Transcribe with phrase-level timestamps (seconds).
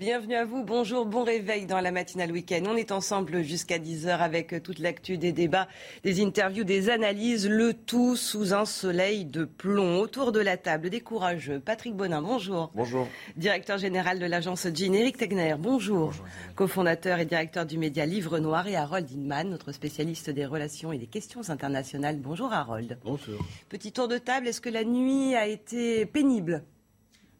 [0.00, 2.62] Bienvenue à vous, bonjour, bon réveil dans la matinale week-end.
[2.66, 5.68] On est ensemble jusqu'à 10h avec toute l'actu des débats,
[6.04, 10.00] des interviews, des analyses, le tout sous un soleil de plomb.
[10.00, 11.60] Autour de la table, des courageux.
[11.60, 12.70] Patrick Bonin, bonjour.
[12.74, 13.06] Bonjour.
[13.36, 16.06] Directeur général de l'agence Jean, Eric Tegner, bonjour.
[16.06, 16.24] bonjour
[16.54, 20.98] Cofondateur et directeur du média Livre Noir et Harold Inman, notre spécialiste des relations et
[20.98, 22.16] des questions internationales.
[22.18, 22.98] Bonjour Harold.
[23.04, 23.38] Bonjour.
[23.68, 26.64] Petit tour de table, est-ce que la nuit a été pénible?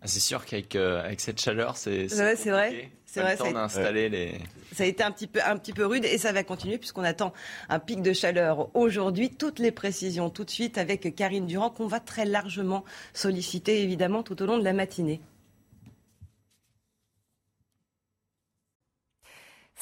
[0.02, 2.90] Ah, c'est sûr qu'avec euh, avec cette chaleur, c'est ouais, c'est vrai.
[3.04, 3.36] C'est vrai.
[3.36, 3.90] Ça a...
[3.90, 4.38] les.
[4.72, 7.02] Ça a été un petit peu un petit peu rude et ça va continuer puisqu'on
[7.02, 7.32] attend
[7.68, 9.30] un pic de chaleur aujourd'hui.
[9.30, 14.22] Toutes les précisions tout de suite avec Karine Durand qu'on va très largement solliciter évidemment
[14.22, 15.20] tout au long de la matinée.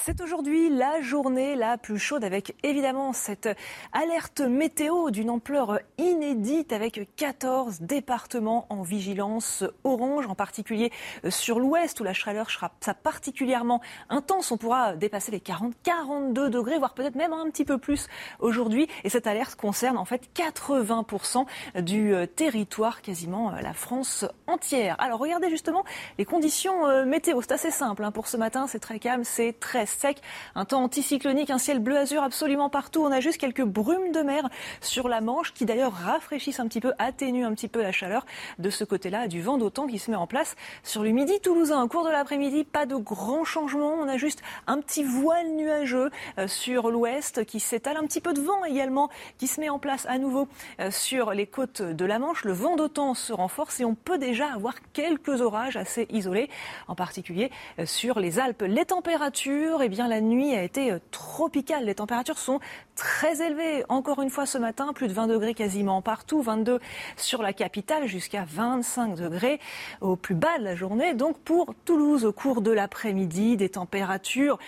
[0.01, 3.49] C'est aujourd'hui la journée la plus chaude avec évidemment cette
[3.93, 10.93] alerte météo d'une ampleur inédite avec 14 départements en vigilance orange, en particulier
[11.29, 12.71] sur l'ouest où la chaleur sera
[13.03, 14.53] particulièrement intense.
[14.53, 18.07] On pourra dépasser les 40, 42 degrés, voire peut-être même un petit peu plus
[18.39, 18.87] aujourd'hui.
[19.03, 21.45] Et cette alerte concerne en fait 80%
[21.83, 24.95] du euh, territoire, quasiment euh, la France entière.
[25.01, 25.85] Alors regardez justement
[26.19, 27.43] les conditions euh, météo.
[27.43, 28.13] C'est assez simple hein.
[28.13, 30.21] pour ce matin, c'est très calme, c'est très sec,
[30.55, 33.03] un temps anticyclonique, un ciel bleu-azur absolument partout.
[33.03, 34.49] On a juste quelques brumes de mer
[34.81, 38.27] sur la Manche qui d'ailleurs rafraîchissent un petit peu, atténuent un petit peu la chaleur
[38.59, 41.83] de ce côté-là, du vent d'automne qui se met en place sur le midi toulousain.
[41.83, 43.95] Au cours de l'après-midi, pas de grands changements.
[43.95, 48.33] On a juste un petit voile nuageux euh, sur l'ouest qui s'étale, un petit peu
[48.33, 49.09] de vent également
[49.39, 50.49] qui se met en place à nouveau
[50.81, 52.45] euh, sur les côtes de la Manche.
[52.45, 56.51] Le vent d'automne se renforce et on peut déjà avoir quelques orages assez isolés,
[56.89, 58.65] en particulier euh, sur les Alpes.
[58.67, 61.85] Les températures, eh bien, la nuit a été euh, tropicale.
[61.85, 62.61] Les températures sont
[62.95, 63.85] très élevées.
[63.89, 66.81] Encore une fois ce matin, plus de 20 degrés quasiment partout, 22
[67.17, 69.61] sur la capitale, jusqu'à 25 degrés
[70.01, 71.15] au plus bas de la journée.
[71.15, 74.59] Donc pour Toulouse, au cours de l'après-midi, des températures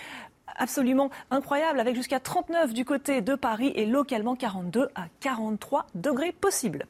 [0.57, 6.31] absolument incroyables, avec jusqu'à 39 du côté de Paris et localement 42 à 43 degrés
[6.31, 6.85] possibles.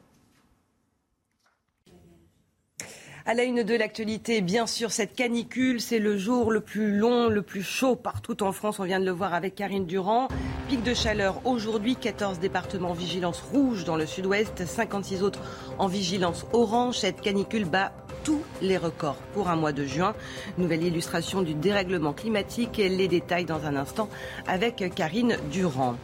[3.24, 7.28] À la une de l'actualité, bien sûr, cette canicule, c'est le jour le plus long,
[7.28, 8.80] le plus chaud partout en France.
[8.80, 10.26] On vient de le voir avec Karine Durand.
[10.68, 15.38] Pic de chaleur aujourd'hui, 14 départements en vigilance rouge dans le sud-ouest, 56 autres
[15.78, 16.98] en vigilance orange.
[16.98, 17.92] Cette canicule bat
[18.24, 20.14] tous les records pour un mois de juin.
[20.58, 24.08] Nouvelle illustration du dérèglement climatique les détails dans un instant
[24.46, 25.96] avec Karine Durand.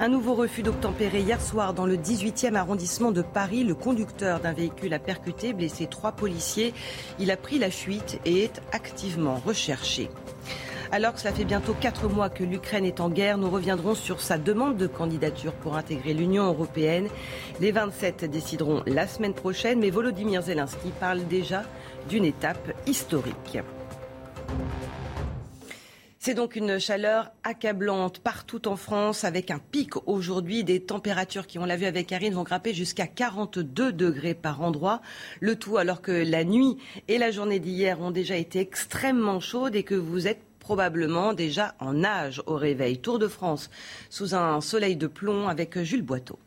[0.00, 3.64] Un nouveau refus d'obtempérer hier soir dans le 18e arrondissement de Paris.
[3.64, 6.74] Le conducteur d'un véhicule a percuté, blessé trois policiers.
[7.18, 10.08] Il a pris la fuite et est activement recherché.
[10.92, 14.20] Alors que cela fait bientôt quatre mois que l'Ukraine est en guerre, nous reviendrons sur
[14.20, 17.08] sa demande de candidature pour intégrer l'Union européenne.
[17.60, 21.64] Les 27 décideront la semaine prochaine, mais Volodymyr Zelensky parle déjà
[22.08, 23.58] d'une étape historique.
[26.26, 31.60] C'est donc une chaleur accablante partout en France avec un pic aujourd'hui des températures qui,
[31.60, 35.02] on l'a vu avec Karine, vont grimper jusqu'à 42 degrés par endroit.
[35.38, 39.76] Le tout alors que la nuit et la journée d'hier ont déjà été extrêmement chaudes
[39.76, 42.98] et que vous êtes probablement déjà en nage au réveil.
[42.98, 43.70] Tour de France
[44.10, 46.40] sous un soleil de plomb avec Jules Boiteau.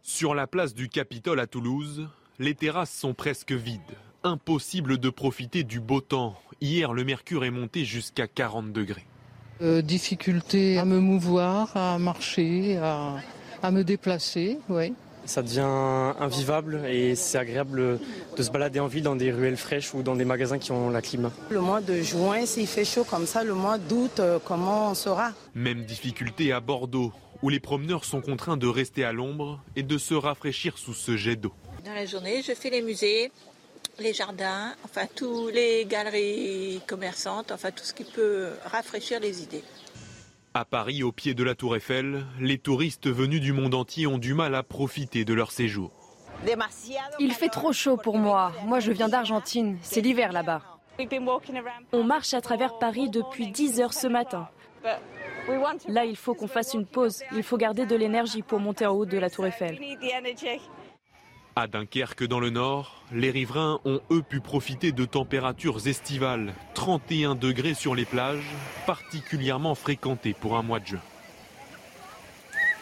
[0.00, 3.98] Sur la place du Capitole à Toulouse, les terrasses sont presque vides.
[4.24, 6.34] Impossible de profiter du beau temps.
[6.62, 9.04] Hier, le mercure est monté jusqu'à 40 degrés.
[9.60, 13.16] Euh, difficulté à me mouvoir, à marcher, à,
[13.62, 14.94] à me déplacer, oui
[15.32, 17.98] ça devient invivable et c'est agréable
[18.36, 20.90] de se balader en ville dans des ruelles fraîches ou dans des magasins qui ont
[20.90, 21.30] la clim.
[21.48, 24.94] Le mois de juin, s'il fait chaud comme ça, le mois d'août, euh, comment on
[24.94, 29.82] sera Même difficulté à Bordeaux, où les promeneurs sont contraints de rester à l'ombre et
[29.82, 31.54] de se rafraîchir sous ce jet d'eau.
[31.82, 33.32] Dans la journée, je fais les musées,
[33.98, 39.64] les jardins, enfin toutes les galeries commerçantes, enfin tout ce qui peut rafraîchir les idées.
[40.54, 44.18] À Paris, au pied de la Tour Eiffel, les touristes venus du monde entier ont
[44.18, 45.90] du mal à profiter de leur séjour.
[47.18, 48.52] Il fait trop chaud pour moi.
[48.66, 49.78] Moi, je viens d'Argentine.
[49.80, 50.60] C'est l'hiver là-bas.
[51.92, 54.46] On marche à travers Paris depuis 10 heures ce matin.
[55.88, 57.22] Là, il faut qu'on fasse une pause.
[57.34, 59.80] Il faut garder de l'énergie pour monter en haut de la Tour Eiffel.
[61.54, 67.34] À Dunkerque, dans le nord, les riverains ont eux pu profiter de températures estivales, 31
[67.34, 68.48] degrés sur les plages,
[68.86, 71.00] particulièrement fréquentées pour un mois de juin.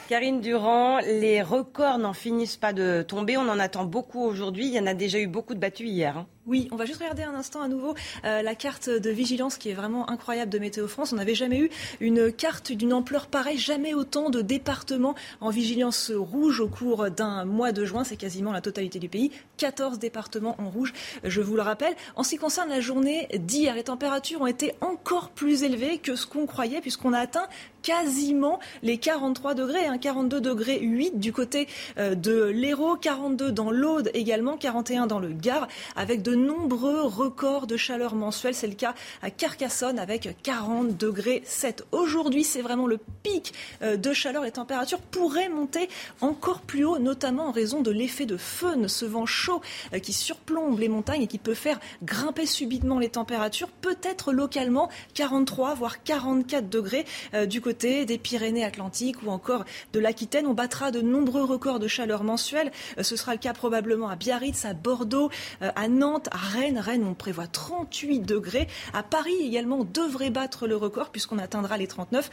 [0.08, 3.36] Karine Durand, les records n'en finissent pas de tomber.
[3.36, 4.66] On en attend beaucoup aujourd'hui.
[4.68, 6.18] Il y en a déjà eu beaucoup de battus hier.
[6.18, 6.26] Hein.
[6.50, 7.94] Oui, on va juste regarder un instant à nouveau
[8.24, 11.12] euh, la carte de vigilance qui est vraiment incroyable de Météo France.
[11.12, 11.70] On n'avait jamais eu
[12.00, 17.44] une carte d'une ampleur pareille, jamais autant de départements en vigilance rouge au cours d'un
[17.44, 18.02] mois de juin.
[18.04, 19.30] C'est quasiment la totalité du pays.
[19.58, 20.92] 14 départements en rouge,
[21.22, 21.94] je vous le rappelle.
[22.16, 26.16] En ce qui concerne la journée d'hier, les températures ont été encore plus élevées que
[26.16, 27.46] ce qu'on croyait puisqu'on a atteint
[27.82, 31.68] quasiment les 43 degrés, hein, 42 degrés 8 du côté
[31.98, 37.02] euh, de l'Hérault, 42 dans l'Aude également, 41 dans le Gard, avec de de nombreux
[37.02, 38.54] records de chaleur mensuelle.
[38.54, 41.84] C'est le cas à Carcassonne avec 40 degrés 7.
[41.92, 43.52] Aujourd'hui, c'est vraiment le pic
[43.82, 44.44] euh, de chaleur.
[44.44, 45.88] Les températures pourraient monter
[46.20, 49.60] encore plus haut, notamment en raison de l'effet de fun, ce vent chaud
[49.94, 54.88] euh, qui surplombe les montagnes et qui peut faire grimper subitement les températures, peut-être localement
[55.14, 57.04] 43 voire 44 degrés
[57.34, 60.46] euh, du côté des Pyrénées-Atlantiques ou encore de l'Aquitaine.
[60.46, 62.70] On battra de nombreux records de chaleur mensuelle.
[63.00, 66.78] Ce sera le cas probablement à Biarritz, à Bordeaux, à Nantes à Rennes.
[66.78, 68.68] Rennes, on prévoit 38 degrés.
[68.92, 72.30] À Paris également, on devrait battre le record puisqu'on atteindra les 39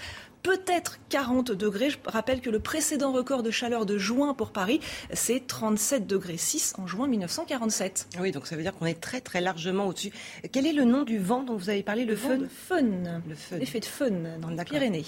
[0.47, 1.89] peut-être 40 degrés.
[1.89, 4.79] Je rappelle que le précédent record de chaleur de juin pour Paris,
[5.11, 8.07] c'est 37 degrés 6 en juin 1947.
[8.21, 10.11] Oui, donc ça veut dire qu'on est très très largement au-dessus.
[10.51, 12.81] Quel est le nom du vent dont vous avez parlé Le, fun fun.
[13.27, 13.57] Le fun.
[13.57, 15.03] L'effet de fun dans les Pyrénées.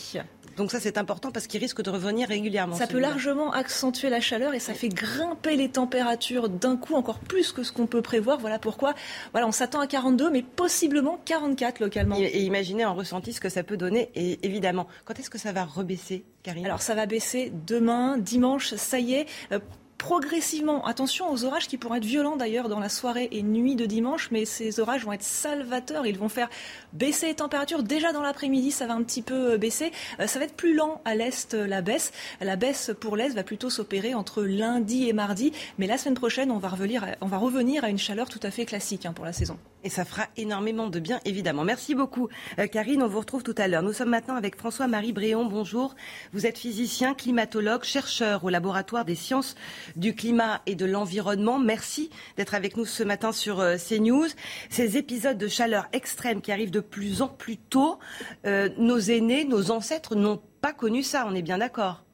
[0.59, 2.75] Donc ça c'est important parce qu'il risque de revenir régulièrement.
[2.75, 7.19] Ça peut largement accentuer la chaleur et ça fait grimper les températures d'un coup encore
[7.19, 8.39] plus que ce qu'on peut prévoir.
[8.39, 8.93] Voilà pourquoi
[9.31, 12.17] voilà, on s'attend à 42 mais possiblement 44 localement.
[12.19, 14.87] Et, imaginez en ressenti ce que ça peut donner et évidemment.
[15.05, 16.65] Quand est-ce que ça va rebaisser, Karine?
[16.65, 19.27] Alors ça va baisser demain, dimanche, ça y est.
[19.53, 19.59] Euh,
[19.99, 20.85] progressivement.
[20.85, 24.31] Attention aux orages qui pourraient être violents d'ailleurs dans la soirée et nuit de dimanche,
[24.31, 26.07] mais ces orages vont être salvateurs.
[26.07, 26.49] Ils vont faire
[26.93, 27.83] baisser les températures.
[27.83, 29.91] Déjà dans l'après-midi, ça va un petit peu euh, baisser.
[30.19, 32.11] Euh, ça va être plus lent à l'est, euh, la baisse.
[32.39, 35.51] La baisse pour l'est va plutôt s'opérer entre lundi et mardi.
[35.77, 38.51] Mais la semaine prochaine, on va revenir, on va revenir à une chaleur tout à
[38.51, 39.57] fait classique hein, pour la saison.
[39.83, 41.63] Et ça fera énormément de bien, évidemment.
[41.63, 42.27] Merci beaucoup,
[42.73, 43.01] Karine.
[43.01, 43.81] On vous retrouve tout à l'heure.
[43.81, 45.45] Nous sommes maintenant avec François-Marie Bréon.
[45.45, 45.95] Bonjour.
[46.33, 49.55] Vous êtes physicien, climatologue, chercheur au laboratoire des sciences
[49.95, 51.59] du climat et de l'environnement.
[51.59, 54.27] Merci d'être avec nous ce matin sur CNews.
[54.69, 57.99] Ces épisodes de chaleur extrême qui arrivent de de plus en plus tôt.
[58.45, 62.05] Euh, nos aînés, nos ancêtres n'ont pas connu ça, on est bien d'accord.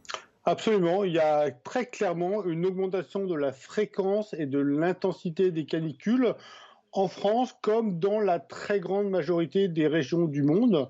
[0.44, 5.66] Absolument, il y a très clairement une augmentation de la fréquence et de l'intensité des
[5.66, 6.34] canicules
[6.92, 10.90] en France comme dans la très grande majorité des régions du monde.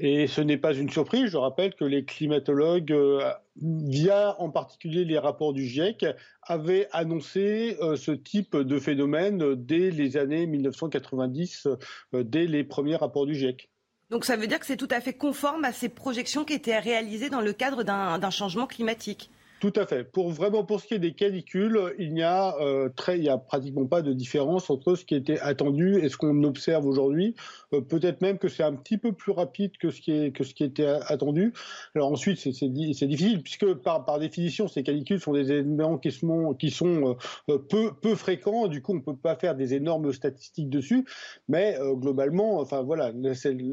[0.00, 5.04] Et ce n'est pas une surprise, je rappelle que les climatologues, euh, via en particulier
[5.04, 6.06] les rapports du GIEC,
[6.42, 11.66] avaient annoncé euh, ce type de phénomène dès les années 1990,
[12.14, 13.68] euh, dès les premiers rapports du GIEC.
[14.10, 16.78] Donc ça veut dire que c'est tout à fait conforme à ces projections qui étaient
[16.78, 19.30] réalisées dans le cadre d'un changement climatique
[19.60, 20.04] tout à fait.
[20.04, 23.28] Pour vraiment pour ce qui est des canicules, il n'y a euh, très, il y
[23.28, 27.34] a pratiquement pas de différence entre ce qui était attendu et ce qu'on observe aujourd'hui.
[27.74, 31.52] Euh, peut-être même que c'est un petit peu plus rapide que ce qui était attendu.
[31.94, 37.16] Alors ensuite, c'est difficile puisque par définition, ces canicules sont des événements qui sont sont
[37.50, 38.68] euh, peu fréquents.
[38.68, 41.04] Du coup, on peut pas faire des énormes statistiques dessus.
[41.48, 43.12] Mais globalement, enfin voilà,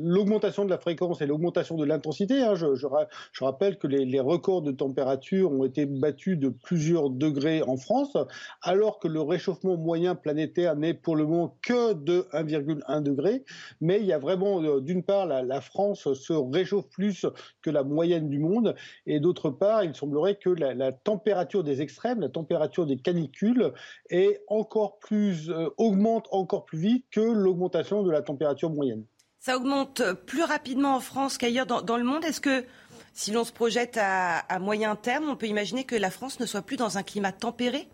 [0.03, 2.41] l'augmentation de la fréquence et l'augmentation de l'intensité.
[2.41, 2.55] Hein.
[2.55, 7.77] Je, rappelle que les, records de température ont été été battu de plusieurs degrés en
[7.77, 8.15] France,
[8.61, 13.43] alors que le réchauffement moyen planétaire n'est pour le moment que de 1,1 degré.
[13.85, 17.27] Mais il y a vraiment, euh, d'une part, la, France se réchauffe plus
[17.61, 18.73] que la moyenne du monde,
[19.05, 23.73] et d'autre part, il semblerait que la, température des extrêmes, la température des canicules,
[24.09, 29.05] est encore plus, euh, augmente encore plus vite que l'augmentation de la température moyenne.
[29.37, 32.25] Ça augmente plus rapidement en France qu'ailleurs dans, dans le monde.
[32.25, 32.65] Est-ce que
[33.13, 36.63] si l'on se projette à, moyen terme, on peut imaginer que la France ne soit
[36.63, 37.87] plus dans un climat tempéré?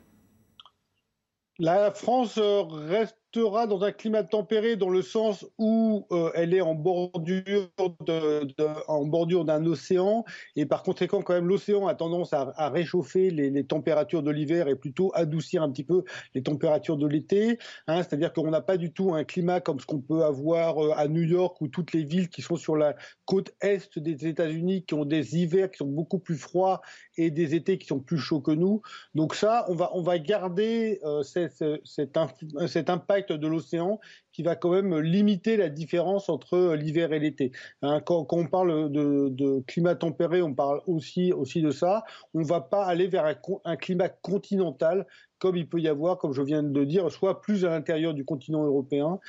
[1.60, 6.54] La France euh, reste restera dans un climat tempéré dans le sens où euh, elle
[6.54, 7.70] est en bordure
[8.88, 10.26] en bordure d'un océan
[10.58, 14.68] et par conséquent quand même l'océan a tendance à, réchauffer les, les, températures de l'hiver
[14.68, 16.04] et plutôt adoucir un petit peu
[16.36, 17.58] les températures de l'été.
[17.88, 20.94] Hein, C'est-à-dire qu'on n'a pas du tout un climat comme ce qu'on peut avoir euh,
[20.98, 22.96] à New York ou toutes les villes qui sont sur la
[23.26, 26.82] côte est des États-Unis qui ont des hivers qui sont beaucoup plus froids
[27.18, 28.82] et des étés qui sont plus chauds que nous.
[29.16, 34.00] Donc ça, on va on va garder euh, cet, impact de l'océan
[34.32, 37.52] qui va quand même limiter la différence entre l'hiver et l'été.
[37.82, 42.04] Hein, quand, on parle de, climat tempéré, on parle aussi, aussi de ça.
[42.34, 43.26] On ne va pas aller vers
[43.66, 45.06] un, climat continental
[45.40, 48.24] comme il peut y avoir, comme je viens de dire, soit plus à l'intérieur du
[48.24, 49.20] continent européen,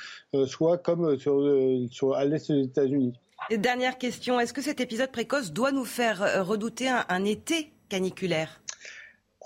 [0.45, 3.13] soit comme sur, à l'est des États-Unis.
[3.51, 8.61] Dernière question, est-ce que cet épisode précoce doit nous faire redouter un été caniculaire?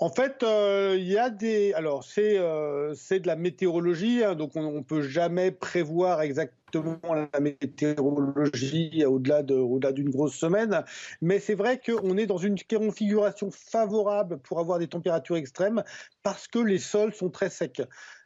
[0.00, 1.72] En fait, euh, il y a des.
[1.72, 7.00] Alors, c'est euh, de la météorologie, hein, donc on, ne peut jamais prévoir exactement
[7.32, 10.84] la météorologie au-delà de au-delà d'une grosse semaine.
[11.20, 15.82] Mais c'est vrai qu'on est dans une configuration favorable pour avoir des températures extrêmes
[16.22, 17.82] parce que les sols sont très secs.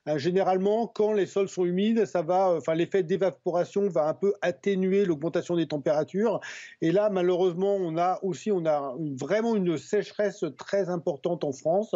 [0.09, 5.05] Euh, généralement, quand les sols sont humides, va, euh, l'effet d'évaporation va un peu atténuer
[5.05, 6.41] l'augmentation des températures.
[6.81, 11.95] Et là, malheureusement, on a aussi, on a vraiment une sécheresse très importante en France.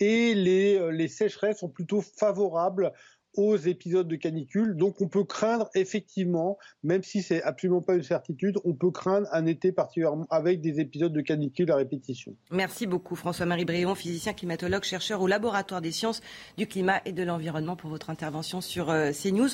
[0.00, 2.92] Et les, euh, les sécheresses sont plutôt favorables
[3.34, 4.76] aux épisodes de canicule.
[4.76, 9.28] Donc on peut craindre effectivement, même si c'est absolument pas une certitude, on peut craindre
[9.32, 12.34] un été particulièrement avec des épisodes de canicule à répétition.
[12.50, 16.20] Merci beaucoup François-Marie Bréon, physicien climatologue, chercheur au laboratoire des sciences
[16.56, 19.50] du climat et de l'environnement pour votre intervention sur euh, CNews.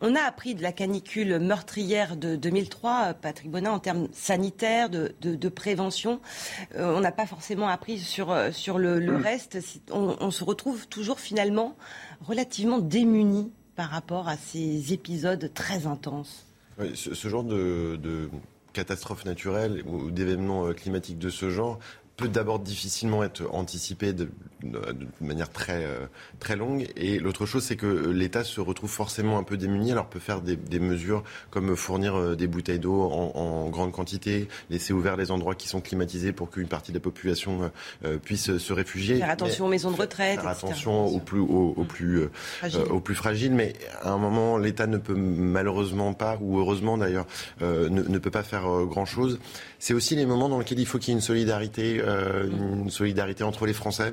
[0.00, 4.90] On a appris de la canicule meurtrière de 2003, euh, Patrick Bonin, en termes sanitaires,
[4.90, 6.20] de, prévention.
[6.76, 9.58] Euh, on n'a pas forcément appris sur, sur le, reste.
[9.90, 11.76] on se retrouve toujours finalement
[12.26, 16.44] relativement démunis par rapport à ces épisodes très intenses.
[16.94, 18.28] ce, genre de, de
[18.72, 21.78] catastrophe naturelle ou d'événements euh, climatiques de ce genre
[22.22, 24.28] peut d'abord difficilement être anticipé de,
[25.20, 26.06] manière très, euh,
[26.38, 26.86] très longue.
[26.96, 29.92] Et l'autre chose, c'est que l'État se retrouve forcément un peu démuni.
[29.92, 34.92] Alors peut faire des, mesures comme fournir euh, des bouteilles d'eau en, grande quantité, laisser
[34.92, 37.70] ouverts les endroits qui sont climatisés pour qu'une partie de la population
[38.04, 39.18] euh, puisse se réfugier.
[39.18, 40.40] Faire attention aux maisons de retraite.
[40.40, 42.28] Faire attention aux plus, aux, aux plus,
[42.90, 43.52] aux plus fragiles.
[43.52, 47.26] Mais à un moment, l'État ne peut malheureusement pas, ou heureusement d'ailleurs,
[47.60, 49.38] ne, ne, peut pas faire grand-chose.
[49.78, 53.44] C'est aussi les moments dans lesquels il faut qu'il y ait une solidarité, une solidarité
[53.44, 54.12] entre les Français.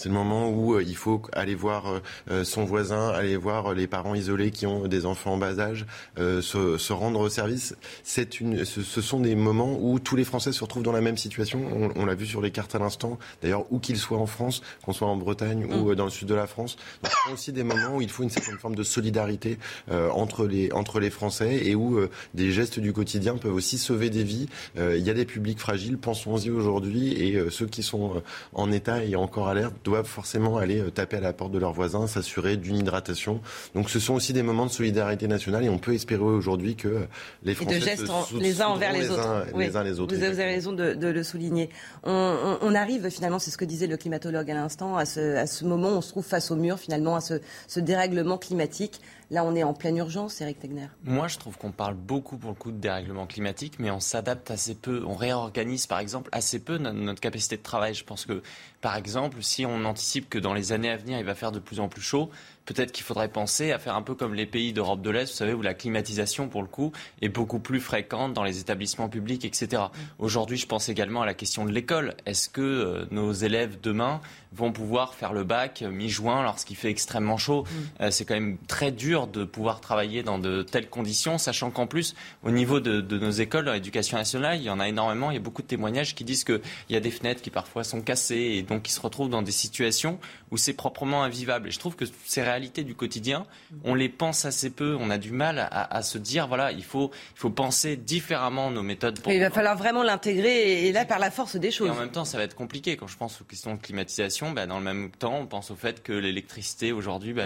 [0.00, 3.74] C'est le moment où euh, il faut aller voir euh, euh, son voisin, aller voir
[3.74, 5.84] les parents isolés qui ont des enfants en bas âge,
[6.16, 7.76] se, se, rendre service.
[8.02, 11.18] C'est une, ce, sont des moments où tous les Français se retrouvent dans la même
[11.18, 11.92] situation.
[11.96, 13.18] On, l'a vu sur les cartes à l'instant.
[13.42, 15.94] D'ailleurs, où qu'ils soient en France, qu'on soit en Bretagne ou mm.
[15.96, 18.30] dans le sud de la France, ce sont aussi des moments où il faut une
[18.30, 19.58] certaine forme de solidarité
[19.90, 22.00] entre les entre les Français et où
[22.32, 24.48] des gestes du quotidien peuvent aussi sauver des vies.
[24.78, 28.22] il y a des publics fragiles, pensons-y aujourd'hui, et ceux qui sont
[28.54, 31.72] en état et encore alerte doivent forcément aller euh, taper à la porte de leurs
[31.72, 33.40] voisins, s'assurer d'une hydratation.
[33.74, 37.06] Donc ce sont aussi des moments de solidarité nationale et on peut espérer aujourd'hui que
[37.42, 39.46] les Français et de gestes les uns envers les, autres.
[39.56, 40.14] les uns les autres.
[40.14, 41.70] Vous avez raison de, le souligner.
[42.04, 45.96] On, arrive finalement, c'est ce que disait le climatologue à l'instant, à ce, moment où
[45.96, 49.00] on se trouve face au mur finalement, à ce dérèglement climatique.
[49.30, 50.88] Là, on est en pleine urgence, Eric Tegner.
[51.04, 54.50] Moi, je trouve qu'on parle beaucoup pour le coup de dérèglement climatique, mais on s'adapte
[54.50, 55.04] assez peu.
[55.06, 57.94] On réorganise, par exemple, assez peu notre, capacité de travail.
[57.94, 58.42] Je pense que,
[58.80, 61.60] par exemple, si on anticipe que dans les années à venir, il va faire de
[61.60, 62.28] plus en plus chaud,
[62.72, 65.36] peut-être qu'il faudrait penser à faire un peu comme les pays d'Europe de l'Est, vous
[65.36, 69.44] savez, où la climatisation, pour le coup, est beaucoup plus fréquente dans les établissements publics,
[69.44, 69.82] etc.
[70.20, 72.14] Aujourd'hui, je pense également à la question de l'école.
[72.26, 74.20] Est-ce que euh, nos élèves demain
[74.52, 77.64] vont pouvoir faire le bac mi-juin lorsqu'il fait extrêmement chaud?
[77.64, 78.02] Mm.
[78.02, 81.88] Euh, c'est quand même très dur de pouvoir travailler dans de telles conditions, sachant qu'en
[81.88, 85.32] plus, au niveau de, nos écoles, dans l'éducation nationale, il y en a énormément.
[85.32, 87.82] Il y a beaucoup de témoignages qui disent qu'il y a des fenêtres qui parfois
[87.82, 90.20] sont cassées et donc ils se retrouvent dans des situations
[90.52, 91.68] où c'est proprement invivable.
[91.68, 93.46] Et je trouve que ces réalités du quotidien,
[93.84, 94.96] on les pense assez peu.
[95.00, 98.82] On a du mal à, se dire, voilà, il faut, il faut penser différemment nos
[98.82, 99.20] méthodes.
[99.20, 99.32] Pour...
[99.32, 101.88] Il va falloir vraiment l'intégrer et là, par la force des choses.
[101.88, 102.96] Et en même temps, ça va être compliqué.
[102.96, 105.74] Quand je pense aux questions de climatisation, bah, dans le même temps, on pense au
[105.74, 107.44] fait que l'électricité aujourd'hui, bah,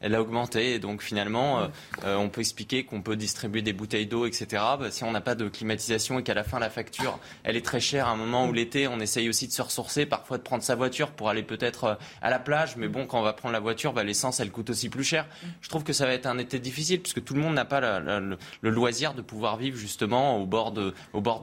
[0.00, 0.74] elle, a, augmenté.
[0.74, 1.66] Et donc finalement, euh,
[2.04, 4.46] euh, on peut expliquer qu'on peut distribuer des bouteilles d'eau, etc.
[4.80, 7.64] Bah, si on n'a pas de climatisation et qu'à la fin, la facture, elle est
[7.64, 10.42] très chère à un moment où l'été, on essaye aussi de se ressourcer, parfois de
[10.42, 12.76] prendre sa voiture pour aller peut-être euh, à la plage.
[12.76, 15.26] Mais bon, quand on va prendre la voiture, l'essence, elle coûte aussi plus cher.
[15.60, 17.80] Je trouve que ça va être un été difficile puisque tout le monde n'a pas
[18.00, 20.92] le, loisir de pouvoir vivre justement au bord, de,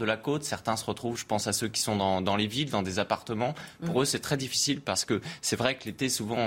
[0.06, 0.44] la côte.
[0.44, 3.54] Certains se retrouvent, je pense à ceux qui sont dans, les villes, dans des appartements.
[3.86, 6.38] Pour eux, c'est très difficile parce que c'est vrai que l'été, souvent,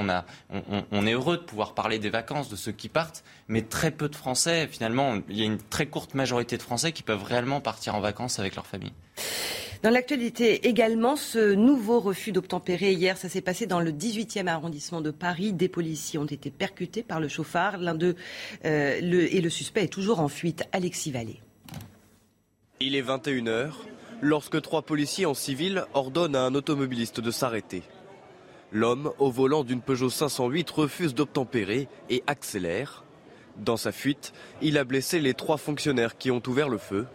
[0.93, 4.09] on, est heureux de pouvoir parler des vacances, de ceux qui partent, mais très peu
[4.09, 7.61] de Français, finalement, il y a une très courte majorité de Français qui peuvent réellement
[7.61, 8.93] partir en vacances avec leur famille.
[9.83, 15.01] Dans l'actualité également, ce nouveau refus d'obtempérer hier, ça s'est passé dans le 18e arrondissement
[15.01, 15.53] de Paris.
[15.53, 17.79] Des policiers ont été percutés par le chauffard.
[17.79, 18.17] L'un d'eux
[18.65, 20.65] euh, et le suspect est toujours en fuite.
[20.73, 21.41] Alexis Vallée.
[22.81, 23.73] Il est 21h
[24.23, 27.83] lorsque trois policiers en civil ordonnent à un automobiliste de s'arrêter.
[28.73, 33.06] L'homme, au volant d'une Peugeot 508, refuse d'obtempérer et accélère.
[33.59, 37.07] Dans sa fuite, il a blessé les trois fonctionnaires qui ont ouvert le feu.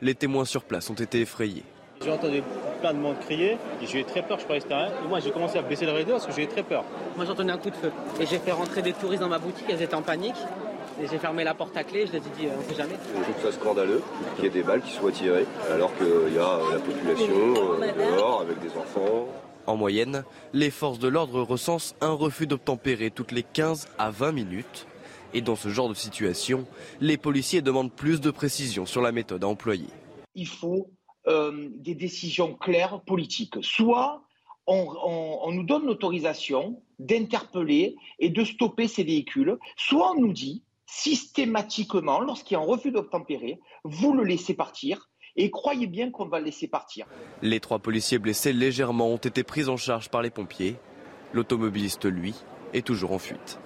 [0.00, 1.64] Les témoins sur place ont été effrayés.
[2.04, 2.42] J'ai entendu
[2.80, 3.58] plein de monde crier.
[3.80, 4.90] Et j'ai eu très peur, je croyais que c'était rien.
[5.04, 6.84] Et moi, j'ai commencé à baisser le rideau parce que j'ai eu très peur.
[7.16, 7.92] Moi, j'entendais un coup de feu.
[8.20, 10.36] Et j'ai fait rentrer des touristes dans ma boutique, elles étaient en panique.
[11.00, 12.94] Et j'ai fermé la porte à clé, je les ai dit, euh, on sait jamais.
[13.16, 14.02] Je trouve ça scandaleux
[14.36, 17.54] qu'il y ait des balles qui soient tirées, alors qu'il y a la population
[18.14, 19.26] dehors avec des enfants.
[19.66, 24.32] En moyenne, les forces de l'ordre recensent un refus d'obtempérer toutes les 15 à 20
[24.32, 24.86] minutes.
[25.34, 26.66] Et dans ce genre de situation,
[27.00, 29.88] les policiers demandent plus de précision sur la méthode à employer.
[30.34, 30.90] Il faut
[31.28, 33.56] euh, des décisions claires politiques.
[33.62, 34.22] Soit
[34.66, 42.20] on, nous donne l'autorisation d'interpeller et de stopper ces véhicules, soit on nous dit systématiquement,
[42.20, 46.38] lorsqu'il y a un refus d'obtempérer, vous le laissez partir, et croyez bien qu'on va
[46.38, 47.06] le laisser partir.
[47.40, 50.76] Les trois policiers blessés légèrement ont été pris en charge par les pompiers.
[51.32, 52.34] L'automobiliste, lui,
[52.74, 53.58] est toujours en fuite.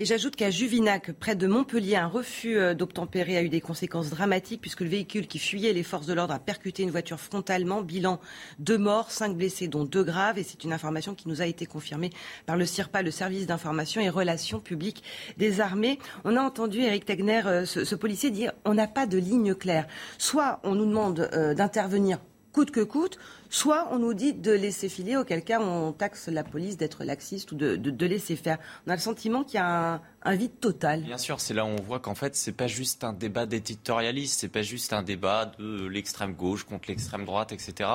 [0.00, 4.10] Et j'ajoute qu'à Juvinac, près de Montpellier, un refus euh, d'obtempérer a eu des conséquences
[4.10, 7.82] dramatiques puisque le véhicule qui fuyait les forces de l'ordre a percuté une voiture frontalement.
[7.82, 8.20] Bilan
[8.60, 10.38] deux morts, cinq blessés, dont deux graves.
[10.38, 12.10] Et c'est une information qui nous a été confirmée
[12.46, 15.02] par le CIRPA, le service d'information et relations publiques
[15.36, 15.98] des armées.
[16.24, 19.88] On a entendu Eric Tegner, euh, ce, policier, dire on n'a pas de ligne claire.
[20.16, 22.20] Soit on nous demande euh, d'intervenir
[22.52, 23.18] coûte que coûte,
[23.50, 27.52] soit on nous dit de laisser filer, auquel cas on taxe la police d'être laxiste
[27.52, 28.58] ou de, laisser faire.
[28.86, 31.02] On a le sentiment qu'il y a un, vide total.
[31.02, 34.40] Bien sûr, c'est là où on voit qu'en fait, c'est pas juste un débat d'éditorialiste,
[34.40, 37.90] c'est pas juste un débat de l'extrême gauche contre l'extrême droite, etc.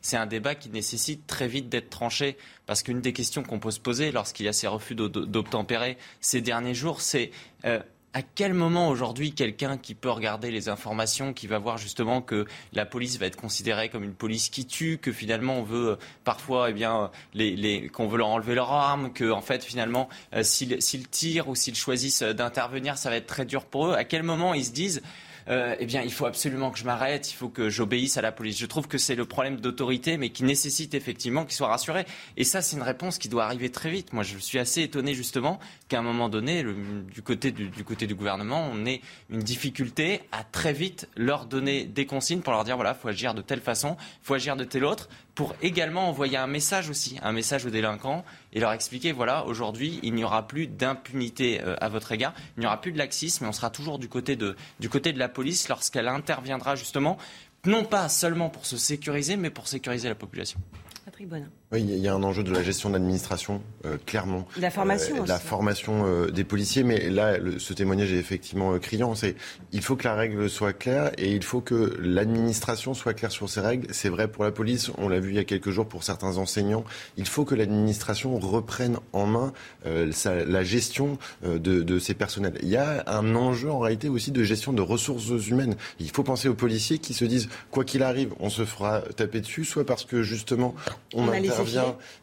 [0.00, 3.70] C'est un débat qui nécessite très vite d'être tranché, parce qu'une des questions qu'on peut
[3.70, 7.30] se poser lorsqu'il y a ces refus d'obtempérer ces derniers jours, c'est
[7.64, 7.80] euh,
[8.14, 12.46] à quel moment aujourd'hui quelqu'un qui peut regarder les informations, qui va voir justement que
[12.72, 15.96] la police va être considérée comme une police qui tue, que finalement on veut euh,
[16.22, 20.44] parfois, eh bien, les, qu'on veut leur enlever leurs armes, que en fait finalement euh,
[20.44, 23.94] s'ils tirent ou s'ils choisissent d'intervenir, ça va être très dur pour eux.
[23.94, 25.02] À quel moment ils se disent
[25.48, 28.32] euh, eh bien, il faut absolument que je m'arrête, il faut que j'obéisse à la
[28.32, 28.58] police.
[28.58, 32.06] Je trouve que c'est le problème d'autorité, mais qui nécessite effectivement qu'ils soient rassurés.
[32.36, 34.12] Et ça, c'est une réponse qui doit arriver très vite.
[34.12, 35.58] Moi, je suis assez étonné justement
[35.94, 41.08] qu'à un moment donné, du, côté du, gouvernement, on ait une difficulté à très vite
[41.16, 44.56] leur donner des consignes pour leur dire voilà, faut agir de telle façon, faut agir
[44.56, 48.72] de telle autre pour également envoyer un message aussi, un message aux délinquants et leur
[48.72, 52.80] expliquer, voilà, aujourd'hui, il n'y aura plus d'impunité euh, à votre égard, il n'y aura
[52.80, 55.68] plus de laxisme, mais on sera toujours du côté de, du côté de la police
[55.68, 57.18] lorsqu'elle interviendra justement,
[57.66, 60.58] non pas seulement pour se sécuriser, mais pour sécuriser la population.
[61.04, 61.50] Patrick Bonin.
[61.72, 64.46] Oui, il y a un enjeu de la gestion de l'administration, euh, clairement.
[64.58, 69.14] La formation euh, La formation euh, des policiers, mais là, ce témoignage est effectivement criant.
[69.14, 69.34] C'est
[69.72, 73.48] il faut que la règle soit claire et il faut que l'administration soit claire sur
[73.48, 73.88] ces règles.
[73.92, 76.36] C'est vrai pour la police, on l'a vu il y a quelques jours pour certains
[76.36, 76.84] enseignants.
[77.16, 79.52] Il faut que l'administration reprenne en main
[79.84, 82.58] la gestion de, de ces personnels.
[82.62, 85.74] Il y a un enjeu en réalité aussi de gestion de ressources humaines.
[85.98, 89.40] Il faut penser aux policiers qui se disent quoi qu'il arrive, on se fera taper
[89.40, 90.74] dessus, soit parce que justement
[91.14, 91.53] on, on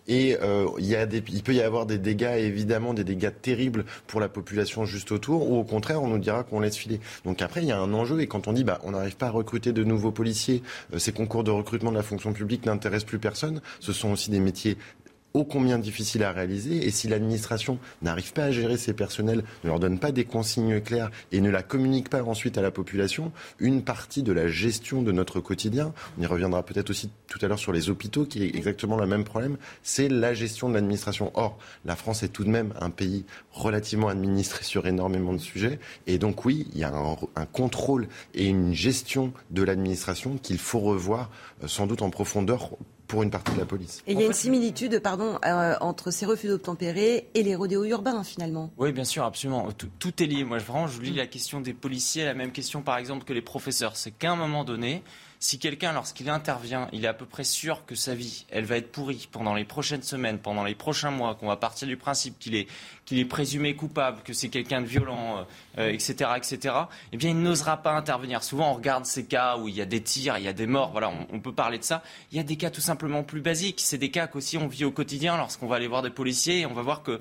[0.08, 4.86] et euh, il, peut y avoir des dégâts, évidemment, des dégâts terribles pour la population
[4.86, 7.00] juste autour, ou au contraire, on nous dira qu'on laisse filer.
[7.26, 9.28] Donc après, il y a un enjeu, et quand on dit bah, on n'arrive pas
[9.28, 10.64] à recruter de nouveaux policiers,
[10.94, 14.32] euh, ces concours de recrutement de la fonction publique n'intéressent plus personne, ce sont aussi
[14.32, 14.78] des métiers
[15.34, 16.86] ô combien difficile à réaliser.
[16.86, 20.82] Et si l'administration n'arrive pas à gérer ses personnels, ne leur donne pas des consignes
[20.82, 25.02] claires et ne la communique pas ensuite à la population, une partie de la gestion
[25.02, 28.44] de notre quotidien, on y reviendra peut-être aussi tout à l'heure sur les hôpitaux, qui
[28.44, 31.32] est exactement le même problème, c'est la gestion de l'administration.
[31.36, 35.80] Or, la France est tout de même un pays relativement administré sur énormément de sujets.
[36.08, 40.58] Et donc oui, il y a un, un contrôle et une gestion de l'administration qu'il
[40.58, 41.30] faut revoir
[41.64, 42.72] euh, sans doute en profondeur
[43.12, 44.02] pour une partie de la police.
[44.08, 47.84] Et il y a une similitude, pardon, euh, entre ces refus d'obtempérer et les rodéos
[47.84, 48.72] urbains, finalement.
[48.78, 49.68] Oui, bien sûr, absolument.
[50.00, 50.46] Tout, est lié.
[50.46, 53.42] Moi, vraiment, je lis la question des policiers, la même question, par exemple, que les
[53.42, 53.98] professeurs.
[53.98, 55.04] C'est qu'à un moment donné,
[55.44, 58.78] si quelqu'un, lorsqu'il intervient, il est à peu près sûr que sa vie, elle va
[58.78, 62.38] être pourrie pendant les prochaines semaines, pendant les prochains mois, qu'on va partir du principe
[62.38, 62.68] qu'il est,
[63.06, 66.76] qu'il est présumé coupable, que c'est quelqu'un de violent, etc., euh, etc.,
[67.12, 68.44] eh bien, il n'osera pas intervenir.
[68.44, 70.68] Souvent, on regarde ces cas où il y a des tirs, il y a des
[70.68, 72.04] morts, voilà, on, on peut parler de ça.
[72.32, 73.82] Il y a des cas tout simplement plus basiques.
[73.82, 76.66] C'est des cas qu'aussi on vit au quotidien lorsqu'on va aller voir des policiers et
[76.68, 77.18] on va voir que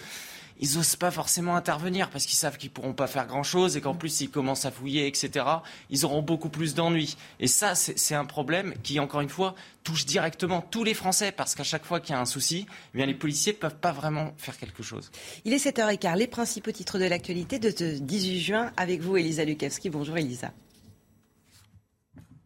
[0.61, 3.81] ils n'osent pas forcément intervenir parce qu'ils savent qu'ils pourront pas faire grand chose et
[3.81, 5.47] qu'en plus s'ils commencent à fouiller, etc.,
[5.89, 7.17] ils auront beaucoup plus d'ennuis.
[7.41, 11.55] Et ça, c'est un problème qui, encore une fois, touche directement tous les Français parce
[11.55, 14.33] qu'à chaque fois qu'il y a un souci, eh bien les policiers peuvent pas vraiment
[14.37, 15.11] faire quelque chose.
[15.45, 19.45] Il est 7h15, les principaux titres de l'actualité de ce 18 juin avec vous, Elisa
[19.45, 19.89] Lukavski.
[19.89, 20.53] Bonjour Elisa.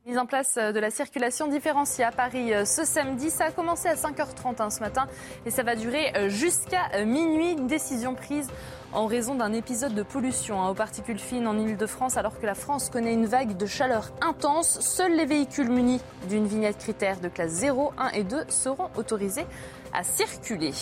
[0.07, 3.31] Mise en place de la circulation différenciée à Paris ce samedi.
[3.31, 5.07] Ça a commencé à 5h30 hein, ce matin
[5.47, 7.57] et ça va durer jusqu'à minuit.
[7.57, 8.49] Décision prise
[8.93, 12.55] en raison d'un épisode de pollution hein, aux particules fines en Ile-de-France alors que la
[12.55, 14.79] France connaît une vague de chaleur intense.
[14.81, 19.47] Seuls les véhicules munis d'une vignette critère de classe 0, 1 et 2 seront autorisés
[19.95, 20.73] à circuler.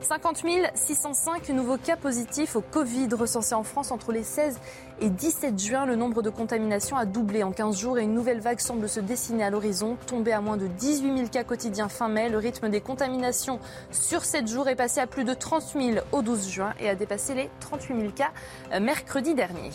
[0.00, 4.58] 50 605 nouveaux cas positifs au Covid recensés en France entre les 16
[5.00, 5.86] et 17 juin.
[5.86, 9.00] Le nombre de contaminations a doublé en 15 jours et une nouvelle vague semble se
[9.00, 9.96] dessiner à l'horizon.
[10.06, 13.58] Tombé à moins de 18 000 cas quotidiens fin mai, le rythme des contaminations
[13.90, 16.94] sur 7 jours est passé à plus de 30 000 au 12 juin et a
[16.94, 18.30] dépassé les 38 000 cas
[18.72, 19.70] euh, mercredi dernier.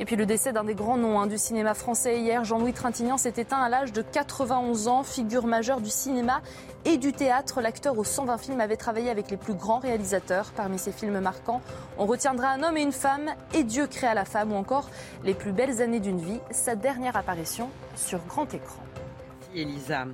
[0.00, 3.18] Et puis le décès d'un des grands noms hein, du cinéma français hier, Jean-Louis Trintignant
[3.18, 6.40] s'est éteint à l'âge de 91 ans, figure majeure du cinéma
[6.84, 7.60] et du théâtre.
[7.60, 10.52] L'acteur aux 120 films avait travaillé avec les plus grands réalisateurs.
[10.56, 11.60] Parmi ses films marquants,
[11.98, 14.90] on retiendra Un homme et une femme et Dieu créa la femme ou encore
[15.24, 18.82] Les plus belles années d'une vie, sa dernière apparition sur grand écran.
[19.54, 20.06] Elisa.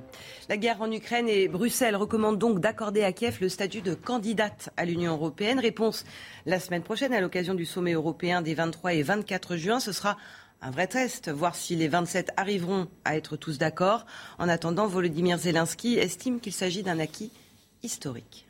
[0.49, 4.69] La guerre en Ukraine et Bruxelles recommandent donc d'accorder à Kiev le statut de candidate
[4.77, 5.59] à l'Union européenne.
[5.59, 6.05] Réponse
[6.45, 9.79] la semaine prochaine à l'occasion du sommet européen des 23 et 24 juin.
[9.79, 10.17] Ce sera
[10.61, 14.05] un vrai test, voir si les 27 arriveront à être tous d'accord.
[14.39, 17.31] En attendant, Volodymyr Zelensky estime qu'il s'agit d'un acquis
[17.83, 18.47] historique.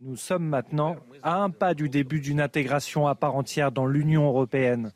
[0.00, 4.26] Nous sommes maintenant à un pas du début d'une intégration à part entière dans l'Union
[4.26, 4.92] européenne.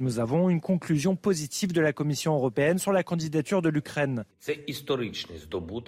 [0.00, 4.24] Nous avons une conclusion positive de la Commission européenne sur la candidature de l'Ukraine.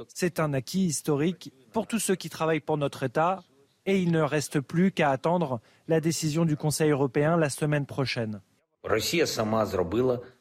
[0.09, 3.45] C'est un acquis historique pour tous ceux qui travaillent pour notre État
[3.87, 8.41] et il ne reste plus qu'à attendre la décision du Conseil européen la semaine prochaine.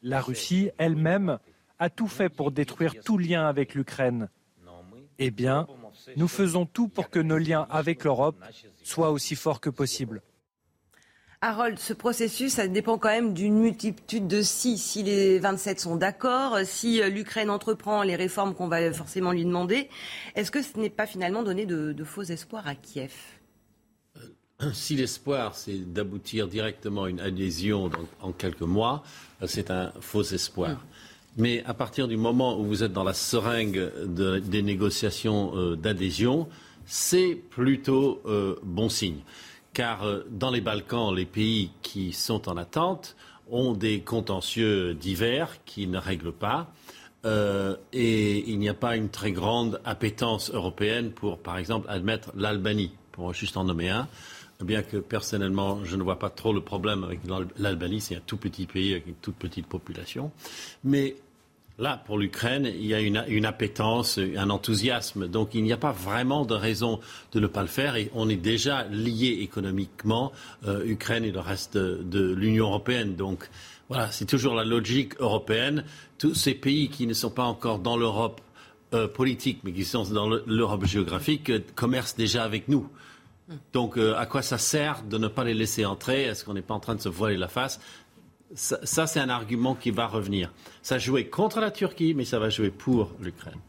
[0.02, 1.38] La Russie elle-même
[1.78, 4.28] a tout fait pour détruire tout lien avec l'Ukraine.
[5.18, 5.66] Eh bien,
[6.16, 8.36] nous faisons tout pour que nos liens avec l'Europe
[8.82, 10.22] soient aussi forts que possible.
[11.42, 14.76] Harold, ce processus, ça dépend quand même d'une multitude de si.
[14.76, 19.46] Si les 27 sont d'accord, si euh, l'Ukraine entreprend les réformes qu'on va forcément lui
[19.46, 19.88] demander,
[20.36, 23.39] est-ce que ce n'est pas finalement donner de, faux espoirs à Kiev?
[24.72, 29.02] si l'espoir, c'est d'aboutir directement à une adhésion en quelques mois,
[29.42, 30.70] euh, c'est un faux espoir.
[30.70, 30.78] Mm.
[31.36, 36.48] Mais à partir du moment où vous êtes dans la seringue des négociations d'adhésion,
[36.86, 38.20] c'est plutôt
[38.64, 39.20] bon signe
[39.72, 43.16] car euh, dans les Balkans, les pays qui sont en attente
[43.50, 46.72] ont des contentieux divers qui ne règlent pas.
[47.26, 52.32] Euh, et il n'y a pas une très grande appétence européenne pour, par exemple, admettre
[52.34, 54.08] l'Albanie, pour juste en nommer un.
[54.62, 57.20] Bien que personnellement, je ne vois pas trop le problème avec
[57.56, 60.30] l'Albanie, c'est un tout petit pays avec une toute petite population.
[60.84, 61.16] Mais
[61.80, 65.28] Là, pour l'Ukraine, il y a une, appétence, un enthousiasme.
[65.28, 67.00] Donc il n'y a pas vraiment de raison
[67.32, 67.96] de ne pas le faire.
[67.96, 70.30] Et on est déjà lié économiquement,
[70.66, 73.16] euh, Ukraine et le reste de, l'Union européenne.
[73.16, 73.48] Donc
[73.88, 75.84] voilà, c'est toujours la logique européenne.
[76.18, 78.42] Tous ces pays qui ne sont pas encore dans l'Europe
[78.92, 82.90] euh, politique, mais qui sont dans l'Europe géographique, euh, commercent déjà avec nous.
[83.72, 86.24] Donc, à quoi ça sert de ne pas les laisser entrer?
[86.24, 87.80] Est-ce qu'on n'est pas en train de se voiler la face?
[88.54, 90.52] Ça, c'est un argument qui va revenir.
[90.82, 93.60] Ça jouait contre la Turquie, mais ça va jouer pour l'Ukraine.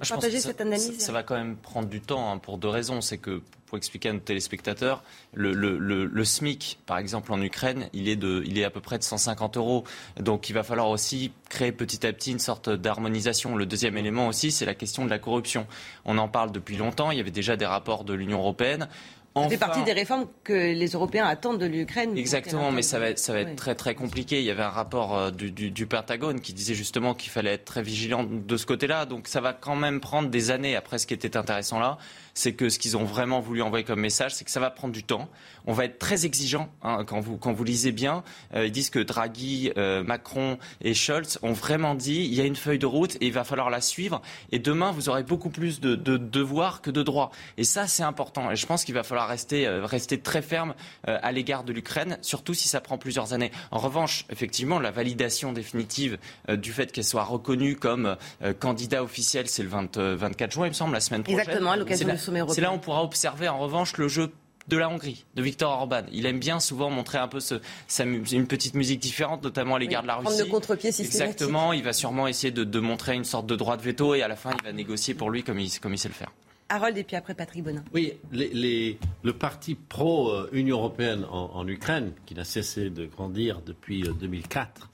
[0.00, 2.58] Je pense que ça, cette analyse ça, va quand même prendre du temps hein, pour
[2.58, 3.00] deux raisons.
[3.00, 8.16] C'est que, pour expliquer à nos téléspectateurs, le, SMIC, par exemple, en Ukraine, il est,
[8.16, 9.84] de, il est à peu près de 150 euros.
[10.18, 13.54] Donc il va falloir aussi créer petit à petit une sorte d'harmonisation.
[13.54, 15.68] Le deuxième élément aussi, c'est la question de la corruption.
[16.04, 17.12] On en parle depuis longtemps.
[17.12, 18.88] Il y avait déjà des rapports de l'Union européenne.
[19.36, 22.16] Ça fait partie des réformes que les Européens attendent de l'Ukraine.
[22.18, 24.40] Exactement, mais ça va être, ça va être très très compliqué.
[24.40, 27.64] Il y avait un rapport euh, du, du, Pentagone qui disait justement qu'il fallait être
[27.64, 29.06] très vigilant de ce côté-là.
[29.06, 30.74] Donc ça va quand même prendre des années.
[30.74, 31.98] Après, ce qui était intéressant là,
[32.34, 34.92] c'est que ce qu'ils ont vraiment voulu envoyer comme message, c'est que ça va prendre
[34.92, 35.28] du temps.
[35.66, 38.22] On va être très exigeant hein, quand, vous, quand vous lisez bien.
[38.54, 42.44] Euh, ils disent que Draghi, euh, Macron et Scholz ont vraiment dit il y a
[42.44, 44.22] une feuille de route et il va falloir la suivre.
[44.52, 47.30] Et demain, vous aurez beaucoup plus de, de devoirs que de droits.
[47.56, 48.50] Et ça, c'est important.
[48.50, 50.74] Et je pense qu'il va falloir rester, euh, rester très ferme
[51.06, 53.50] à l'égard de l'Ukraine, surtout si ça prend plusieurs années.
[53.70, 58.16] En revanche, effectivement, la validation définitive du fait qu'elle soit reconnue comme
[58.58, 61.40] candidat officiel, c'est le 24 juin, il me semble, la semaine prochaine.
[61.40, 64.30] Exactement, à l'occasion c'est là où on pourra observer en revanche le jeu
[64.68, 66.02] de la Hongrie, de Viktor Orban.
[66.12, 67.56] Il aime bien souvent montrer un peu ce,
[68.02, 70.26] une petite musique différente, notamment à l'égard de la Russie.
[70.26, 71.72] Prendre le contre-pied Exactement.
[71.72, 74.36] Il va sûrement essayer de, montrer une sorte de droit de veto et à la
[74.36, 76.32] fin, il va négocier pour lui comme il, comme il sait le faire.
[76.68, 77.82] Harold et puis après Patrick Bonin.
[77.92, 84.86] Oui, le parti pro-Union européenne en, Ukraine, qui n'a cessé de grandir depuis 2004, euh,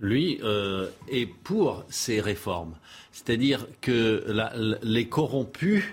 [0.00, 2.74] lui, euh, est pour ces réformes.
[3.12, 4.24] C'est-à-dire que
[4.82, 5.84] les corrompus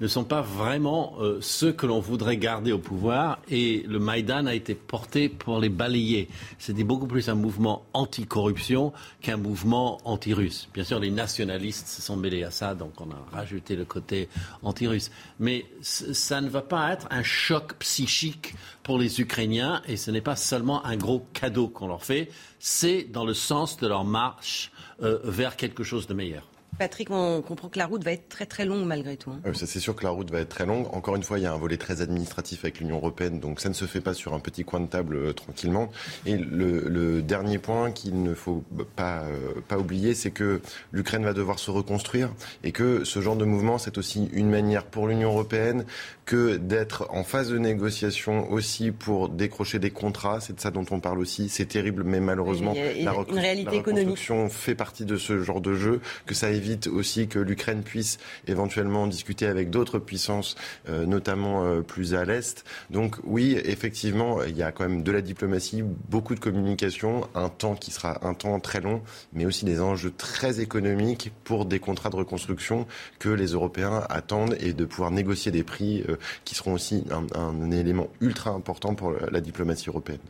[0.00, 4.46] ne sont pas vraiment euh, ceux que l'on voudrait garder au pouvoir et le Maïdan
[4.46, 6.28] a été porté pour les balayer.
[6.58, 10.68] C'était beaucoup plus un mouvement anti-corruption qu'un mouvement anti-russe.
[10.74, 14.28] Bien sûr, les nationalistes se sont mêlés à ça, donc on a rajouté le côté
[14.62, 15.10] anti-russe.
[15.40, 20.20] Mais ça ne va pas être un choc psychique pour les Ukrainiens et ce n'est
[20.20, 24.70] pas seulement un gros cadeau qu'on leur fait, c'est dans le sens de leur marche
[25.02, 26.46] euh, vers quelque chose de meilleur.
[26.78, 29.30] Patrick, on comprend que la route va être très très longue malgré tout.
[29.30, 29.52] Hein.
[29.54, 30.86] c'est sûr que la route va être très longue.
[30.92, 33.68] Encore une fois, il y a un volet très administratif avec l'Union européenne, donc ça
[33.68, 35.90] ne se fait pas sur un petit coin de table euh, tranquillement.
[36.26, 38.62] Et le, dernier point qu'il ne faut
[38.94, 40.60] pas, euh, pas oublier, c'est que
[40.92, 42.30] l'Ukraine va devoir se reconstruire
[42.62, 45.84] et que ce genre de mouvement, c'est aussi une manière pour l'Union européenne
[46.26, 50.40] que d'être en phase de négociation aussi pour décrocher des contrats.
[50.40, 51.48] C'est de ça dont on parle aussi.
[51.48, 54.18] C'est terrible, mais malheureusement, la, une réalité économique.
[54.50, 58.18] fait partie de ce genre de jeu, que ça évite évite aussi que l'Ukraine puisse
[58.46, 60.56] éventuellement discuter avec d'autres puissances,
[60.88, 62.64] euh, notamment euh, plus à l'Est.
[62.90, 67.48] Donc oui, effectivement, il y a quand même de la diplomatie, beaucoup de communication, un
[67.48, 71.78] temps qui sera un temps très long, mais aussi des enjeux très économiques pour des
[71.78, 72.86] contrats de reconstruction
[73.18, 77.70] que les Européens attendent et de pouvoir négocier des prix euh, qui seront aussi un,
[77.70, 80.20] élément ultra important pour la diplomatie européenne.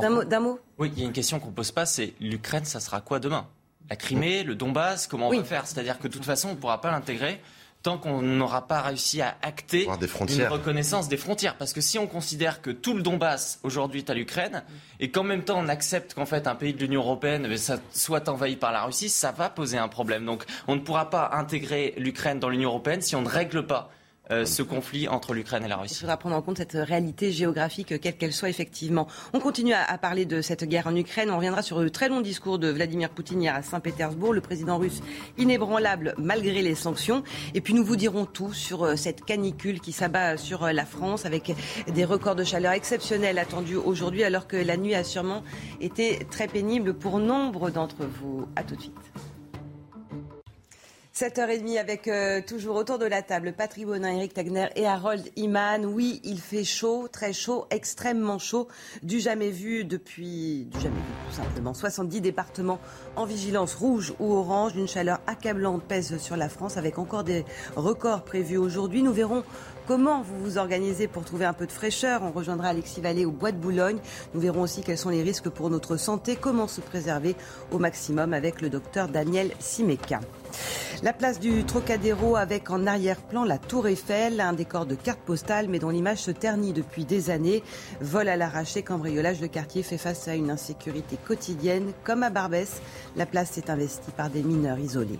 [0.00, 2.80] D'un mot, Oui, il y a une question qu'on ne pose pas, c'est l'Ukraine, ça
[2.80, 3.46] sera quoi demain?
[3.90, 5.66] La Crimée, le Donbass, comment on va faire?
[5.66, 7.40] C'est-à-dire que de toute façon, on ne pourra pas l'intégrer
[7.82, 11.56] tant qu'on n'aura pas réussi à acter une reconnaissance des frontières.
[11.56, 14.64] Parce que si on considère que tout le Donbass aujourd'hui est à l'Ukraine
[15.00, 17.48] et qu'en même temps on accepte qu'en fait un pays de l'Union européenne
[17.92, 20.24] soit envahi par la Russie, ça va poser un problème.
[20.24, 23.90] Donc on ne pourra pas intégrer l'Ukraine dans l'Union européenne si on ne règle pas
[24.30, 25.94] euh, ce conflit entre l'Ukraine et la Russie.
[25.96, 29.06] Il faudra prendre en compte cette réalité géographique, quelle qu'elle soit effectivement.
[29.32, 31.30] On continue à, parler de cette guerre en Ukraine.
[31.30, 34.78] On reviendra sur le très long discours de Vladimir Poutine hier à Saint-Pétersbourg, le président
[34.78, 35.00] russe
[35.38, 37.22] inébranlable malgré les sanctions.
[37.54, 40.84] Et puis nous vous dirons tout sur euh, cette canicule qui s'abat sur euh, la
[40.84, 41.54] France avec
[41.92, 45.42] des records de chaleur exceptionnels attendus aujourd'hui alors que la nuit a sûrement
[45.80, 48.46] été très pénible pour nombre d'entre vous.
[48.56, 49.27] À tout de suite.
[51.18, 55.84] 7h30 avec euh, toujours autour de la table Patrick Bonin, Eric Tagner et Harold Iman.
[55.84, 58.68] Oui, il fait chaud, très chaud, extrêmement chaud,
[59.02, 61.74] du jamais vu depuis, du jamais vu tout simplement.
[61.74, 62.78] 70 départements
[63.16, 67.44] en vigilance rouge ou orange, une chaleur accablante pèse sur la France avec encore des
[67.74, 69.02] records prévus aujourd'hui.
[69.02, 69.42] Nous verrons
[69.88, 72.22] comment vous vous organisez pour trouver un peu de fraîcheur.
[72.22, 73.98] On rejoindra Alexis Vallée au Bois de Boulogne.
[74.34, 77.34] Nous verrons aussi quels sont les risques pour notre santé, comment se préserver
[77.72, 80.20] au maximum avec le docteur Daniel Simeka.
[81.02, 85.68] La place du Trocadéro avec en arrière-plan la Tour Eiffel, un décor de carte postale
[85.68, 87.62] mais dont l'image se ternit depuis des années.
[88.00, 91.92] Vol à l'arraché, cambriolage, le quartier fait face à une insécurité quotidienne.
[92.02, 92.80] Comme à Barbès,
[93.16, 95.18] la place s'est investie par des mineurs isolés.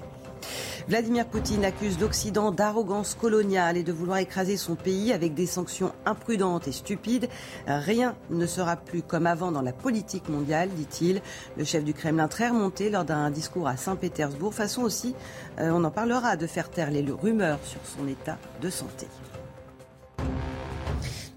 [0.88, 5.92] Vladimir Poutine accuse l'Occident d'arrogance coloniale et de vouloir écraser son pays avec des sanctions
[6.06, 7.28] imprudentes et stupides.
[7.66, 11.20] Rien ne sera plus comme avant dans la politique mondiale, dit-il.
[11.56, 14.54] Le chef du Kremlin très remonté lors d'un discours à Saint-Pétersbourg.
[14.54, 15.14] Façon aussi,
[15.58, 19.06] euh, on en parlera, de faire taire les rumeurs sur son état de santé.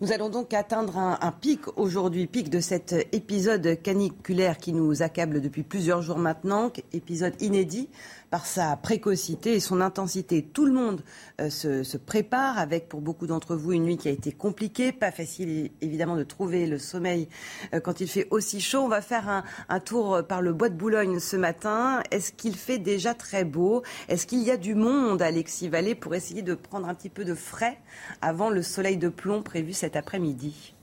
[0.01, 5.03] Nous allons donc atteindre un, un pic aujourd'hui, pic de cet épisode caniculaire qui nous
[5.03, 7.87] accable depuis plusieurs jours maintenant, épisode inédit
[8.31, 10.41] par sa précocité et son intensité.
[10.41, 11.03] Tout le monde
[11.41, 14.93] euh, se, prépare avec, pour beaucoup d'entre vous, une nuit qui a été compliquée.
[14.93, 17.27] Pas facile, évidemment, de trouver le sommeil
[17.73, 18.79] euh, quand il fait aussi chaud.
[18.79, 22.01] On va faire un, un tour par le bois de Boulogne ce matin.
[22.09, 23.83] Est-ce qu'il fait déjà très beau?
[24.07, 27.25] Est-ce qu'il y a du monde, Alexis Vallée, pour essayer de prendre un petit peu
[27.25, 27.77] de frais
[28.21, 30.73] avant le soleil de plomb prévu cet après-midi?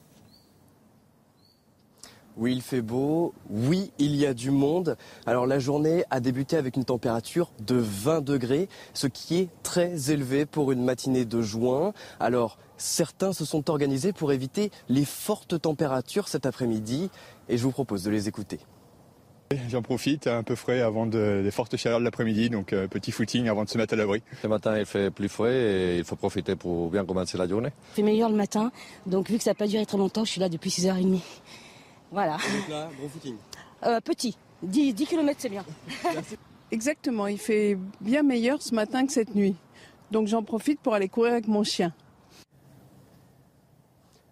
[2.38, 3.34] Oui, il fait beau.
[3.50, 4.96] Oui, il y a du monde.
[5.26, 10.12] Alors la journée a débuté avec une température de 20 degrés, ce qui est très
[10.12, 11.92] élevé pour une matinée de juin.
[12.20, 17.10] Alors certains se sont organisés pour éviter les fortes températures cet après-midi
[17.48, 18.60] et je vous propose de les écouter.
[19.68, 23.10] J'en profite, un peu frais avant de, des fortes chaleurs de l'après-midi, donc euh, petit
[23.10, 24.22] footing avant de se mettre à l'abri.
[24.42, 27.70] Ce matin, il fait plus frais et il faut profiter pour bien commencer la journée.
[27.92, 28.70] Il fait meilleur le matin,
[29.06, 31.20] donc vu que ça n'a pas duré très longtemps, je suis là depuis 6h30.
[32.10, 32.32] Voilà.
[32.32, 33.36] Donc là, gros footing
[33.84, 34.36] euh, Petit.
[34.62, 35.64] 10, 10 km, c'est bien.
[36.70, 37.26] Exactement.
[37.26, 39.56] Il fait bien meilleur ce matin que cette nuit.
[40.10, 41.92] Donc j'en profite pour aller courir avec mon chien.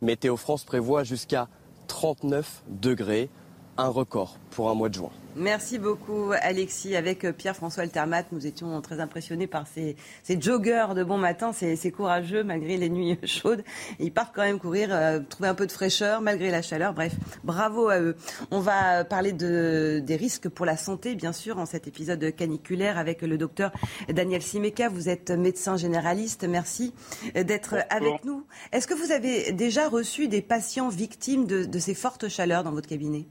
[0.02, 1.48] Météo France prévoit jusqu'à
[1.86, 3.30] 39 degrés.
[3.78, 5.10] Un record pour un mois de juin.
[5.38, 6.96] Merci beaucoup Alexis.
[6.96, 9.96] Avec euh, Pierre-François Altermat, nous étions très impressionnés par ces,
[10.40, 13.62] joggeurs de bon matin, ces, courageux malgré les nuits chaudes.
[13.98, 16.94] Ils partent quand même courir, euh, trouver un peu de fraîcheur malgré la chaleur.
[16.94, 17.12] Bref,
[17.44, 18.16] bravo à eux.
[18.50, 22.96] On va parler de, des risques pour la santé, bien sûr, en cet épisode caniculaire
[22.96, 23.72] avec le docteur
[24.08, 24.88] Daniel Simeka.
[24.88, 26.46] Vous êtes médecin généraliste.
[26.48, 26.94] Merci
[27.34, 28.46] d'être avec nous.
[28.72, 32.88] Est-ce que vous avez déjà reçu des patients victimes de ces fortes chaleurs dans votre
[32.88, 33.26] cabinet?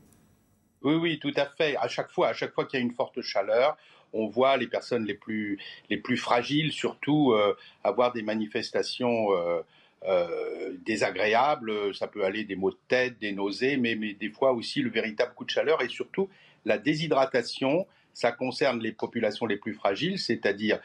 [0.86, 1.76] Oui, oui, tout à fait.
[1.78, 3.76] À chaque fois, à chaque fois qu'il y a une forte chaleur,
[4.14, 5.58] on voit les personnes les plus,
[5.90, 9.62] les plus fragiles, surtout euh, avoir des manifestations euh,
[10.08, 11.96] euh, désagréables.
[11.96, 14.92] Ça peut aller des maux de tête, des nausées, mais, mais des fois aussi le
[14.92, 16.30] véritable coup de chaleur et surtout
[16.66, 17.88] la déshydratation.
[18.14, 20.80] Ça concerne les populations les plus fragiles, c'est-à-dire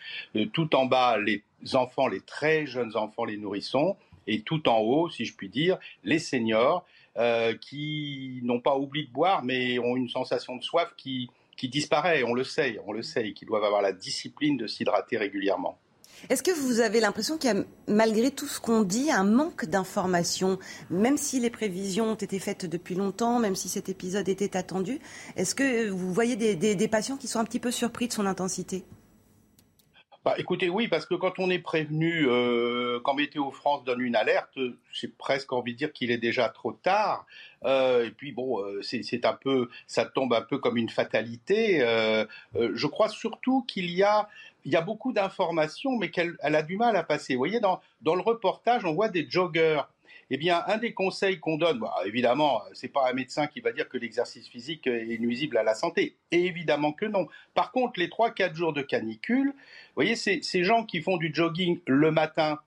[0.52, 5.10] tout en bas les enfants, les très jeunes enfants, les nourrissons, et tout en haut,
[5.10, 6.84] si je puis dire, les seniors.
[7.18, 11.68] Euh, qui n'ont pas oublié de boire, mais ont une sensation de soif qui, qui
[11.68, 12.23] disparaît.
[12.23, 15.77] On le sait, on le sait, et qui doivent avoir la discipline de s'hydrater régulièrement.
[16.29, 19.64] Est-ce que vous avez l'impression qu'il y a, malgré tout ce qu'on dit, un manque
[19.64, 24.57] d'informations, même si les prévisions ont été faites depuis longtemps, même si cet épisode était
[24.57, 25.01] attendu?
[25.35, 28.85] Est-ce que vous voyez des patients qui sont un petit peu surpris de son intensité?
[30.22, 34.14] Bah, écoutez, oui, parce que quand on est prévenu, euh, quand Météo France donne une
[34.14, 34.59] alerte,
[34.92, 37.24] j'ai presque envie de dire qu'il est déjà trop tard.
[37.64, 41.80] Euh, et puis bon, euh, c'est un peu, ça tombe un peu comme une fatalité.
[41.80, 44.28] Euh, euh, je crois surtout qu'il y a,
[44.66, 47.35] il y a beaucoup d'informations, mais qu'elle elle a du mal à passer.
[47.35, 49.80] Vous voyez, dans, dans le reportage, on voit des joggers
[50.32, 53.72] eh bien, un des conseils qu'on donne, bah, évidemment, c'est pas un médecin qui va
[53.72, 56.16] dire que l'exercice physique est nuisible à la santé.
[56.30, 57.26] Évidemment que non.
[57.54, 61.80] Par contre, les 3-4 jours de canicule, vous voyez, ces gens qui font du jogging
[61.86, 62.60] le matin,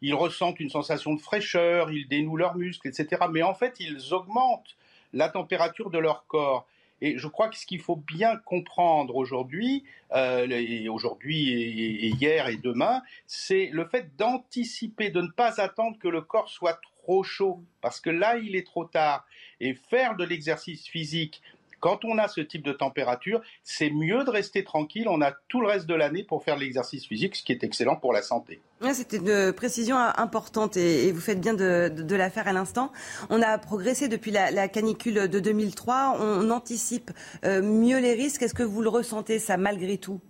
[0.00, 3.22] ils ressentent une sensation de fraîcheur, ils dénouent leurs muscles, etc.
[3.32, 4.76] Mais en fait, ils augmentent
[5.12, 6.66] la température de leur corps.
[7.00, 12.56] Et je crois que ce qu'il faut bien comprendre aujourd'hui, euh, aujourd'hui et, hier et
[12.56, 17.60] demain, c'est le fait d'anticiper, de ne pas attendre que le corps soit trop chaud,
[17.80, 19.26] parce que là, il est trop tard.
[19.60, 21.42] Et faire de l'exercice physique
[21.80, 25.06] quand on a ce type de température, c'est mieux de rester tranquille.
[25.08, 27.96] On a tout le reste de l'année pour faire l'exercice physique, ce qui est excellent
[27.96, 28.60] pour la santé.
[28.92, 32.92] C'était une précision importante et, vous faites bien de, la faire à l'instant.
[33.30, 36.18] On a progressé depuis la, canicule de 2003.
[36.20, 37.10] On, anticipe
[37.44, 38.42] euh, mieux les risques.
[38.42, 40.20] Est-ce que vous le ressentez ça malgré tout?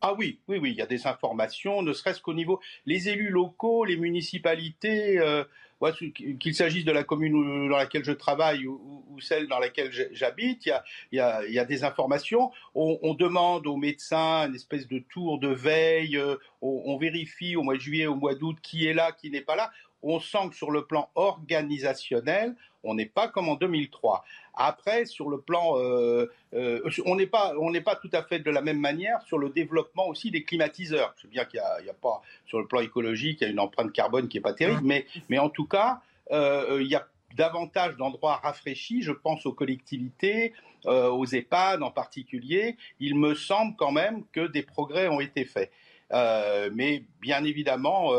[0.00, 3.28] Ah oui, oui, oui, il y a des informations, ne serait-ce qu'au niveau, les élus
[3.28, 5.44] locaux, les municipalités, euh,
[5.90, 10.72] qu'il s'agisse de la commune dans laquelle je travaille ou, celle dans laquelle j'habite, il,
[11.12, 12.50] y a, des informations.
[12.74, 16.16] On, demande aux médecins une espèce de tour de veille.
[16.16, 19.42] Euh, on, vérifie au mois de juillet, au mois d'août qui est là, qui n'est
[19.42, 19.70] pas là.
[20.02, 24.24] On sent que sur le plan organisationnel, on n'est pas comme en 2003.
[24.54, 28.40] Après, sur le plan, euh, euh, on n'est pas, on n'est pas tout à fait
[28.40, 31.14] de la même manière sur le développement aussi des climatiseurs.
[31.16, 33.60] Je sais bien qu'il n'y a, pas sur le plan écologique, il y a une
[33.60, 36.00] empreinte carbone qui est pas terrible, mais, mais en tout cas,
[36.32, 39.02] euh, il y a davantage d'endroits rafraîchis.
[39.02, 40.52] Je pense aux collectivités,
[40.84, 42.76] aux EHPAD en particulier.
[43.00, 45.70] Il me semble quand même que des progrès ont été faits.
[46.10, 48.10] mais bien évidemment,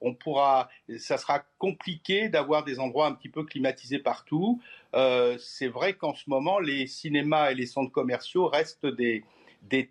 [0.00, 4.60] on pourra, ça sera compliqué d'avoir des endroits un petit peu climatisés partout.
[4.94, 9.24] Euh, c'est vrai qu'en ce moment, les cinémas et les centres commerciaux restent des,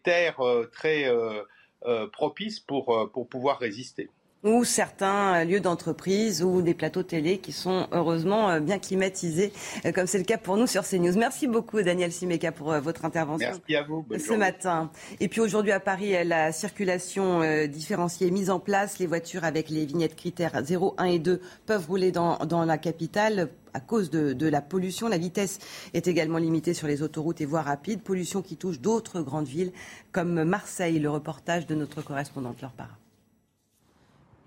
[0.03, 4.09] terres euh, très euh, propices pour, pour pouvoir résister
[4.47, 9.51] ou certains lieux d'entreprise ou des plateaux télé qui sont heureusement euh, bien climatisés,
[9.85, 11.17] euh, comme c'est le cas pour nous sur CNews.
[11.17, 14.89] Merci beaucoup Daniel Simeka pour euh, votre intervention Merci à vous, ce matin.
[15.19, 18.99] Et puis aujourd'hui à Paris, la circulation différenciée est mise en place.
[18.99, 22.77] Les voitures avec les vignettes critères 0, 1 et 2 peuvent rouler dans, dans la
[22.77, 25.09] capitale à cause de, de, la pollution.
[25.09, 25.59] La vitesse
[25.93, 28.01] est également limitée sur les autoroutes et voies rapides.
[28.01, 29.73] Pollution qui touche d'autres grandes villes
[30.11, 30.99] comme Marseille.
[30.99, 32.97] Le reportage de notre correspondante Laure Parra.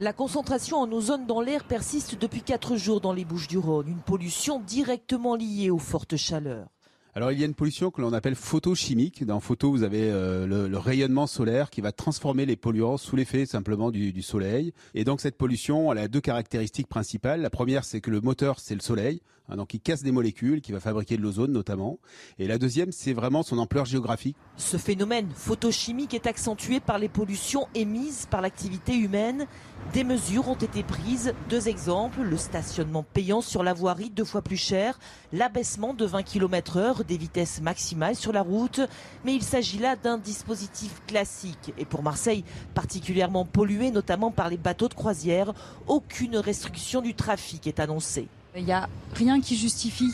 [0.02, 3.86] La concentration en ozone dans l'air persiste depuis 4 jours dans les Bouches du Rhône,
[3.86, 6.68] une pollution directement liée aux fortes chaleurs.
[7.14, 9.26] Alors il y a une pollution que l'on appelle photochimique.
[9.26, 13.44] Dans photo, vous avez euh, le, rayonnement solaire qui va transformer les polluants sous l'effet
[13.44, 14.72] simplement du, soleil.
[14.94, 17.42] Et donc cette pollution, a deux caractéristiques principales.
[17.42, 19.20] La première, c'est que le moteur, c'est le soleil.
[19.50, 21.98] Hein, donc il casse des molécules, qui va fabriquer de l'ozone notamment.
[22.38, 24.36] Et la deuxième, c'est vraiment son ampleur géographique.
[24.56, 29.46] Ce phénomène photochimique est accentué par les pollutions émises par l'activité humaine.
[29.92, 31.34] Des mesures ont été prises.
[31.48, 34.98] Deux exemples, le stationnement payant sur la voirie deux fois plus cher,
[35.32, 38.80] l'abaissement de 20 km heure des vitesses maximales sur la route.
[39.24, 41.72] Mais il s'agit là d'un dispositif classique.
[41.76, 45.52] Et pour Marseille, particulièrement pollué notamment par les bateaux de croisière,
[45.86, 48.28] aucune restriction du trafic est annoncée.
[48.56, 50.12] Il n'y a rien qui justifie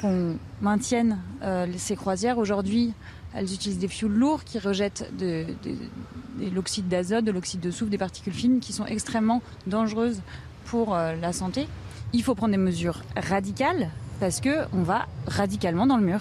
[0.00, 1.18] qu'on maintienne
[1.76, 2.38] ces croisières.
[2.38, 2.92] Aujourd'hui,
[3.34, 5.46] elles utilisent des fuels lourds qui rejettent de,
[6.54, 10.20] l'oxyde d'azote, de l'oxyde de soufre, des particules fines qui sont extrêmement dangereuses
[10.66, 11.68] pour la santé.
[12.12, 16.20] Il faut prendre des mesures radicales parce qu'on va radicalement dans le mur.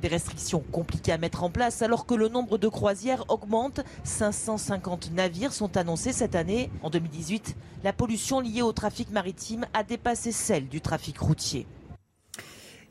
[0.00, 3.80] Des restrictions compliquées à mettre en place alors que le nombre de croisières augmente.
[4.04, 6.70] 550 navires sont annoncés cette année.
[6.82, 11.66] En 2018, la pollution liée au trafic maritime a dépassé celle du trafic routier.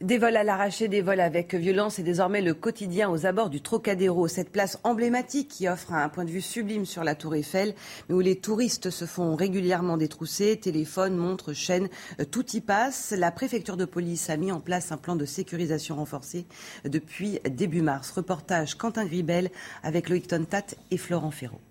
[0.02, 3.62] Des vols à l'arraché, des vols avec violence et désormais le quotidien aux abords du
[3.62, 7.74] Trocadéro, cette place emblématique qui offre un point de vue sublime sur la tour Eiffel,
[8.08, 11.90] mais où les touristes se font régulièrement détrousser, téléphones, montres, chaînes,
[12.20, 13.12] euh, tout y passe.
[13.18, 16.46] La préfecture de police a mis en place un plan de sécurisation renforcé
[16.86, 18.12] depuis début mars.
[18.12, 19.50] Reportage Quentin Gribel
[19.82, 21.62] avec Loïc Tontat et Florent Ferraud.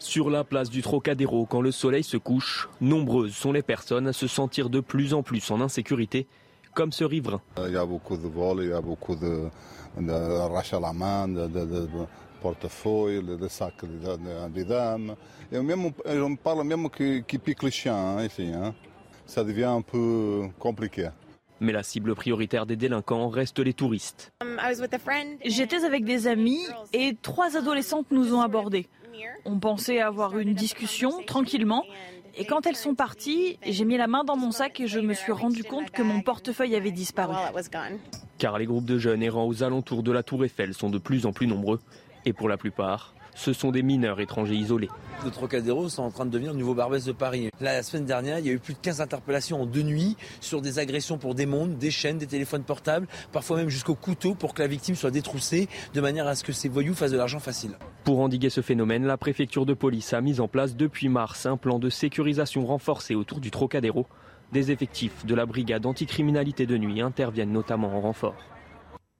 [0.00, 4.12] Sur la place du Trocadéro, quand le soleil se couche, nombreuses sont les personnes à
[4.12, 6.26] se sentir de plus en plus en insécurité
[6.74, 7.40] comme ce riverain.
[7.66, 9.48] Il y a beaucoup de vols, il y a beaucoup de,
[9.98, 11.88] de à la main, de, de,
[12.40, 13.84] portefeuille, de sacs
[14.50, 15.14] des dames.
[15.50, 18.50] Et même, on parle même qui, qui pique les chiens hein, ici.
[18.52, 18.74] Hein.
[19.26, 21.08] Ça devient un peu compliqué.
[21.60, 24.32] Mais la cible prioritaire des délinquants reste les touristes.
[24.42, 24.58] Um,
[25.44, 28.88] J'étais avec des amis et trois adolescentes nous ont abordés.
[29.44, 31.84] On pensait avoir une discussion tranquillement
[32.36, 35.14] et quand elles sont parties, j'ai mis la main dans mon sac et je me
[35.14, 37.34] suis rendu compte que mon portefeuille avait disparu.
[38.38, 41.26] Car les groupes de jeunes errant aux alentours de la tour Eiffel sont de plus
[41.26, 41.80] en plus nombreux.
[42.24, 44.88] Et pour la plupart, ce sont des mineurs étrangers isolés.
[45.24, 47.50] Le Trocadéro sont en train de devenir le nouveau Barbès de Paris.
[47.60, 50.60] la semaine dernière, il y a eu plus de 15 interpellations en deux nuits sur
[50.62, 54.54] des agressions pour des montres, des chaînes, des téléphones portables, parfois même jusqu'au couteau pour
[54.54, 57.40] que la victime soit détroussée de manière à ce que ces voyous fassent de l'argent
[57.40, 57.72] facile.
[58.04, 61.56] Pour endiguer ce phénomène, la préfecture de police a mis en place depuis mars un
[61.56, 64.06] plan de sécurisation renforcé autour du Trocadéro.
[64.52, 68.36] Des effectifs de la brigade anticriminalité de nuit interviennent notamment en renfort.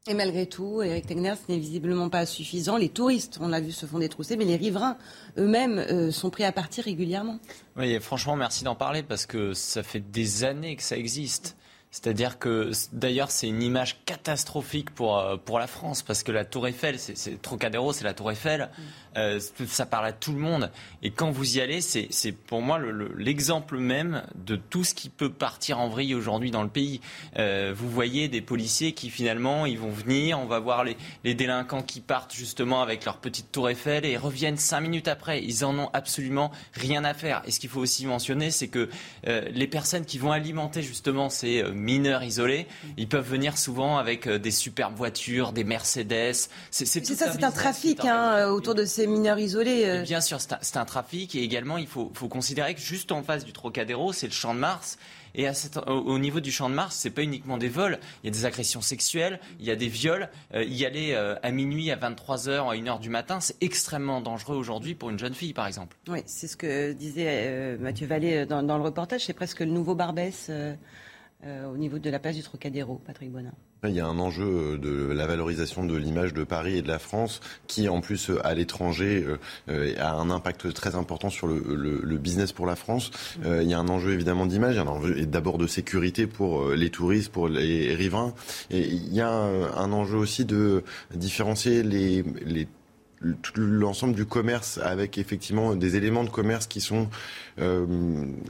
[0.09, 2.77] Et malgré tout, Eric Tegner, ce n'est visiblement pas suffisant.
[2.77, 4.97] Les touristes, on l'a vu, se font détrousser, mais les riverains
[5.39, 7.39] eux-mêmes euh, sont pris à partir régulièrement.
[7.77, 11.57] Oui, franchement, merci d'en parler parce que ça fait des années que ça existe.
[11.93, 16.45] C'est-à-dire que, d'ailleurs, c'est une image catastrophique pour, euh, pour la France, parce que la
[16.45, 18.83] Tour Eiffel, c'est Trocadéro, c'est la Tour Eiffel, mm.
[19.17, 20.71] Euh, ça parle à tout le monde.
[21.03, 22.81] Et quand vous y allez, c'est pour moi
[23.17, 27.01] l'exemple même de tout ce qui peut partir en vrille aujourd'hui dans le pays.
[27.39, 31.35] Euh, vous voyez des policiers qui, finalement, ils vont venir, on va voir les, les
[31.35, 35.43] délinquants qui partent justement avec leur petite Tour Eiffel et reviennent cinq minutes après.
[35.43, 37.43] Ils en ont absolument rien à faire.
[37.47, 38.89] Et ce qu'il faut aussi mentionner, c'est que
[39.25, 44.39] les personnes qui vont alimenter justement ces mineurs isolés, ils peuvent venir souvent avec euh,
[44.39, 46.49] des superbes voitures, des Mercedes.
[46.71, 49.85] C'est ça, c'est un trafic hein, euh, autour de ces mineurs isolés.
[49.87, 50.03] Euh.
[50.03, 51.35] Bien sûr, c'est un, trafic.
[51.35, 54.55] Et également, il faut, faut considérer que juste en face du Trocadéro, c'est le Champ
[54.55, 54.99] de Mars.
[55.35, 55.53] Et à
[55.87, 57.99] au, niveau du champ de Mars, c'est pas uniquement des vols.
[58.23, 60.29] Il y a des agressions sexuelles, il y a des viols.
[60.53, 65.09] y aller à minuit, à 23h, à 1h du matin, c'est extrêmement dangereux aujourd'hui pour
[65.09, 65.97] une jeune fille, par exemple.
[66.07, 69.25] Oui, c'est ce que disait Mathieu Vallée dans, dans, le reportage.
[69.25, 70.51] C'est presque le nouveau Barbès.
[71.45, 73.53] Euh, au niveau de la place du Trocadéro, Patrick Bonin.
[73.85, 77.01] Il y a un enjeu de la valorisation de l'image de Paris et de la
[77.01, 79.27] France qui, en plus, à l'étranger,
[79.69, 83.11] euh, a un impact très important sur le, business pour la France.
[83.45, 85.67] Euh, il y a un enjeu évidemment d'image, il y a un enjeu d'abord de
[85.67, 88.35] sécurité pour les touristes, pour les riverains.
[88.71, 90.85] Et il y a un, enjeu aussi de
[91.17, 92.69] différencier les, les
[93.57, 97.09] l'ensemble du commerce avec effectivement des éléments de commerce qui sont
[97.61, 97.87] euh,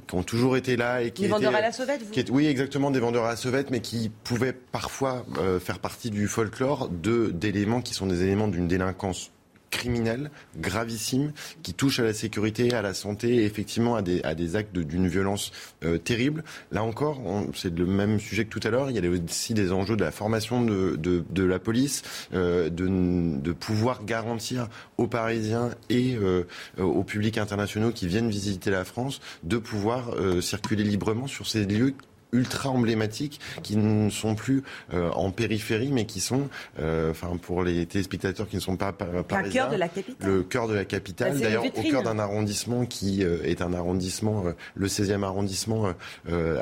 [0.07, 2.91] qui ont toujours été là et qui des vendeurs à la sauvette vous oui exactement
[2.91, 7.31] des vendeurs à la sauvette mais qui pouvaient parfois euh, faire partie du folklore de
[7.31, 9.31] d'éléments qui sont des éléments d'une délinquance
[9.73, 11.33] criminels gravissimes
[11.65, 15.09] qui touchent à la sécurité, à la santé effectivement à des, à des actes d'une
[15.09, 15.51] violence
[15.85, 16.45] euh, terrible.
[16.71, 17.21] Là encore,
[17.55, 18.91] c'est le même sujet que tout à l'heure.
[18.91, 22.03] Il y a aussi des enjeux de la formation de, de, la police,
[22.35, 24.69] euh, de, pouvoir garantir
[24.99, 26.45] aux Parisiens et euh,
[26.79, 31.95] aux publics internationaux qui viennent visiter la France de pouvoir circuler librement sur ces lieux
[32.33, 34.63] ultra emblématiques qui ne sont plus
[34.95, 36.49] euh, en périphérie, mais qui sont,
[36.81, 40.31] euh, enfin pour les téléspectateurs qui ne sont pas parisiens, le cœur de la capitale.
[40.31, 43.75] Le cœur de la capitale, bah, d'ailleurs au cœur d'un arrondissement qui euh, est un
[43.75, 45.93] arrondissement, le 16e arrondissement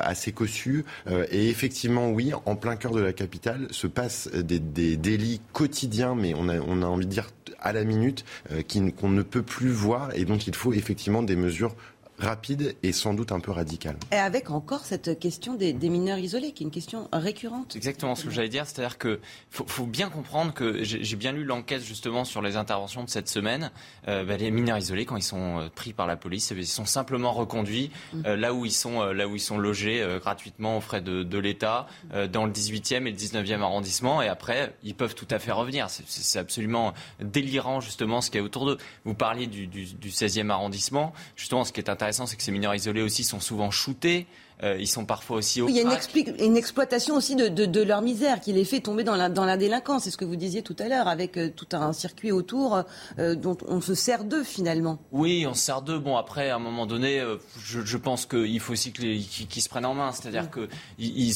[0.01, 0.85] assez cossu.
[1.31, 6.15] et effectivement, oui, en plein cœur de la capitale se passent des, des délits quotidiens,
[6.15, 8.25] mais on a, on a envie de dire à la minute,
[9.01, 11.75] qu'on ne peut plus voir et dont il faut effectivement des mesures
[12.21, 13.97] rapide et sans doute un peu radical.
[14.13, 17.75] Et avec encore cette question des, mineurs isolés, qui est une question récurrente.
[17.75, 21.83] Exactement ce que j'allais dire, c'est-à-dire que faut, bien comprendre que j'ai bien lu l'enquête
[21.83, 23.71] justement sur les interventions de cette semaine.
[24.09, 26.85] Euh, bah, les mineurs isolés, quand ils sont euh, pris par la police, ils sont
[26.85, 28.23] simplement reconduits mm.
[28.27, 31.39] euh, là où ils sont, là où ils sont logés gratuitement aux frais de, de
[31.39, 31.87] l'État,
[32.33, 35.89] dans le 18e et le 19e arrondissement, et après ils peuvent tout à fait revenir.
[35.89, 38.79] C'est absolument délirant justement ce qu'il y a autour d'eux.
[39.05, 42.53] Vous parliez du, du, du 16e arrondissement, justement ce qui est intéressant, c'est que ces
[42.53, 44.27] mineurs isolés aussi sont souvent shootés.
[44.63, 48.41] Euh, ils sont parfois aussi au Il y a une, exploitation aussi de, leur misère
[48.41, 50.05] qui les fait tomber dans la, dans la délinquance.
[50.05, 52.83] C'est ce que vous disiez tout à l'heure, avec euh, tout un circuit autour
[53.19, 54.99] euh, dont on se sert d'eux finalement.
[55.13, 55.99] Oui, on se sert d'eux.
[55.99, 57.25] Bon, après, à un moment donné,
[57.59, 60.13] je, pense qu'il faut aussi qu'ils se prennent en main.
[60.13, 60.67] C'est-à-dire mm.
[60.99, 61.31] qu'ils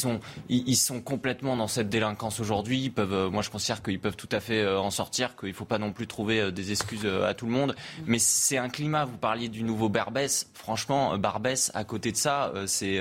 [0.49, 2.83] ils, ils sont complètement dans cette délinquance aujourd'hui.
[2.85, 5.64] Ils peuvent, moi, je considère qu'ils peuvent tout à fait en sortir, qu'il ne faut
[5.64, 7.75] pas non plus trouver des excuses à tout le monde.
[8.01, 8.03] Mm.
[8.07, 9.05] Mais c'est un climat.
[9.05, 10.51] Vous parliez du nouveau Barbès.
[10.53, 13.01] Franchement, Barbès, à côté de ça, c'est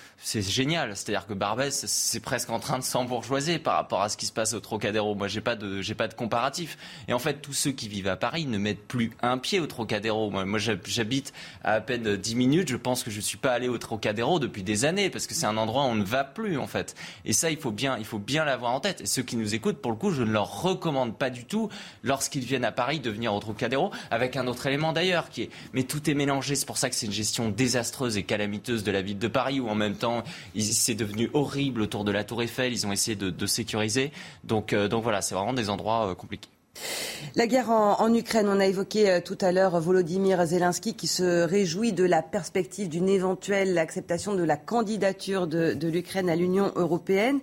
[0.23, 0.95] c'est génial.
[0.95, 4.31] C'est-à-dire que Barbès, c'est presque en train de s'embourgeoiser par rapport à ce qui se
[4.31, 5.15] passe au Trocadéro.
[5.15, 6.77] Moi, j'ai pas de, j'ai pas de comparatif.
[7.07, 9.67] Et en fait, tous ceux qui vivent à Paris ne mettent plus un pied au
[9.67, 10.29] Trocadéro.
[10.29, 12.69] Moi, moi j'habite à à peine 10 minutes.
[12.69, 15.45] Je pense que je suis pas allé au Trocadéro depuis des années parce que c'est
[15.45, 16.95] un endroit où on ne va plus, en fait.
[17.25, 19.01] Et ça, il faut bien, il faut bien l'avoir en tête.
[19.01, 21.69] Et ceux qui nous écoutent, pour le coup, je ne leur recommande pas du tout,
[22.03, 25.49] lorsqu'ils viennent à Paris, de venir au Trocadéro avec un autre élément d'ailleurs qui est,
[25.73, 26.55] mais tout est mélangé.
[26.55, 29.59] C'est pour ça que c'est une gestion désastreuse et calamiteuse de la ville de Paris
[29.59, 30.10] où en même temps,
[30.57, 32.73] c'est devenu horrible autour de la Tour Eiffel.
[32.73, 34.11] Ils ont essayé de, sécuriser.
[34.43, 36.49] Donc, euh, donc voilà, c'est vraiment des endroits euh, compliqués.
[37.35, 41.43] La guerre en, Ukraine, on a évoqué euh, tout à l'heure Volodymyr Zelensky qui se
[41.43, 46.71] réjouit de la perspective d'une éventuelle acceptation de la candidature de, de l'Ukraine à l'Union
[46.75, 47.39] européenne.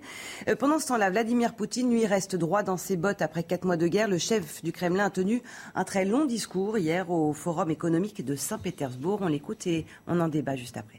[0.57, 3.87] pendant ce temps-là, Vladimir Poutine, lui, reste droit dans ses bottes après quatre mois de
[3.87, 4.07] guerre.
[4.07, 5.43] Le chef du Kremlin a tenu
[5.75, 9.19] un très long discours hier au Forum économique de Saint-Pétersbourg.
[9.21, 10.98] On l'écoute et on en débat juste après.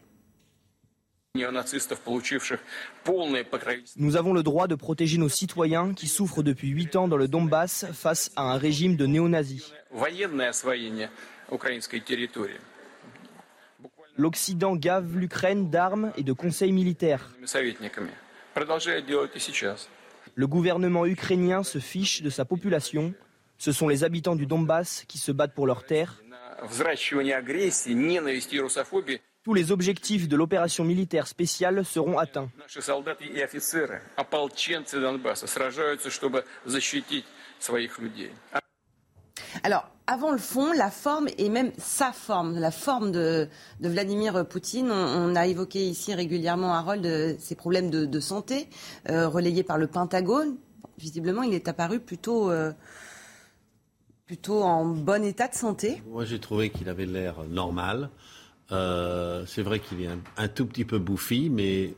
[3.97, 7.29] Nous avons le droit de protéger nos citoyens qui souffrent depuis huit ans dans le
[7.29, 9.73] Donbass face à un régime de néo-nazis.
[14.17, 17.31] L'Occident gave l'Ukraine d'armes et de conseils militaires.
[20.35, 23.15] Le gouvernement ukrainien se fiche de sa population.
[23.57, 26.21] Ce sont les habitants du Donbass qui se battent pour leurs terres.
[29.51, 32.49] Tous les objectifs de l'opération militaire spéciale seront atteints.
[39.65, 43.49] Alors, avant le fond, la forme et même sa forme, la forme de,
[43.81, 44.93] Vladimir Poutine.
[44.93, 48.69] On, a évoqué ici régulièrement, Harold, ses problèmes de, santé,
[49.09, 50.59] euh, relayés par le Pentagone.
[50.97, 52.71] Visiblement, il est apparu plutôt, euh,
[54.27, 56.05] plutôt en bon état de santé.
[56.07, 58.11] Moi, j'ai trouvé qu'il avait l'air normal.
[58.73, 61.95] Euh, c'est vrai qu'il est un, tout petit peu bouffi, mais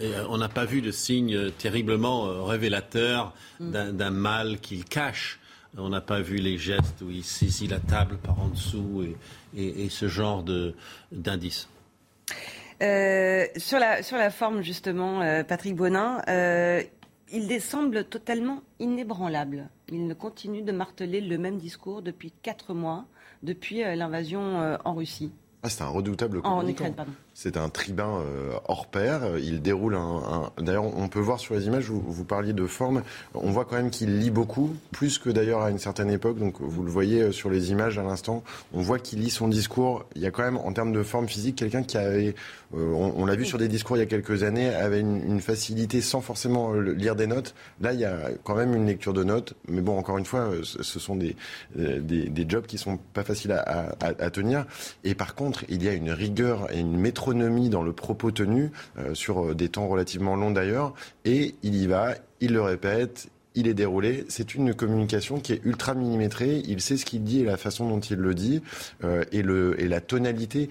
[0.00, 3.92] euh, on n'a pas vu de signe terriblement euh, révélateur mm.
[3.92, 5.40] d'un mal qu'il cache.
[5.76, 9.04] On n'a pas vu les gestes où il saisit la table par en dessous
[9.56, 10.44] et, ce genre
[11.10, 11.68] d'indices.
[12.80, 16.22] sur, la, sur la forme, justement, Patrick Bonin,
[17.32, 19.68] il semble totalement inébranlable.
[19.88, 23.06] Il continue de marteler le même discours depuis quatre mois,
[23.42, 25.32] depuis l'invasion en Russie.
[25.64, 26.94] Ah, c'est un redoutable communicant.
[27.36, 29.22] C'est un tribun euh, hors pair.
[29.38, 30.52] Il déroule un.
[30.56, 33.02] D'ailleurs, on peut voir sur les images, vous, vous parliez de forme.
[33.34, 36.38] On voit quand même qu'il lit beaucoup, plus que d'ailleurs à une certaine époque.
[36.38, 38.44] Donc, vous le voyez euh, sur les images à l'instant.
[38.72, 40.04] On voit qu'il lit son discours.
[40.14, 42.36] Il y a quand même, en termes de forme physique, quelqu'un qui avait.
[42.76, 46.00] Euh, on, l'a vu sur des discours il y a quelques années, avait une, facilité
[46.00, 47.54] sans forcément lire des notes.
[47.80, 49.54] Là, il y a quand même une lecture de notes.
[49.68, 51.36] Mais bon, encore une fois, ce sont des,
[51.74, 54.66] des, jobs qui sont pas faciles à, à, tenir.
[55.02, 56.96] Et par contre, il y a une rigueur et une
[57.32, 60.94] dans le propos tenu, euh, sur euh, des temps relativement longs d'ailleurs,
[61.24, 64.24] et il y va, il le répète, il est déroulé.
[64.28, 66.62] C'est une communication qui est ultra millimétrée.
[66.66, 68.62] Il sait ce qu'il dit et la façon dont il le dit
[69.04, 70.68] euh, et, le, et la tonalité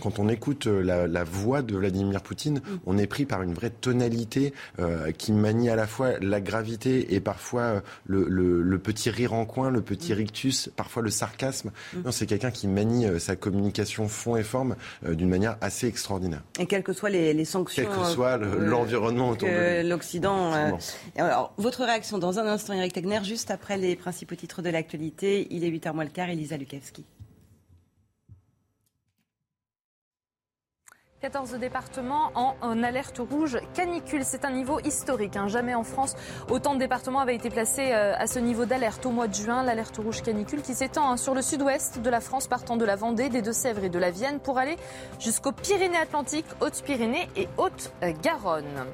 [0.00, 2.78] quand on écoute euh, la, voix de Vladimir Poutine, mm.
[2.86, 7.14] on est pris par une vraie tonalité euh, qui manie à la fois la gravité
[7.14, 10.16] et parfois euh, le, petit rire en coin, le petit mm.
[10.16, 11.70] rictus, parfois le sarcasme.
[11.94, 12.10] Mm.
[12.10, 14.76] c'est quelqu'un qui manie sa communication fond et forme
[15.06, 16.42] d'une manière assez extraordinaire.
[16.58, 17.84] Et quelles que soient les, sanctions.
[17.84, 20.52] Quel que soit l'environnement autour de l'Occident.
[21.16, 25.46] alors, votre réaction dans un instant, Eric Tegner, juste après les principaux titres de l'actualité.
[25.50, 27.04] Il est 8h moins le quart, Elisa Lukavski.
[31.20, 34.22] 14 départements en, alerte rouge canicule.
[34.24, 35.36] C'est un niveau historique.
[35.36, 35.48] Hein.
[35.48, 36.14] Jamais en France,
[36.48, 39.64] autant de départements avaient été placés euh, à ce niveau d'alerte au mois de juin.
[39.64, 42.94] L'alerte rouge canicule qui s'étend hein, sur le sud-ouest de la France, partant de la
[42.94, 44.76] Vendée, des Deux-Sèvres et de la Vienne pour aller
[45.18, 48.86] jusqu'aux Pyrénées-Atlantiques, Hautes-Pyrénées et Haute-Garonne.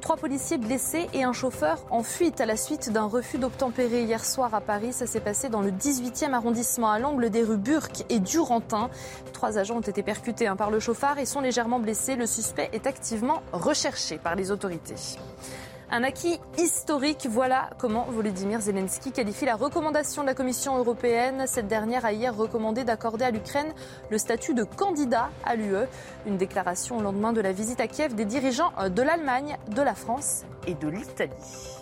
[0.00, 4.24] Trois policiers blessés et un chauffeur en fuite à la suite d'un refus d'obtempérer hier
[4.24, 4.92] soir à Paris.
[4.92, 8.90] Ça s'est passé dans le 18e arrondissement, à l'angle des rues Burke et Durantin.
[9.32, 12.16] Trois agents ont été percutés hein, par le chauffard et sont légèrement blessés.
[12.16, 14.94] Le suspect est activement recherché par les autorités.
[15.90, 21.44] Un acquis historique, voilà comment Volodymyr Zelensky qualifie la recommandation de la Commission européenne.
[21.46, 23.72] Cette dernière a hier recommandé d'accorder à l'Ukraine
[24.10, 25.86] le statut de candidat à l'UE.
[26.26, 29.94] Une déclaration au lendemain de la visite à Kiev des dirigeants de l'Allemagne, de la
[29.94, 31.77] France et de l'Italie.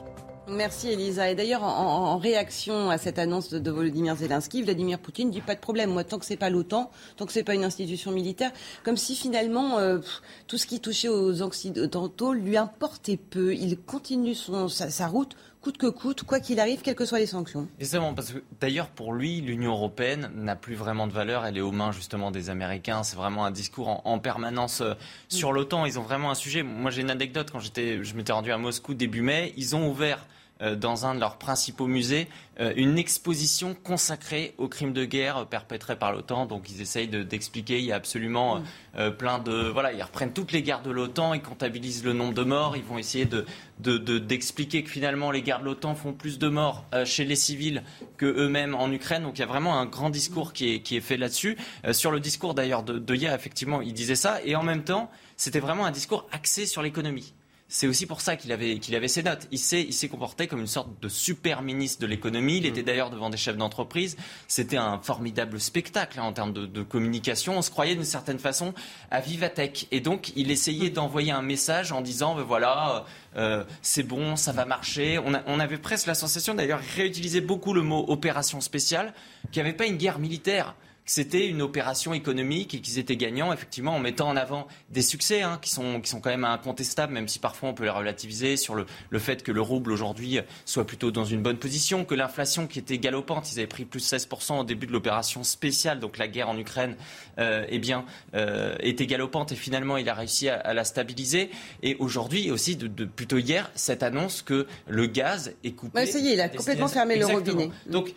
[0.48, 1.30] Merci Elisa.
[1.30, 5.60] Et d'ailleurs, en, réaction à cette annonce de, Volodymyr Zelensky, Vladimir Poutine dit pas de
[5.60, 5.90] problème.
[5.90, 8.52] Moi, tant que c'est pas l'OTAN, tant que c'est pas une institution militaire,
[8.84, 9.98] comme si finalement euh,
[10.46, 13.54] tout ce qui touchait aux occidentaux lui importait peu.
[13.54, 17.26] Il continue son, sa, route coûte que coûte, quoi qu'il arrive, quelles que soient les
[17.26, 17.66] sanctions.
[17.80, 21.60] Exactement, parce que d'ailleurs pour lui, l'Union européenne n'a plus vraiment de valeur, elle est
[21.60, 24.94] aux mains justement des Américains, c'est vraiment un discours en, permanence euh,
[25.28, 26.62] sur l'OTAN, ils ont vraiment un sujet.
[26.62, 29.90] Moi j'ai une anecdote, quand j'étais, je m'étais rendu à Moscou début mai, ils ont
[29.90, 30.24] ouvert
[30.60, 32.28] dans un de leurs principaux musées
[32.58, 36.46] euh, une exposition consacrée aux crimes de guerre perpétrés par l'OTAN.
[36.46, 37.78] Donc ils essayent d'expliquer.
[37.78, 38.62] il y a absolument
[38.96, 42.32] euh, plein de voilà, ils reprennent toutes les guerres de l'OTAN, ils comptabilisent le nombre
[42.32, 43.44] de morts, ils vont essayer de
[43.78, 47.82] d'expliquer que finalement les guerres de l'OTAN font plus de morts chez les civils
[48.16, 49.24] que eux-mêmes en Ukraine.
[49.24, 51.58] Donc il y a vraiment un grand discours qui est, qui est fait là-dessus.
[51.92, 55.60] sur le discours d'ailleurs de, de effectivement, il disait ça et en même temps, c'était
[55.60, 57.34] vraiment un discours axé sur l'économie.
[57.68, 59.48] C'est aussi pour ça qu'il avait, qu'il avait ses notes.
[59.50, 62.58] Il s'est, il s'est comporté comme une sorte de super ministre de l'économie.
[62.58, 62.66] Il mm.
[62.66, 64.16] était d'ailleurs devant des chefs d'entreprise.
[64.46, 67.58] C'était un formidable spectacle hein, en termes de, communication.
[67.58, 68.72] On se croyait d'une certaine façon
[69.10, 69.88] à Vivatech.
[69.90, 73.04] Et donc, il essayait d'envoyer un message en disant, ben voilà,
[73.36, 75.18] euh, c'est bon, ça va marcher.
[75.18, 79.12] On, on avait presque la sensation, d'ailleurs, réutiliser beaucoup le mot opération spéciale,
[79.50, 80.76] qu'il n'y avait pas une guerre militaire
[81.06, 85.42] c'était une opération économique et qu'ils étaient gagnants, effectivement, en mettant en avant des succès
[85.42, 88.56] hein, qui, sont, qui sont quand même incontestables, même si parfois on peut les relativiser
[88.56, 92.14] sur le, le fait que le rouble aujourd'hui soit plutôt dans une bonne position, que
[92.14, 96.00] l'inflation qui était galopante, ils avaient pris plus de 16% au début de l'opération spéciale,
[96.00, 96.96] donc la guerre en Ukraine,
[97.38, 98.04] euh, eh bien,
[98.34, 101.50] euh, était galopante et finalement il a réussi à, la stabiliser.
[101.82, 106.04] Et aujourd'hui aussi, de, plutôt hier, cette annonce que le gaz est coupé.
[106.06, 107.70] ça y est, il a complètement fermé le robinet.
[107.86, 108.12] Donc,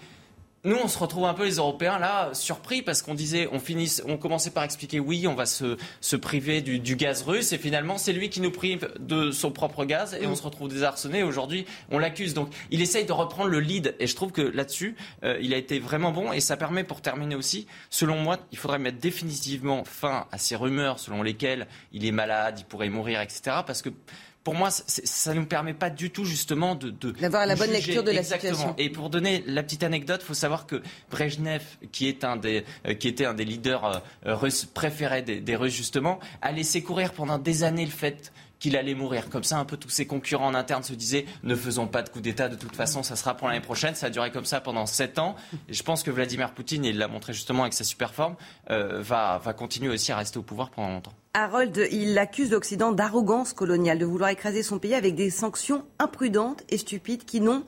[0.66, 4.04] nous, on se retrouve un peu les Européens là surpris parce qu'on disait, on finisse,
[4.06, 7.58] on commençait par expliquer oui, on va se, se priver du, du, gaz russe et
[7.58, 11.24] finalement c'est lui qui nous prive de son propre gaz et on se retrouve désarçonné.
[11.24, 12.34] Aujourd'hui, on l'accuse.
[12.34, 15.58] Donc, il essaye de reprendre le lead et je trouve que là-dessus, euh, il a
[15.58, 19.86] été vraiment bon et ça permet, pour terminer aussi, selon moi, il faudrait mettre définitivement
[19.86, 23.42] fin à ces rumeurs selon lesquelles il est malade, il pourrait mourir, etc.
[23.66, 23.90] Parce que
[24.44, 28.04] pour moi, ça ne nous permet pas du tout justement de d'avoir la bonne lecture
[28.04, 28.74] de la situation.
[28.78, 30.82] Et pour donner la petite anecdote, il faut savoir que
[31.12, 35.42] Brejnev, qui est un des euh, qui était un des leaders euh, russes préférés des,
[35.42, 39.30] des Russes justement, a laissé courir pendant des années le fait qu'il allait mourir.
[39.30, 42.10] Comme ça, un peu tous ses concurrents en interne se disaient ne faisons pas de
[42.10, 43.96] coup d'État, de toute façon, ça sera pour l'année prochaine.
[43.96, 45.36] Ça a duré comme ça pendant sept ans.
[45.68, 48.36] Et je pense que Vladimir Poutine, et il l'a montré justement avec sa super forme,
[48.70, 51.14] euh, va, va continuer aussi à rester au pouvoir pendant longtemps.
[51.34, 56.64] Harold, il accuse l'Occident d'arrogance coloniale, de vouloir écraser son pays avec des sanctions imprudentes
[56.70, 57.64] et stupides qui n'ont,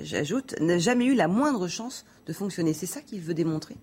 [0.00, 2.72] j'ajoute, jamais eu la moindre chance de fonctionner.
[2.72, 3.76] C'est ça qu'il veut démontrer?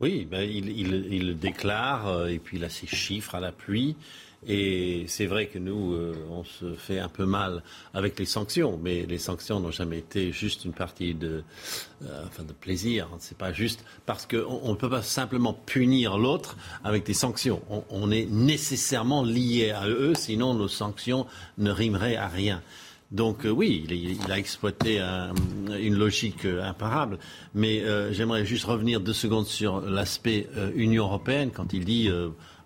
[0.00, 3.40] Oui, ben, il, il, il, le déclare, euh, et puis il a ses chiffres à
[3.40, 3.96] la pluie.
[4.46, 7.62] Et c'est vrai que nous, euh, on se fait un peu mal
[7.94, 11.44] avec les sanctions, mais les sanctions n'ont jamais été juste une partie de,
[12.02, 13.08] euh, enfin de plaisir.
[13.20, 17.62] C'est pas juste parce qu'on ne peut pas simplement punir l'autre avec des sanctions.
[17.88, 21.26] On, est nécessairement lié à eux, sinon nos sanctions
[21.58, 22.62] ne rimeraient à rien.
[23.12, 25.34] Donc euh, oui, il, a exploité un,
[25.78, 27.18] une logique imparable.
[27.54, 32.10] Mais j'aimerais juste revenir deux secondes sur l'aspect Union européenne quand il dit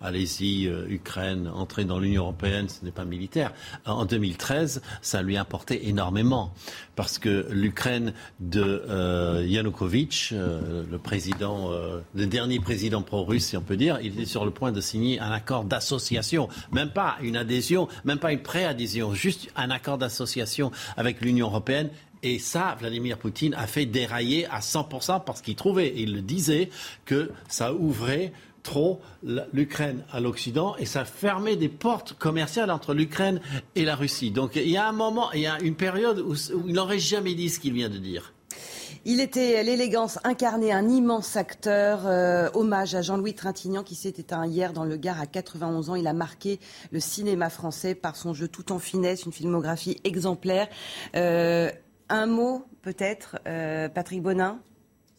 [0.00, 3.52] allez-y, euh, Ukraine, entrer dans l'Union européenne, ce n'est pas militaire.
[3.84, 6.52] En 2013, ça lui importait énormément
[6.94, 11.70] parce que l'Ukraine de euh, Yanukovych, euh, le président,
[12.14, 15.20] le dernier président pro-russe, si on peut dire, il était sur le point de signer
[15.20, 20.70] un accord d'association, même pas une adhésion, même pas une préadhésion, juste un accord d'association
[20.96, 21.90] avec l'Union européenne.
[22.22, 26.70] Et ça, Vladimir Poutine a fait dérailler à 100% parce qu'il trouvait, il le disait,
[27.04, 28.32] que ça ouvrait
[28.66, 29.00] trop
[29.52, 33.40] l'Ukraine à l'Occident et ça fermait des portes commerciales entre l'Ukraine
[33.76, 34.32] et la Russie.
[34.32, 36.34] Donc il y a un moment, il y a une période où,
[36.66, 38.34] il n'aurait jamais dit ce qu'il vient de dire.
[39.04, 42.08] Il était l'élégance incarnée, un immense acteur.
[42.08, 45.94] Euh, hommage à Jean-Louis Trintignant qui s'est éteint hier dans le Gard à 91 ans.
[45.94, 46.58] Il a marqué
[46.90, 50.66] le cinéma français par son jeu tout en finesse, une filmographie exemplaire.
[51.14, 51.70] Euh,
[52.08, 54.58] un mot peut-être, euh, Patrick Bonin?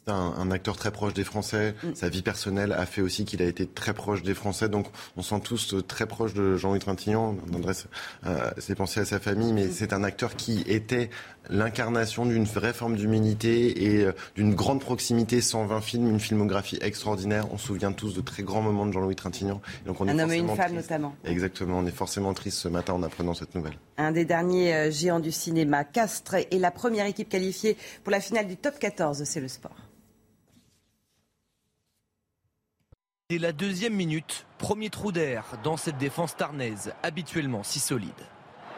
[0.09, 1.75] Un, acteur très proche des Français.
[1.83, 1.87] Mm.
[1.95, 4.69] Sa vie personnelle a fait aussi qu'il a été très proche des Français.
[4.69, 7.35] Donc, on sent tous très proche de Jean-Louis Trintignant.
[7.51, 7.87] On adresse
[8.25, 9.71] euh, ses pensées à sa famille, mais mm.
[9.71, 11.09] c'est un acteur qui était
[11.49, 15.41] l'incarnation d'une vraie forme d'humanité et euh, d'une grande proximité.
[15.41, 17.47] 120 films, une filmographie extraordinaire.
[17.51, 19.61] On se souvient tous de très grands moments de Jean-Louis Trintignant.
[19.85, 21.15] Donc on un homme et une femme notamment.
[21.25, 21.79] Exactement.
[21.79, 23.77] On est forcément triste ce matin en apprenant cette nouvelle.
[23.97, 28.19] Un des derniers euh, géants du cinéma, Castres, est la première équipe qualifiée pour la
[28.19, 29.23] finale du top 14.
[29.23, 29.75] C'est le sport.
[33.29, 38.13] Dès la deuxième minute, premier trou d'air dans cette défense tarnaise, habituellement si solide.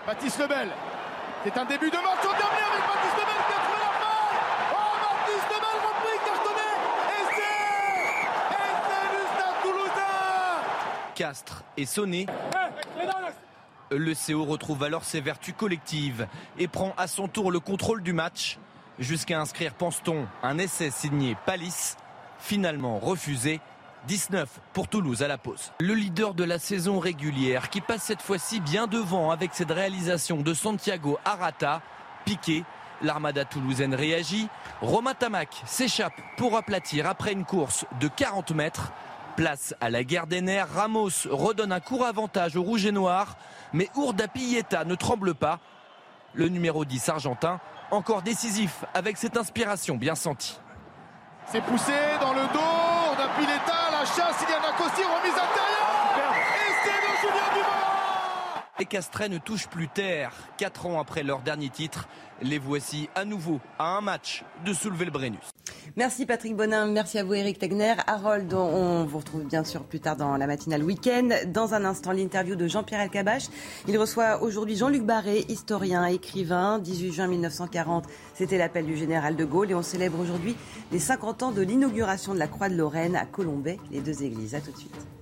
[0.08, 0.70] Baptiste Lebel,
[1.44, 4.40] c'est un début de match au dernier avec Baptiste Lebel qui a trouvé la balle.
[4.74, 6.68] Oh, Baptiste Lebel, repris, cartonné.
[7.14, 10.64] Et c'est Et c'est Lucien Toulousain.
[11.14, 12.26] Castres est sonné.
[13.92, 16.26] Le CO retrouve alors ses vertus collectives
[16.58, 18.58] et prend à son tour le contrôle du match.
[18.98, 21.98] Jusqu'à inscrire, pense-t-on, un essai signé Palis,
[22.40, 23.62] finalement refusé
[24.10, 25.72] 19 pour Toulouse à la pause.
[25.80, 30.38] Le leader de la saison régulière qui passe cette fois-ci bien devant avec cette réalisation
[30.38, 31.84] de Santiago Arata,
[32.26, 32.64] piqué.
[33.04, 34.50] L'armada toulousaine réagit.
[34.82, 38.92] Romain Tamac s'échappe pour aplatir après une course de 40 mètres.
[39.36, 40.74] Place à la guerre des nerfs.
[40.74, 43.38] Ramos redonne un court avantage au rouge et noir.
[43.74, 45.60] Mais Ourda Pilleta ne tremble pas.
[46.34, 47.60] Le numéro 10 argentin,
[47.92, 50.60] encore décisif avec cette inspiration bien sentie.
[51.46, 52.90] C'est poussé dans le dos,
[53.42, 56.34] l'état, la chasse, il y a Nakosi, remise intérieure.
[56.56, 57.79] Et c'est de Julien Dubas
[58.80, 60.32] Les Castrets ne touchent plus terre.
[60.58, 62.08] Quatre ans après leur dernier titre,
[62.42, 65.52] les voici à nouveau à un match de soulever le Brennus.
[65.98, 67.96] Merci Patrick Bonin, merci à vous Eric Tegner.
[68.08, 71.28] Harold, on vous retrouve bien sûr plus tard dans la matinale week-end.
[71.48, 73.50] Dans un instant, l'interview de Jean-Pierre Elkabach.
[73.90, 76.80] Il reçoit aujourd'hui Jean-Luc Barré, historien, écrivain.
[76.80, 80.56] 18 juin 1940, c'était l'appel du général de Gaulle et on célèbre aujourd'hui
[80.94, 84.56] les 50 ans de l'inauguration de la Croix de Lorraine à Colombay, les deux églises.
[84.56, 85.19] À tout de suite.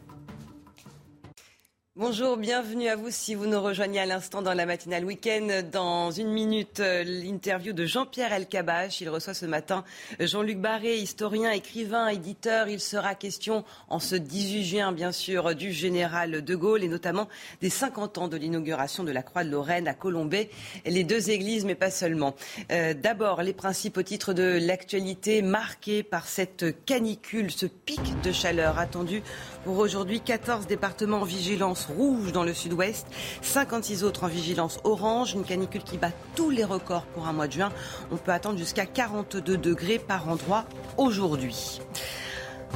[2.00, 5.64] Bonjour, bienvenue à vous si vous nous rejoignez à l'instant dans la matinale week-end.
[5.72, 9.02] Dans une minute, euh, l'interview de Jean-Pierre Elkabach.
[9.02, 9.84] Il reçoit ce matin
[10.20, 12.68] Jean-Luc Barré, historien, écrivain, éditeur.
[12.68, 17.28] Il sera question en ce 18 juin, bien sûr, du général de Gaulle et notamment
[17.62, 20.52] des 50 ans de l'inauguration de la Croix de Lorraine à Colombay.
[20.86, 22.36] Les deux églises, mais pas seulement.
[22.72, 28.32] Euh, d'abord, les principes au titre de l'actualité marqués par cette canicule, ce pic de
[28.32, 29.24] chaleur attendu
[29.68, 33.06] pour aujourd'hui, 14 départements en vigilance rouge dans le sud-ouest,
[33.42, 35.34] 56 autres en vigilance orange.
[35.34, 37.70] Une canicule qui bat tous les records pour un mois de juin.
[38.10, 40.64] On peut attendre jusqu'à 42 degrés par endroit
[40.96, 41.82] aujourd'hui.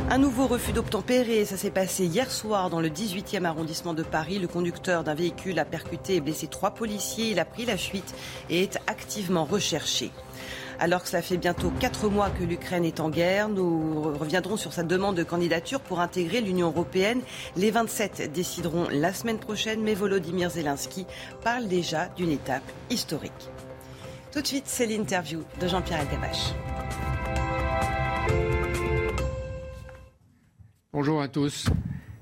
[0.10, 4.39] Un nouveau refus d'obtempérer, ça s'est passé hier soir dans le 18e arrondissement de Paris.
[4.39, 7.30] Le conducteur d'un véhicule a percuté et blessé trois policiers.
[7.32, 8.14] Il a pris la fuite
[8.50, 10.12] et est activement recherché.
[10.82, 14.74] Alors que cela fait bientôt quatre mois que l'Ukraine est en guerre, nous reviendrons sur
[14.74, 17.22] sa demande de candidature pour intégrer l'Union européenne.
[17.56, 21.06] Les 27 décideront la semaine prochaine, mais Volodymyr Zelensky
[21.44, 23.32] parle déjà d'une étape historique.
[24.32, 26.56] Tout de suite, c'est l'interview de Jean-Pierre Elkabach.
[30.94, 31.68] Bonjour à tous.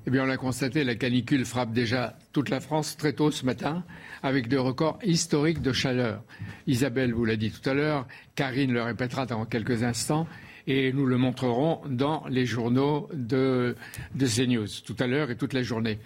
[0.06, 3.46] Eh bien, on l'a constaté, la canicule frappe déjà toute la France très tôt ce
[3.46, 3.84] matin,
[4.22, 6.22] avec des records historiques de chaleur.
[6.66, 10.26] Isabelle vous l'a dit tout à l'heure, Karine le répétera dans quelques instants,
[10.66, 13.74] et nous le montrerons dans les journaux de,
[14.18, 15.98] CNews tout à l'heure et toute la journée.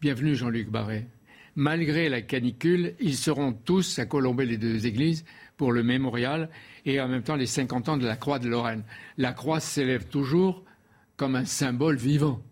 [0.00, 1.06] Bienvenue Jean-Luc Barré.
[1.56, 5.24] Malgré la canicule, ils seront tous à colomber les deux églises
[5.56, 6.50] pour le mémorial
[6.84, 8.84] et en même temps les 50 ans de la Croix de Lorraine.
[9.16, 10.62] La croix s'élève toujours
[11.16, 12.42] comme un symbole vivant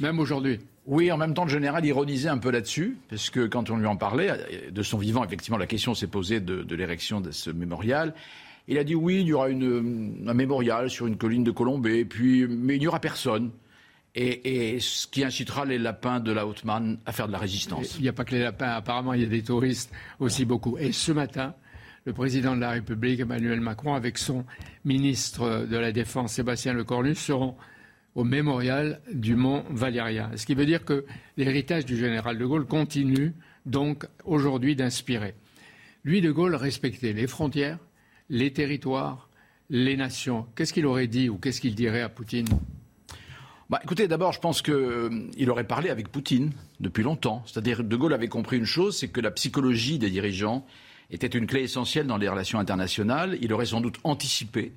[0.00, 0.58] même aujourd'hui.
[0.92, 3.86] Oui, en même temps, le général ironisait un peu là-dessus, parce que quand on lui
[3.86, 4.30] en parlait,
[4.70, 8.12] de son vivant, effectivement, la question s'est posée de, l'érection de ce mémorial.
[8.68, 12.04] Il a dit oui, il y aura une, un mémorial sur une colline de Colombay,
[12.04, 13.52] puis, mais il n'y aura personne.
[14.14, 17.96] Et, ce qui incitera les lapins de la Haute-Marne à faire de la résistance.
[17.96, 19.90] Il n'y a pas que les lapins, apparemment, il y a des touristes
[20.20, 20.76] aussi beaucoup.
[20.76, 21.54] Et ce matin,
[22.04, 24.44] le président de la République, Emmanuel Macron, avec son
[24.84, 27.56] ministre de la Défense, Sébastien Lecornu, seront
[28.14, 30.30] au mémorial du mont Valérien.
[30.36, 31.04] Ce qui veut dire que
[31.36, 33.32] l'héritage du général de Gaulle continue
[33.64, 35.34] donc aujourd'hui d'inspirer.
[36.04, 37.78] Lui, de Gaulle respectait les frontières,
[38.28, 39.28] les territoires,
[39.70, 40.46] les nations.
[40.56, 42.48] Qu'est-ce qu'il aurait dit ou qu'est-ce qu'il dirait à Poutine?
[43.70, 46.50] Bah, écoutez, d'abord, je pense qu'il euh, aurait parlé avec Poutine
[46.80, 47.42] depuis longtemps.
[47.46, 50.66] C'est-à-dire, De Gaulle avait compris une chose, c'est que la psychologie des dirigeants
[51.10, 53.38] était une clé essentielle dans les relations internationales.
[53.40, 54.72] Il aurait sans doute anticipé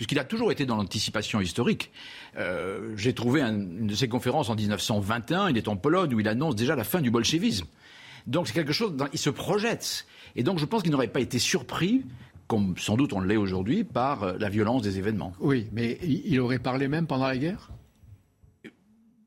[0.00, 1.90] puisqu'il a toujours été dans l'anticipation historique.
[2.38, 6.26] Euh, j'ai trouvé une de ses conférences en 1921, il est en Pologne, où il
[6.26, 7.66] annonce déjà la fin du bolchevisme.
[8.26, 10.06] Donc c'est quelque chose, il se projette.
[10.36, 12.06] Et donc je pense qu'il n'aurait pas été surpris
[12.46, 15.34] comme sans doute on l'est aujourd'hui, par euh, la violence des événements.
[15.38, 17.70] Oui, mais il aurait parlé même pendant la guerre?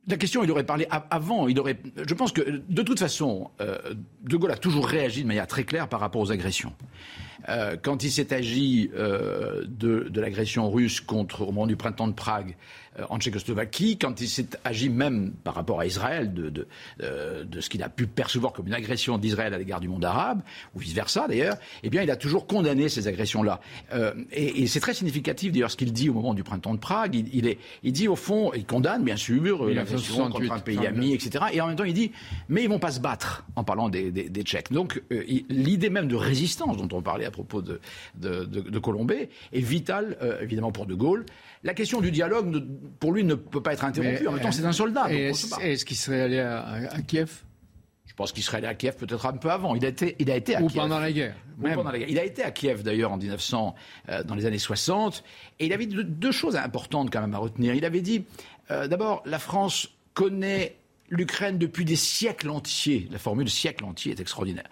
[0.08, 1.48] La question, il aurait parlé avant.
[1.48, 3.78] Il aurait, je pense que de toute façon, euh,
[4.24, 6.74] De Gaulle a toujours réagi de manière très claire par rapport aux agressions.
[7.50, 12.14] Euh, quand il s'est agi euh, de, l'agression russe contre au moment du printemps de
[12.14, 12.56] Prague
[13.10, 16.68] en Tchécoslovaquie, quand il s'est agi même par rapport à Israël de, de,
[17.02, 20.06] euh, de ce qu'il a pu percevoir comme une agression d'Israël à l'égard du monde
[20.06, 20.42] arabe,
[20.76, 23.60] ou vice-versa d'ailleurs, eh bien il a toujours condamné ces agressions-là.
[23.94, 26.80] Euh, et, et c'est très significatif d'ailleurs ce qu'il dit au moment du printemps de
[26.80, 27.16] Prague.
[27.16, 30.86] Il, il, est, il dit au fond, il condamne bien sûr l'agression contre un pays
[30.86, 31.46] ami, etc.
[31.52, 32.12] Et en même temps il dit,
[32.48, 34.72] mais ils vont pas se battre en parlant des, des, des Tchèques.
[34.72, 35.02] Donc
[35.50, 37.82] l'idée même de résistance dont on parlait propos de,
[38.16, 41.26] de, de, de Colombay, est vital, euh, évidemment, pour De Gaulle.
[41.64, 42.62] La question du dialogue,
[43.00, 44.28] pour lui, ne peut pas être interrompue.
[44.28, 45.12] en même temps, c'est un soldat.
[45.12, 47.44] Est-ce est qu'il serait allé à, à Kiev?
[48.06, 49.74] Je pense qu'il serait allé à Kiev peut-être un peu avant.
[49.74, 50.82] Il a été, il a été à Ou Kiev.
[50.84, 51.36] pendant la guerre.
[51.60, 52.10] Ou pendant la guerre.
[52.10, 53.74] Il a été à Kiev d'ailleurs en 1900,
[54.10, 55.24] euh, dans les années 60,
[55.60, 57.74] et il avait deux, deux, choses importantes quand même à retenir.
[57.74, 58.26] Il avait dit,
[58.70, 60.76] euh, d'abord, la France connaît
[61.14, 63.08] l'Ukraine depuis des siècles entiers.
[63.12, 64.68] La formule siècle entier est extraordinaire.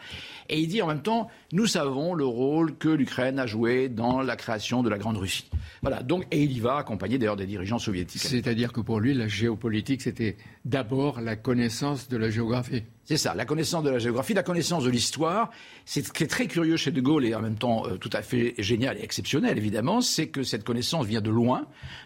[0.50, 4.22] Et il dit en même temps, nous savons le rôle que l'Ukraine a joué dans
[4.22, 5.50] la création de la Grande Russie.
[5.82, 6.02] Voilà.
[6.04, 8.22] Donc, et il y va accompagné d'ailleurs des dirigeants soviétiques.
[8.22, 10.36] C'est-à-dire que pour lui, la géopolitique, c'était
[10.66, 12.84] d'abord la connaissance de la géographie.
[13.04, 15.49] C'est ça, la connaissance de la géographie, la connaissance de l'histoire.
[15.86, 18.12] C'est ce qui est très curieux chez De Gaulle et en même temps euh, tout
[18.14, 21.62] à fait génial et exceptionnel, évidemment, c'est que cette connaissance vient de loin.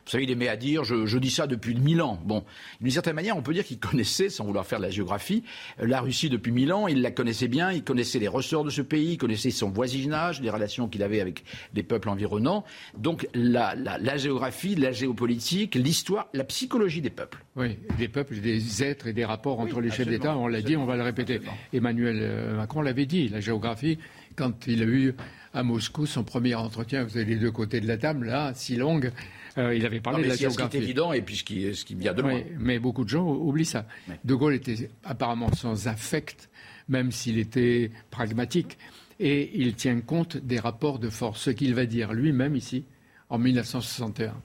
[0.05, 2.19] Vous savez, il aimait à dire, je, je dis ça depuis mille ans.
[2.25, 2.43] Bon,
[2.81, 5.43] d'une certaine manière, on peut dire qu'il connaissait, sans vouloir faire de la géographie,
[5.79, 6.87] euh, la Russie depuis mille ans.
[6.87, 10.41] Il la connaissait bien, il connaissait les ressorts de ce pays, il connaissait son voisinage,
[10.41, 11.43] les relations qu'il avait avec
[11.75, 12.63] les peuples environnants.
[12.97, 17.44] Donc la, la, la géographie, la géopolitique, l'histoire, la psychologie des peuples.
[17.55, 20.75] Oui, des peuples, des êtres et des rapports entre les chefs d'État, on l'a dit,
[20.75, 21.39] on va le répéter.
[21.71, 23.97] Emmanuel euh, Macron l'avait dit, la géographie,
[24.35, 25.15] quand il a eu
[25.53, 28.75] à Moscou son premier entretien, vous avez les deux côtés de la table, là, si
[28.75, 29.11] longue,
[29.57, 30.63] euh, il avait parlé non, de la géographie.
[30.65, 32.33] Ce qui est évident et puis ce qui, ce qui vient de loin.
[32.33, 33.85] Oui, mais beaucoup de gens oublient ça.
[34.09, 34.15] Oui.
[34.25, 36.49] De Gaulle était apparemment sans affect,
[36.89, 38.77] même s'il était pragmatique,
[39.21, 42.83] et il tient compte des rapports de force, ce qu'il va dire lui-même ici
[43.29, 44.35] en 1961.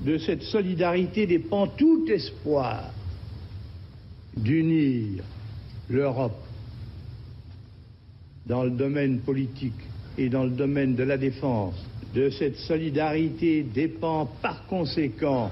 [0.00, 2.90] De cette solidarité dépend tout espoir
[4.36, 5.22] d'unir
[5.88, 6.42] l'Europe
[8.46, 9.80] dans le domaine politique
[10.18, 11.74] et dans le domaine de la défense.
[12.14, 15.50] De cette solidarité dépend par conséquent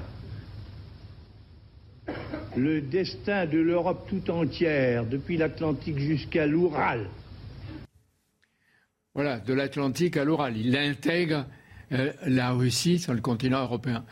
[2.57, 7.07] le destin de l'Europe tout entière, depuis l'Atlantique jusqu'à l'Oural.
[9.15, 10.57] Voilà, de l'Atlantique à l'Oural.
[10.57, 11.47] Il intègre
[11.91, 14.05] la Russie sur le continent européen.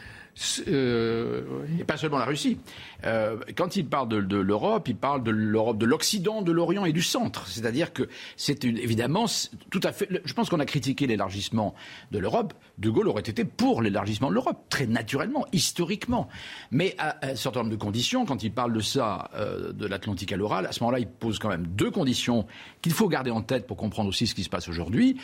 [0.68, 2.58] Euh, et pas seulement la Russie.
[3.04, 6.92] Euh, quand il parle de, l'Europe, il parle de l'Europe de l'Occident, de l'Orient et
[6.92, 7.46] du Centre.
[7.46, 9.26] C'est-à-dire que c'est évidemment
[9.70, 10.08] tout à fait.
[10.24, 11.74] Je pense qu'on a critiqué l'élargissement
[12.10, 12.52] de l'Europe.
[12.78, 16.28] De Gaulle aurait été pour l'élargissement de l'Europe, très naturellement, historiquement.
[16.70, 20.32] Mais à, un certain nombre de conditions, quand il parle de ça, euh, de l'Atlantique
[20.32, 22.46] à l'oral, à ce moment-là, il pose quand même deux conditions
[22.82, 25.16] qu'il faut garder en tête pour comprendre aussi ce qui se passe aujourd'hui.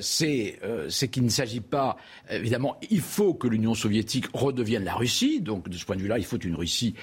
[0.00, 0.58] C'est
[1.10, 1.96] qu'il ne s'agit pas,
[2.30, 5.40] évidemment, il faut que l'Union soviétique redevienne la Russie.
[5.40, 6.94] Donc, de ce point de vue-là, il faut une Russie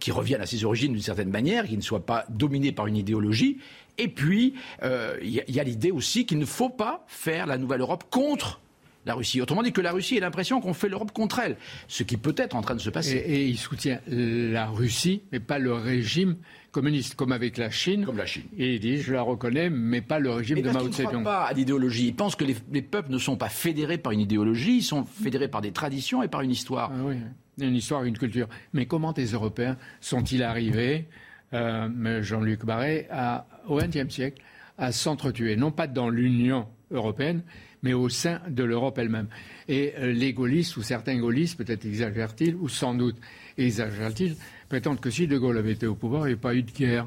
[0.00, 2.96] qui revienne à ses origines d'une certaine manière, qui ne soit pas dominée par une
[2.96, 3.58] idéologie.
[3.98, 7.58] Et puis, il euh, y a, a l'idée aussi qu'il ne faut pas faire la
[7.58, 8.60] nouvelle Europe contre
[9.06, 9.40] la Russie.
[9.40, 11.56] Autrement dit, que la Russie ait l'impression qu'on fait l'Europe contre elle,
[11.88, 13.16] ce qui peut être en train de se passer.
[13.16, 16.36] Et, et, il soutient la Russie, mais pas le régime
[16.74, 18.04] communiste, comme avec la Chine.
[18.04, 18.42] Comme la Chine.
[18.58, 21.12] Et il dit, je la reconnais, mais pas le régime mais de Mao Tse-tung.
[21.12, 22.08] Il ne pas à l'idéologie.
[22.08, 25.04] Il pense que les, les, peuples ne sont pas fédérés par une idéologie, ils sont
[25.04, 26.90] fédérés par des traditions et par une histoire.
[26.92, 27.16] Ah oui,
[27.58, 28.48] une histoire, une culture.
[28.72, 31.06] Mais comment les Européens sont-ils arrivés,
[31.52, 34.42] euh, Jean-Luc Barré, à, au XXe siècle,
[34.76, 35.56] à s'entretuer?
[35.56, 37.42] Non pas dans l'Union européenne,
[37.84, 39.28] mais au sein de l'Europe elle-même.
[39.68, 43.16] Et les gaullistes, ou certains gaullistes, peut-être exagèrent-ils, ou sans doute
[43.56, 44.36] exagèrent-ils,
[44.68, 46.72] prétendent que si De Gaulle avait été au pouvoir, il n'y aurait pas eu de
[46.72, 47.06] guerre.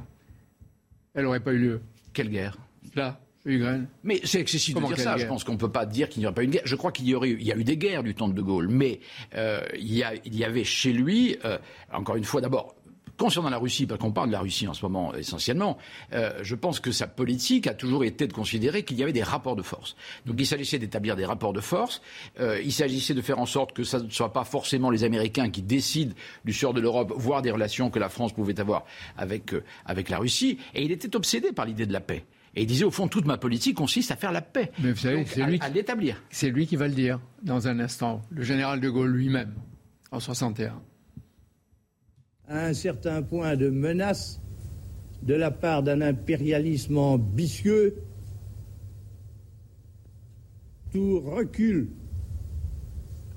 [1.14, 1.82] Elle n'aurait pas eu lieu.
[2.14, 2.58] Quelle guerre?
[2.96, 3.88] Là, Ukraine.
[4.04, 5.18] Mais c'est excessif de dire ça.
[5.18, 6.62] Je pense qu'on ne peut pas dire qu'il n'y aurait pas eu une guerre.
[6.66, 8.42] Je crois qu'il y aurait, il y a eu des guerres du temps de De
[8.42, 9.00] Gaulle, mais
[9.36, 11.58] euh, il, y a, il, y avait chez lui, euh,
[11.92, 12.76] encore une fois, d'abord,
[13.18, 15.78] Concernant la Russie, parce qu'on parle de la Russie en ce moment essentiellement,
[16.14, 19.24] euh, je pense que sa politique a toujours été de considérer qu'il y avait des
[19.24, 19.96] rapports de force.
[20.28, 22.02] Donc il s'agissait d'établir des rapports de force,
[22.40, 25.50] euh, il s'agissait de faire en sorte que ce ne soit pas forcément les Américains
[25.50, 26.14] qui décident
[26.46, 28.86] du sort de l'Europe, voire des relations que la France pouvait avoir
[29.18, 32.24] avec, euh, avec la Russie, et il était obsédé par l'idée de la paix.
[32.56, 34.72] Et il disait, au fond, toute ma politique consiste à faire la paix.
[34.80, 36.22] Mais vous savez, c'est lui, à l'établir.
[36.30, 39.54] C'est lui qui va le dire dans un instant, le général de Gaulle lui-même,
[40.12, 40.74] en 61.
[42.50, 44.40] À un certain point de menace
[45.22, 47.96] de la part d'un impérialisme ambitieux,
[50.94, 51.90] tout recul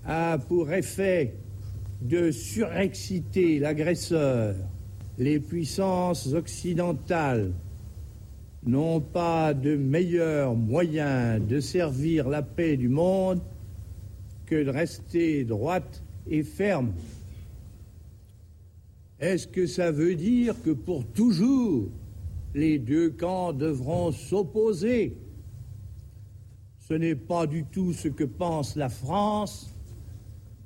[0.04, 1.34] a pour effet
[2.00, 4.54] de surexciter l'agresseur.
[5.18, 7.50] Les puissances occidentales
[8.64, 13.40] n'ont pas de meilleur moyen de servir la paix du monde
[14.46, 16.92] que de rester droite et ferme.
[19.20, 21.90] Est-ce que ça veut dire que pour toujours,
[22.54, 25.16] les deux camps devront s'opposer?
[26.78, 29.76] Ce n'est pas du tout ce que pense la France,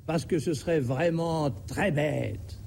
[0.05, 2.61] parce que ce serait vraiment très bête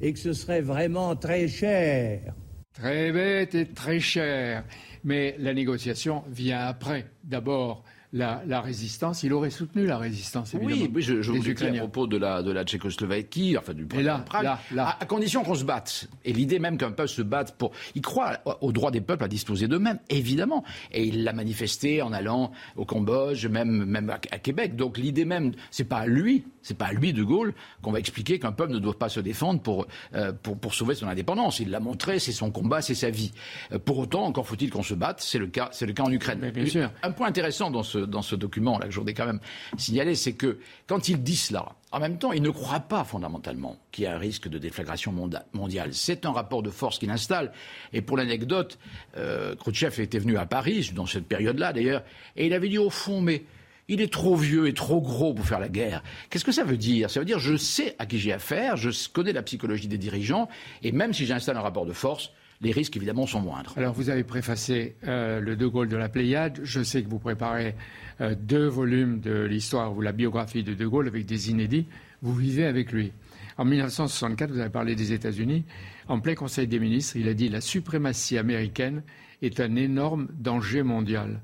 [0.00, 2.34] et que ce serait vraiment très cher.
[2.72, 4.64] Très bête et très cher.
[5.02, 7.06] Mais la négociation vient après.
[7.24, 7.82] D'abord,
[8.12, 9.22] la, résistance.
[9.22, 10.86] Il aurait soutenu la résistance, évidemment.
[10.94, 14.58] Oui, je, je vous à propos de la, de la Tchécoslovaquie, enfin du là, là,
[14.72, 14.96] là.
[15.00, 16.08] À, condition qu'on se batte.
[16.24, 17.72] Et l'idée même qu'un peuple se batte pour...
[17.94, 20.64] Il croit au droit des peuples à disposer d'eux-mêmes, évidemment.
[20.92, 24.76] Et il l'a manifesté en allant au Cambodge, même, même à, Québec.
[24.76, 27.98] Donc l'idée même, c'est pas à lui, c'est pas à lui, De Gaulle, qu'on va
[27.98, 31.60] expliquer qu'un peuple ne doit pas se défendre pour, euh, pour, pour, sauver son indépendance.
[31.60, 33.32] Il l'a montré, c'est son combat, c'est sa vie.
[33.72, 36.12] Euh, pour autant, encore faut-il qu'on se batte, c'est le cas, c'est le cas en
[36.12, 36.50] Ukraine.
[36.50, 36.90] bien sûr.
[37.02, 39.40] Un point intéressant dans ce dans ce document là que je voudrais quand même
[39.76, 43.76] signaler, c'est que quand il dit cela, en même temps, il ne croit pas fondamentalement
[43.92, 45.12] qu'il y a un risque de déflagration
[45.52, 45.88] mondiale.
[45.92, 47.52] C'est un rapport de force qu'il installe.
[47.92, 48.78] Et pour l'anecdote,
[49.16, 52.02] euh, Khrouchtchev était venu à Paris, dans cette période-là d'ailleurs,
[52.36, 53.44] et il avait dit au fond, mais
[53.88, 56.02] il est trop vieux et trop gros pour faire la guerre.
[56.28, 57.10] Qu'est-ce que ça veut dire?
[57.10, 60.48] Ça veut dire je sais à qui j'ai affaire, je connais la psychologie des dirigeants,
[60.82, 63.72] et même si j'installe un rapport de force, les risques évidemment sont moindres.
[63.76, 66.60] Alors vous avez préfacé euh, le De Gaulle de la Pléiade.
[66.62, 67.74] Je sais que vous préparez
[68.20, 71.86] euh, deux volumes de l'histoire ou la biographie de De Gaulle avec des inédits.
[72.22, 73.12] Vous vivez avec lui.
[73.58, 75.64] En 1964, vous avez parlé des États-Unis.
[76.08, 79.02] En plein Conseil des ministres, il a dit la suprématie américaine
[79.42, 81.40] est un énorme danger mondial.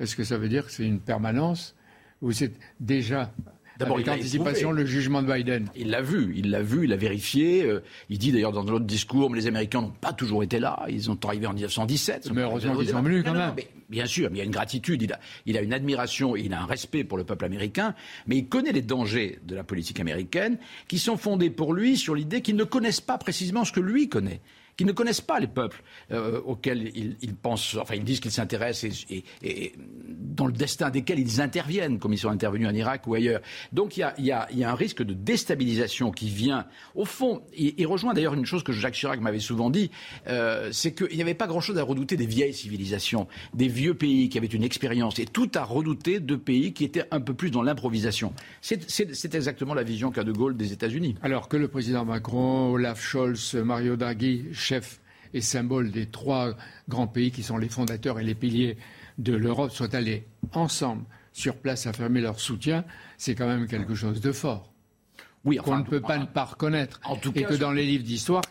[0.00, 1.74] Est-ce que ça veut dire que c'est une permanence
[2.20, 3.32] ou c'est déjà
[3.82, 5.68] D'abord, avec anticipation le jugement de Biden.
[5.76, 7.64] Il l'a vu, il l'a vu, il l'a vérifié.
[7.64, 10.84] Euh, il dit d'ailleurs dans l'autre discours, mais les Américains n'ont pas toujours été là.
[10.88, 12.30] Ils ont arrivé en 1917.
[12.32, 13.54] Mais heureusement qu'ils sont venus quand même.
[13.88, 16.52] bien sûr, mais il y a une gratitude, il a, il a une admiration, il
[16.54, 17.94] a un respect pour le peuple américain,
[18.26, 20.58] mais il connaît les dangers de la politique américaine
[20.88, 24.08] qui sont fondés pour lui sur l'idée qu'ils ne connaissent pas précisément ce que lui
[24.08, 24.40] connaît
[24.82, 25.80] qui ne connaissent pas les peuples
[26.10, 29.72] euh, auxquels ils, pensent, enfin ils disent qu'ils s'intéressent et,
[30.08, 33.42] dans le destin desquels ils interviennent, comme ils sont intervenus en Irak ou ailleurs.
[33.72, 36.66] Donc il y a un risque de déstabilisation qui vient.
[36.96, 39.92] Au fond, il, rejoint d'ailleurs une chose que Jacques Chirac m'avait souvent dit,
[40.26, 44.28] euh, c'est qu'il n'y avait pas grand-chose à redouter des vieilles civilisations, des vieux pays
[44.30, 47.52] qui avaient une expérience, et tout à redouter de pays qui étaient un peu plus
[47.52, 48.32] dans l'improvisation.
[48.62, 51.14] C'est exactement la vision qu'a De Gaulle des États-Unis.
[51.22, 55.00] Alors que le président Macron, Olaf Scholz, Mario Draghi, chef
[55.34, 56.54] et symbole des trois
[56.88, 58.78] grands pays qui sont les fondateurs et les piliers
[59.18, 62.84] de l'Europe soient allés ensemble sur place affirmer leur soutien,
[63.18, 64.72] c'est quand même quelque chose de fort.
[65.44, 67.00] Oui, qu'on ne peut pas ne pas reconnaître.
[67.34, 68.42] et que dans les livres d'histoire,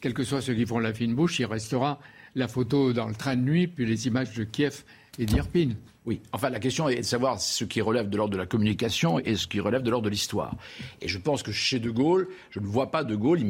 [0.00, 1.98] quels que soient ceux qui font la fine bouche, il restera
[2.34, 4.84] la photo dans le train de nuit, puis les images de Kiev
[5.18, 5.70] et d'Irpin.
[6.06, 9.18] Oui, enfin la question est de savoir ce qui relève de l'ordre de la communication
[9.18, 10.54] et ce qui relève de l'ordre de l'histoire.
[11.00, 13.40] Et je pense que chez De Gaulle, je ne vois pas De Gaulle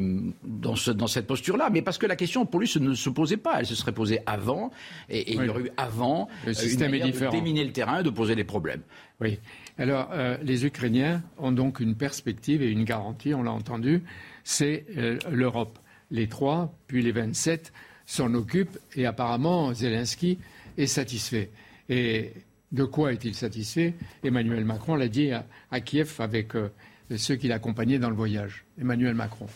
[0.43, 3.61] dans, dans cette posture-là, mais parce que la question pour lui ne se posait pas,
[3.61, 4.71] elle se serait posée avant,
[5.11, 7.31] et, il y aurait eu avant le système est différent.
[7.31, 8.81] de déminer le terrain et de poser des problèmes.
[9.21, 9.39] Oui.
[9.77, 14.03] Alors euh, les Ukrainiens ont donc une perspective et une garantie, on l'a entendu,
[14.45, 15.79] c'est euh, l'Europe.
[16.11, 17.73] Les trois, puis les 27
[18.07, 20.39] s'en occupent et apparemment Zelensky
[20.79, 21.51] est satisfait.
[21.89, 22.33] Et
[22.73, 23.95] de quoi est-il satisfait?
[24.25, 26.71] Emmanuel Macron l'a dit à, Kiev avec euh,
[27.17, 28.65] ceux qui l'accompagnaient dans le voyage.
[28.81, 29.47] Emmanuel Macron.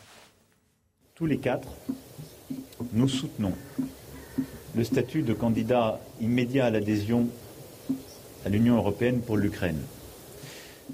[1.15, 1.69] Tous les quatre,
[2.93, 3.53] nous soutenons
[4.77, 7.29] le statut de candidat immédiat à l'adhésion
[8.47, 9.81] à l'Union européenne pour l'Ukraine.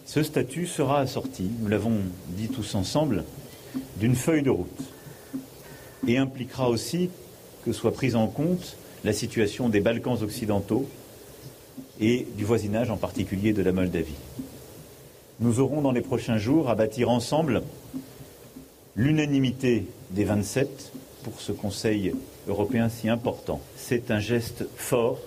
[0.04, 3.24] Ce statut sera assorti, nous l'avons dit tous ensemble,
[3.98, 4.82] d'une feuille de route
[6.06, 7.10] et impliquera aussi
[7.64, 10.88] que soit prise en compte la situation des Balkans occidentaux
[12.00, 14.14] et du voisinage en particulier de la Moldavie.
[15.40, 17.62] Nous aurons dans les prochains jours à bâtir ensemble
[18.96, 20.92] l'unanimité des 27
[21.22, 22.14] pour ce Conseil
[22.48, 23.60] européen si important.
[23.76, 25.20] C'est un geste fort,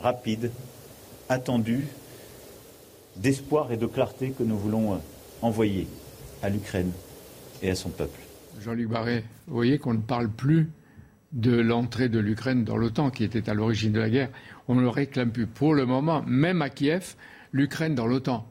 [0.00, 0.50] rapide,
[1.28, 1.86] attendu,
[3.16, 5.00] d'espoir et de clarté que nous voulons
[5.42, 5.86] envoyer
[6.42, 6.92] à l'Ukraine
[7.62, 8.20] et à son peuple.
[8.60, 10.68] Jean-Luc Barré, vous voyez qu'on ne parle plus
[11.32, 14.30] de l'entrée de l'Ukraine dans l'OTAN, qui était à l'origine de la guerre.
[14.68, 15.46] On ne le réclame plus.
[15.46, 17.14] Pour le moment, même à Kiev,
[17.52, 18.46] l'Ukraine dans l'OTAN.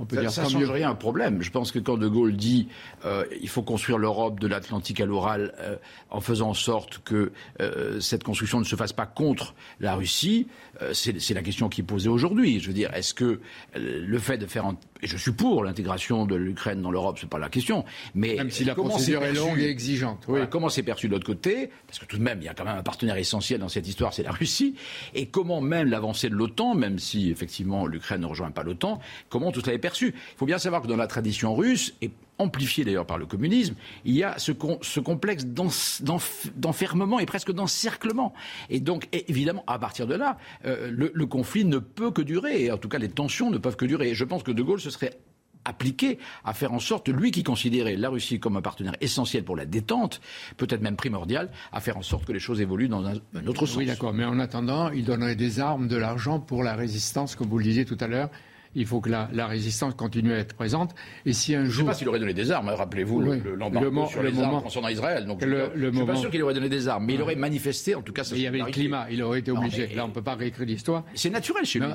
[0.00, 1.42] On peut ça, ne change rien un problème.
[1.42, 2.68] Je pense que quand De Gaulle dit
[3.04, 5.76] euh, il faut construire l'Europe de l'Atlantique à l'Oral euh,
[6.10, 10.46] en faisant en sorte que euh, cette construction ne se fasse pas contre la Russie,
[10.82, 12.60] euh, c'est la question qui est posée aujourd'hui.
[12.60, 13.40] Je veux dire, est-ce que
[13.74, 14.66] le fait de faire
[15.02, 17.84] et je suis pour l'intégration de l'Ukraine dans l'Europe, c'est pas la question.
[18.14, 20.24] Mais même si la procédure est, longue et exigeante.
[20.28, 20.40] Oui.
[20.50, 22.64] comment c'est perçu de l'autre côté Parce que tout de même, il y a quand
[22.64, 24.74] même un partenaire essentiel dans cette histoire, c'est la Russie.
[25.14, 29.52] Et comment même l'avancée de l'OTAN, même si effectivement l'Ukraine ne rejoint pas l'OTAN, comment
[29.52, 30.08] tout cela est perçu?
[30.08, 33.74] Il faut bien savoir que dans la tradition russe et amplifié d'ailleurs par le communisme,
[34.04, 38.32] il y a ce, ce complexe d'enfermement et presque d'encerclement.
[38.70, 42.64] Et donc, évidemment, à partir de là, euh, le, le, conflit ne peut que durer,
[42.64, 44.10] et en tout cas les tensions ne peuvent que durer.
[44.10, 45.18] Et je pense que De Gaulle se serait
[45.64, 49.56] appliqué à faire en sorte, lui qui considérait la Russie comme un partenaire essentiel pour
[49.56, 50.20] la détente,
[50.56, 53.14] peut-être même primordial, à faire en sorte que les choses évoluent dans un,
[53.46, 53.76] autre sens.
[53.76, 57.48] Oui, d'accord, mais en attendant, il donnerait des armes, de l'argent pour la résistance, comme
[57.48, 58.30] vous le disiez tout à l'heure,
[58.74, 60.94] il faut que la, résistance continue à être présente.
[61.24, 61.72] Et si un jour...
[61.72, 64.62] Je ne sais pas s'il aurait donné des armes, hein, rappelez-vous l'embargo sur les armes
[64.62, 65.26] concernant Israël.
[65.26, 67.36] Donc le, je ne suis pas sûr qu'il aurait donné des armes, mais il aurait
[67.36, 68.22] manifesté, en tout cas...
[68.32, 69.88] il y avait le climat, il aurait été obligé.
[69.94, 71.04] Là, on ne peut pas réécrire l'histoire.
[71.14, 71.88] C'est naturel chez lui.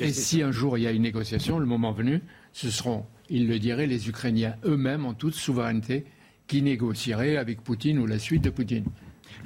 [0.00, 2.22] Et, si un jour il y a une négociation, le moment venu,
[2.52, 6.04] ce seront, il le dirait, les Ukrainiens eux-mêmes, en toute souveraineté,
[6.46, 8.86] qui négocieraient avec Poutine ou la suite de Poutine.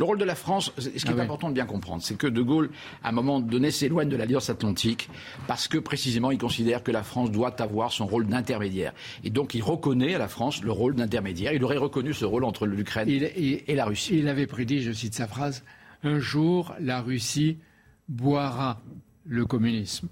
[0.03, 2.27] Le rôle de la France, ce qui est ah important de bien comprendre, c'est que
[2.27, 2.71] De Gaulle,
[3.05, 5.09] à un moment donné, s'éloigne de l'Alliance Atlantique
[5.47, 8.95] parce que précisément il considère que la France doit avoir son rôle d'intermédiaire.
[9.23, 11.53] Et donc il reconnaît à la France le rôle d'intermédiaire.
[11.53, 14.19] Il aurait reconnu ce rôle entre l'Ukraine et la Russie.
[14.19, 15.63] Il avait prédit, je cite sa phrase,
[16.03, 17.59] un jour la Russie
[18.09, 18.81] boira
[19.25, 20.09] le communisme.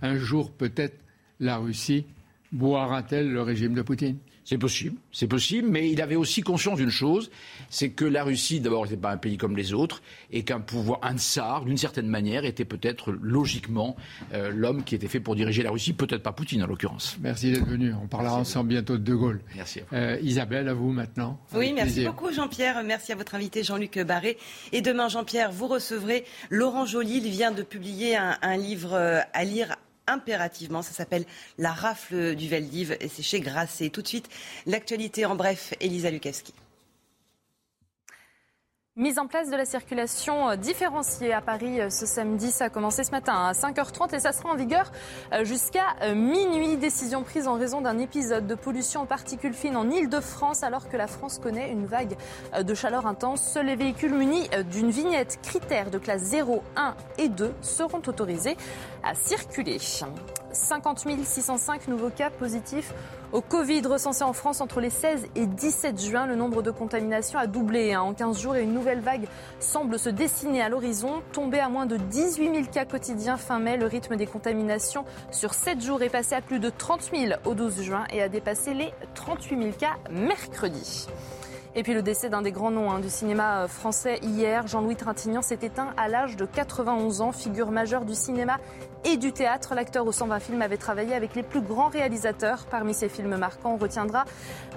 [0.00, 0.98] Un jour peut-être
[1.40, 2.06] la Russie
[2.52, 4.16] boira-t-elle le régime de Poutine
[4.46, 7.32] c'est possible, c'est possible, mais il avait aussi conscience d'une chose,
[7.68, 11.00] c'est que la Russie, d'abord, n'était pas un pays comme les autres, et qu'un pouvoir,
[11.02, 13.96] un tsar, d'une certaine manière, était peut-être logiquement
[14.32, 17.16] euh, l'homme qui était fait pour diriger la Russie, peut-être pas Poutine en l'occurrence.
[17.20, 17.92] Merci d'être venu.
[18.00, 19.40] On parlera ensemble bientôt de De Gaulle.
[19.56, 19.80] Merci.
[19.80, 19.96] À vous.
[19.96, 21.40] Euh, Isabelle, à vous maintenant.
[21.52, 22.84] Oui, merci beaucoup Jean-Pierre.
[22.84, 24.38] Merci à votre invité Jean-Luc Barré.
[24.70, 27.16] Et demain, Jean-Pierre, vous recevrez Laurent Joly.
[27.16, 29.74] Il vient de publier un, un livre euh, à lire
[30.06, 30.82] impérativement.
[30.82, 31.24] Ça s'appelle
[31.58, 33.90] La rafle du Veldiv et c'est chez Grasset.
[33.90, 34.28] Tout de suite,
[34.66, 36.54] l'actualité en bref, Elisa Lukavski.
[38.98, 42.50] Mise en place de la circulation euh, différenciée à Paris euh, ce samedi.
[42.50, 44.90] Ça a commencé ce matin à 5h30 et ça sera en vigueur
[45.34, 45.84] euh, jusqu'à
[46.14, 46.78] minuit.
[46.78, 50.96] Décision prise en raison d'un épisode de pollution en particules fines en Ile-de-France alors que
[50.96, 52.16] la France connaît une vague
[52.58, 53.42] de chaleur intense.
[53.42, 58.56] Seuls les véhicules munis d'une vignette critère de classe 0, 1 et 2 seront autorisés
[59.06, 59.78] à circuler.
[60.52, 62.92] 50 605 nouveaux cas positifs
[63.32, 66.26] au Covid recensé en France entre les 16 et 17 juin.
[66.26, 69.28] Le nombre de contaminations a doublé hein, en 15 jours et une nouvelle vague
[69.60, 71.22] semble se dessiner à l'horizon.
[71.32, 75.54] Tombé à moins de 18 000 cas quotidiens fin mai, le rythme des contaminations sur
[75.54, 78.74] 7 jours est passé à plus de 30 000 au 12 juin et a dépassé
[78.74, 81.06] les 38 000 cas mercredi.
[81.78, 84.96] Et puis le décès d'un des grands noms hein, du cinéma euh, français hier, Jean-Louis
[84.96, 88.56] Trintignant s'est éteint à l'âge de 91 ans, figure majeure du cinéma
[89.04, 89.74] et du théâtre.
[89.74, 92.64] L'acteur aux 120 films avait travaillé avec les plus grands réalisateurs.
[92.70, 94.24] Parmi ses films marquants, on retiendra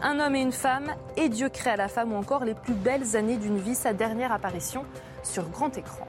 [0.01, 2.73] Un homme et une femme et Dieu crée à la femme ou encore Les plus
[2.73, 4.85] belles années d'une vie, sa dernière apparition
[5.23, 6.08] sur grand écran.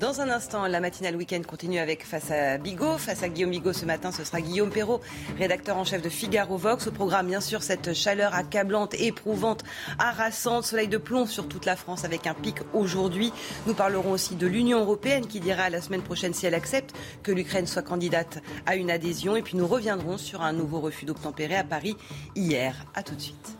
[0.00, 2.98] Dans un instant, la matinale week-end continue avec Face à Bigot.
[2.98, 5.00] Face à Guillaume Bigot ce matin, ce sera Guillaume Perrault,
[5.38, 6.86] rédacteur en chef de Figaro Vox.
[6.86, 9.64] Au programme, bien sûr, cette chaleur accablante, éprouvante,
[9.98, 13.32] harassante, soleil de plomb sur toute la France avec un pic aujourd'hui.
[13.66, 17.32] Nous parlerons aussi de l'Union européenne qui dira la semaine prochaine si elle accepte que
[17.32, 19.34] l'Ukraine soit candidate à une adhésion.
[19.34, 21.96] Et puis nous reviendrons sur un nouveau refus d'obtempérer à Paris
[22.34, 22.84] hier.
[22.94, 23.56] À tout de suite.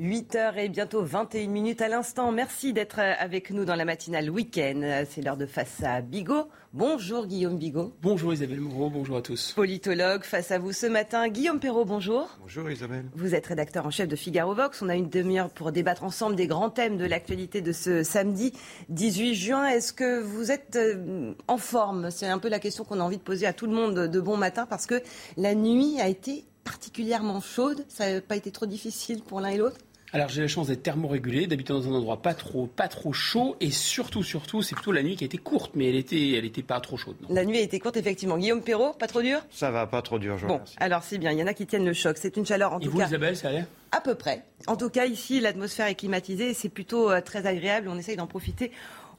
[0.00, 2.32] 8h et bientôt 21 minutes à l'instant.
[2.32, 5.04] Merci d'être avec nous dans la matinale week-end.
[5.08, 6.48] C'est l'heure de Face à Bigot.
[6.72, 7.94] Bonjour Guillaume Bigot.
[8.02, 9.52] Bonjour Isabelle Moreau, bonjour à tous.
[9.52, 11.28] Politologue, face à vous ce matin.
[11.28, 12.28] Guillaume Perrault, bonjour.
[12.40, 13.04] Bonjour Isabelle.
[13.14, 14.82] Vous êtes rédacteur en chef de Figaro Vox.
[14.82, 18.52] On a une demi-heure pour débattre ensemble des grands thèmes de l'actualité de ce samedi
[18.88, 19.66] 18 juin.
[19.68, 22.10] Est-ce que vous êtes euh, en forme?
[22.10, 24.20] C'est un peu la question qu'on a envie de poser à tout le monde de
[24.20, 25.00] bon matin parce que
[25.36, 27.84] la nuit a été particulièrement chaude.
[27.88, 29.76] Ça n'a pas été trop difficile pour l'un et l'autre
[30.14, 33.56] alors j'ai la chance d'être thermorégulé, d'habiter dans un endroit pas trop, pas trop chaud
[33.58, 36.44] et surtout, surtout, c'est plutôt la nuit qui a été courte, mais elle était, elle
[36.44, 37.16] était pas trop chaude.
[37.30, 38.38] La nuit a été courte effectivement.
[38.38, 39.40] Guillaume Perrault, pas trop dur?
[39.50, 40.38] Ça va, pas trop dur.
[40.38, 41.32] Je bon, alors c'est bien.
[41.32, 42.16] Il y en a qui tiennent le choc.
[42.16, 43.08] C'est une chaleur en et tout vous, cas.
[43.08, 43.64] Isabelle, ça allait?
[43.90, 44.44] À peu près.
[44.68, 47.88] En tout cas, ici, l'atmosphère est climatisée et c'est plutôt euh, très agréable.
[47.88, 48.70] On essaye d'en profiter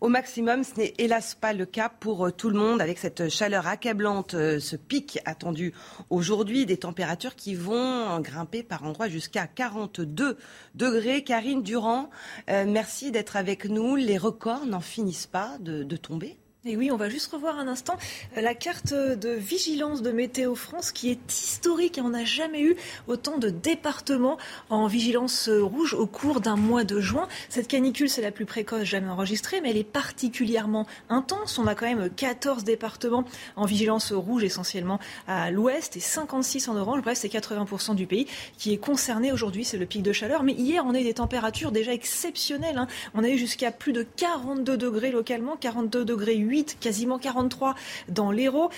[0.01, 0.63] au maximum.
[0.63, 4.33] Ce n'est hélas pas le cas pour euh, tout le monde avec cette chaleur accablante,
[4.33, 5.73] euh, ce pic attendu
[6.09, 10.37] aujourd'hui, des températures qui vont grimper par endroits jusqu'à 42
[10.75, 11.23] degrés.
[11.23, 12.09] Karine Durand,
[12.49, 13.95] euh, merci d'être avec nous.
[13.95, 16.37] Les records n'en finissent pas de tomber.
[16.67, 17.95] Et oui, on va juste revoir un instant
[18.35, 22.63] euh, la carte de vigilance de Météo France qui est historique et on n'a jamais
[22.63, 22.75] eu
[23.07, 24.39] autant de départements
[24.71, 27.27] en vigilance rouge au cours d'un mois de juin.
[27.49, 31.59] Cette canicule, c'est la plus précoce jamais enregistrée, mais elle est particulièrement intense.
[31.59, 33.25] On a quand même 14 départements
[33.55, 37.03] en vigilance rouge essentiellement à l'ouest et 56 en orange.
[37.03, 38.25] Bref, c'est 80% du pays
[38.57, 39.65] qui est concerné aujourd'hui.
[39.65, 40.41] C'est le pic de chaleur.
[40.41, 42.79] Mais hier, on a eu des températures déjà exceptionnelles.
[42.79, 42.87] Hein.
[43.13, 47.75] On a eu jusqu'à plus de 42 degrés localement, 42 degrés 8 quasiment 43
[48.09, 48.69] dans l'Hérault,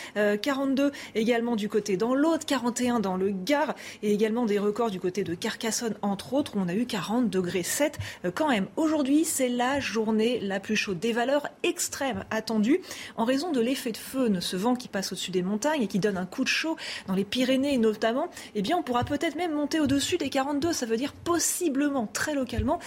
[0.42, 4.90] 42 euh, également du côté dans l'Aude, 41 dans le Gard et également des records
[4.90, 8.50] du côté de Carcassonne entre autres où on a eu 40 degrés 7 euh, quand
[8.50, 8.68] même.
[8.76, 12.82] Aujourd'hui, c'est la journée la plus chaude, des valeurs extrêmes attendues
[13.16, 16.00] en raison de l'effet de feu, ce vent qui passe au-dessus des montagnes et qui
[16.00, 16.76] donne un coup de chaud
[17.08, 18.30] dans les Pyrénées notamment.
[18.56, 22.34] Eh bien, on pourra peut-être même monter au-dessus des 42, ça veut dire possiblement très
[22.34, 22.80] localement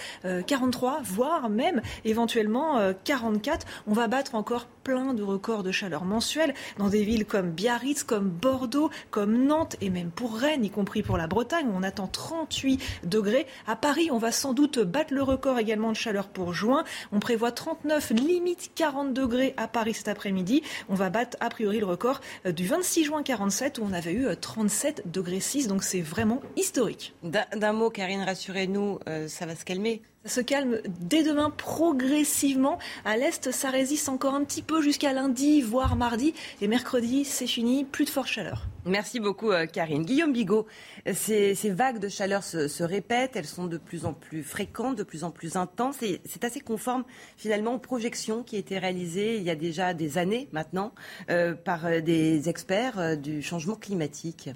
[0.47, 3.65] 43, euh, voire même éventuellement 44.
[3.87, 8.03] On va battre encore plein de records de chaleur mensuelle dans des villes comme Biarritz,
[8.03, 11.83] comme Bordeaux, comme Nantes et même pour Rennes, y compris pour la Bretagne où on
[11.83, 13.47] attend 38 degrés.
[13.67, 16.83] À Paris, on va sans doute battre le record également de chaleur pour juin.
[17.11, 20.63] On prévoit 39, limite 40 degrés à Paris cet après-midi.
[20.89, 24.13] On va battre a priori le record euh, du 26 juin 47 où on avait
[24.13, 25.67] eu 37 euh, degrés 6.
[25.67, 27.13] Donc c'est vraiment historique.
[27.23, 32.77] D'un mot, Karine, rassurez-nous, euh, ça va se calmer ça se calme dès demain progressivement.
[33.05, 36.35] À l'est, ça résiste encore un petit peu jusqu'à lundi, voire mardi.
[36.61, 38.67] Et mercredi, c'est fini, plus de forte chaleur.
[38.85, 40.03] Merci beaucoup, euh, Karine.
[40.03, 40.67] Guillaume Bigot,
[41.11, 45.23] ces, vagues de chaleur se, répètent, elles sont de plus en plus fréquentes, de plus
[45.23, 46.03] en plus intenses.
[46.03, 47.03] Et c'est assez conforme
[47.35, 50.93] finalement aux projections qui étaient réalisées il y a déjà des années maintenant
[51.29, 54.51] euh, par euh, des experts du changement climatique.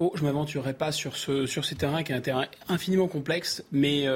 [0.00, 3.06] Oh, je ne m'aventurerai pas sur, ce, sur ces terrains qui est un terrain infiniment
[3.06, 4.06] complexe, mais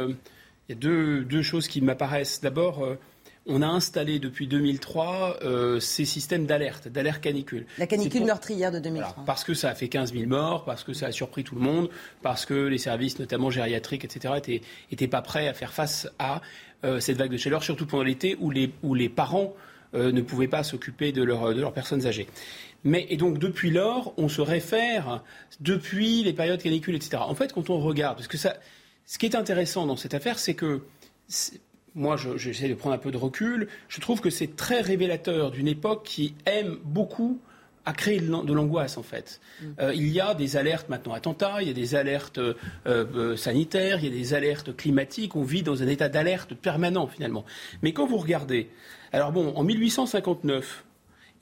[0.68, 2.40] il y a deux, choses qui m'apparaissent.
[2.40, 2.98] D'abord, euh,
[3.46, 7.66] on a installé depuis 2003 euh, ces systèmes d'alerte, d'alerte canicule.
[7.78, 9.24] La canicule meurtrière de 2003.
[9.26, 11.60] parce que ça a fait 15 000 morts, parce que ça a surpris tout le
[11.60, 11.90] monde,
[12.22, 14.60] parce que les services, notamment gériatriques, etc.,
[14.90, 16.40] étaient, pas prêts à faire face à
[16.84, 19.54] euh, cette vague de chaleur, surtout pendant l'été où les, où les parents
[19.96, 22.26] ne pouvaient pas s'occuper de, de leurs personnes âgées.
[22.82, 25.22] Mais, et donc, depuis lors, on se réfère,
[25.60, 27.18] depuis les périodes canicules, etc.
[27.18, 28.56] En fait, quand on regarde, parce que ça,
[29.06, 30.82] ce qui est intéressant dans cette affaire, c'est que
[31.94, 33.68] moi, j'essaie de prendre un peu de recul.
[33.88, 37.40] Je trouve que c'est très révélateur d'une époque qui aime beaucoup
[37.86, 39.40] à créer de l'angoisse en fait.
[39.60, 39.66] Mm.
[39.80, 42.54] Euh, il y a des alertes maintenant attentats, il y a des alertes euh,
[42.86, 45.36] euh, sanitaires, il y a des alertes climatiques.
[45.36, 47.44] On vit dans un état d'alerte permanent finalement.
[47.82, 48.70] Mais quand vous regardez,
[49.12, 50.84] alors bon, en 1859,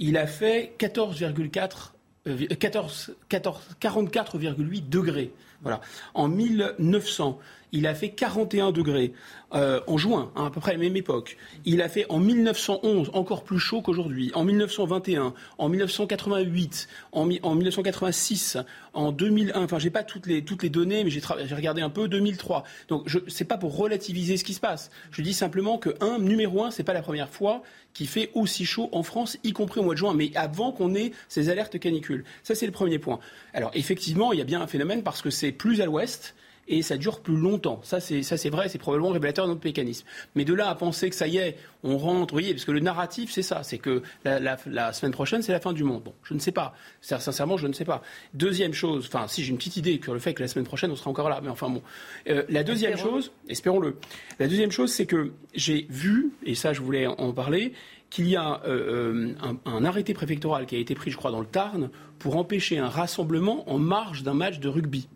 [0.01, 1.93] il a fait 14,4
[2.27, 5.33] 44,8 degrés.
[5.63, 5.81] Voilà.
[6.15, 7.39] En 1900,
[7.73, 9.13] il a fait 41 degrés.
[9.55, 11.37] Euh, en juin, hein, à peu près à la même époque.
[11.67, 17.55] Il a fait en 1911 encore plus chaud qu'aujourd'hui, en 1921, en 1988, en, en
[17.55, 18.57] 1986,
[18.95, 19.63] en 2001.
[19.63, 21.21] Enfin, j'ai pas toutes les toutes les données, mais j'ai
[21.55, 22.65] regardé un peu 2003.
[22.89, 24.91] Donc, je c'est pas pour relativiser ce qui se passe.
[25.11, 27.63] Je dis simplement que un numéro un, c'est pas la première fois
[27.93, 30.95] qu'il fait aussi chaud en France, y compris au mois de juin, mais avant qu'on
[30.95, 32.25] ait ces alertes canicules.
[32.43, 33.21] Ça, c'est le premier point.
[33.53, 36.35] Alors, effectivement, il y a bien un phénomène parce que c'est plus à l'ouest
[36.69, 37.81] et ça dure plus longtemps.
[37.83, 40.07] Ça, c'est, ça, c'est vrai, c'est probablement révélateur de notre mécanisme.
[40.35, 42.73] Mais de là à penser que ça y est, on rentre, vous voyez, parce que
[42.73, 46.03] le narratif, c'est ça, c'est que la, semaine prochaine, c'est la fin du monde.
[46.05, 46.75] Bon, je ne sais pas.
[47.01, 48.03] Sincèrement, je ne sais pas.
[48.35, 50.91] Deuxième chose, enfin, si j'ai une petite idée sur le fait que la semaine prochaine,
[50.91, 51.83] on sera encore là, mais enfin bon.
[52.29, 53.97] Euh, la deuxième chose, espérons-le.
[54.39, 57.73] La deuxième chose, c'est que j'ai vu, et ça, je voulais en parler,
[58.13, 61.31] qu'il y a euh, euh, un, un, arrêté préfectoral qui a été pris, je crois,
[61.31, 65.09] dans le Tarn, pour empêcher un rassemblement en marge d'un match de rugby.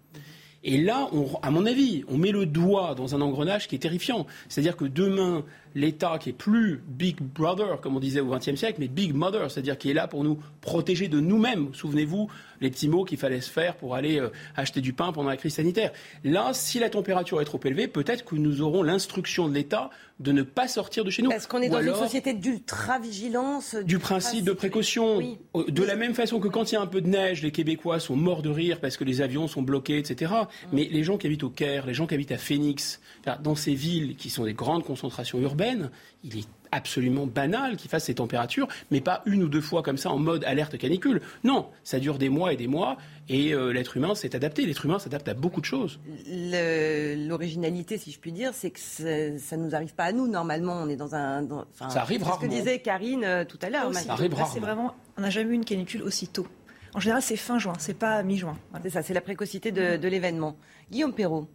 [0.69, 1.09] Et là,
[1.43, 4.27] à mon avis, on met le doigt dans un engrenage qui est terrifiant.
[4.49, 5.45] C'est-à-dire que demain,
[5.77, 9.49] l'État qui est plus Big Brother, comme on disait au XXe siècle, mais Big Mother,
[9.49, 11.73] c'est-à-dire qui est là pour nous protéger de nous-mêmes.
[11.73, 12.29] Souvenez-vous
[12.61, 15.37] les petits mots qu'il fallait se faire pour aller euh, acheter du pain pendant la
[15.37, 15.93] crise sanitaire.
[16.25, 20.33] Là, si la température est trop élevée, peut-être que nous aurons l'instruction de l'État de
[20.33, 21.31] ne pas sortir de chez nous.
[21.31, 25.21] Est-ce qu'on est dans une société d'ultra-vigilance Du, principe de précaution.
[25.55, 28.01] De la même façon que quand il y a un peu de neige, les Québécois
[28.01, 30.33] sont morts de rire parce que les avions sont bloqués, etc.
[30.73, 33.01] Mais les gens qui habitent au Caire, les gens qui habitent à Phoenix,
[33.43, 35.91] dans ces villes qui sont des grandes concentrations urbaines,
[36.25, 36.47] il est
[36.77, 40.19] absolument banal qu'il fasse ces températures, mais pas une ou deux fois comme ça en
[40.19, 41.23] mode alerte canicule.
[41.43, 42.99] Non, ça dure des mois et des mois,
[43.29, 44.67] et euh, l'être humain s'est adapté.
[44.67, 45.99] L'être humain s'adapte à beaucoup de choses.
[46.29, 50.29] L'originalité, si je puis dire, c'est que ça ne nous arrive pas à nous.
[50.29, 51.47] Normalement, on est dans un.
[51.75, 52.41] ça arrive rarement.
[52.41, 53.93] ce que disait Karine euh, tout à l'heure.
[53.95, 54.61] Ça arrive rarement.
[54.61, 56.47] Vraiment, on n'a jamais eu une canicule aussi tôt.
[56.95, 58.57] En général, c'est fin juin, c'est pas mi-juin.
[58.83, 60.57] C'est ça, c'est la précocité de, de l'événement.
[60.91, 61.49] Guillaume Perrault.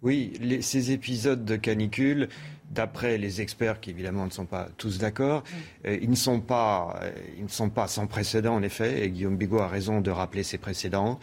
[0.00, 2.28] Oui, les, ces épisodes de canicule,
[2.70, 5.42] d'après les experts qui évidemment ne sont pas tous d'accord,
[5.86, 9.10] euh, ils, ne sont pas, euh, ils ne sont pas sans précédent en effet, et
[9.10, 11.18] Guillaume Bigot a raison de rappeler ces précédents.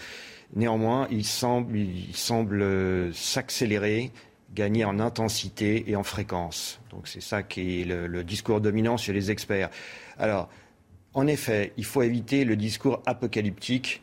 [0.55, 4.11] Néanmoins, ils semblent, ils semblent euh, s'accélérer,
[4.53, 6.79] gagner en intensité et en fréquence.
[6.91, 9.69] Donc c'est ça qui est le, le discours dominant chez les experts.
[10.17, 10.49] Alors,
[11.13, 14.01] en effet, il faut éviter le discours apocalyptique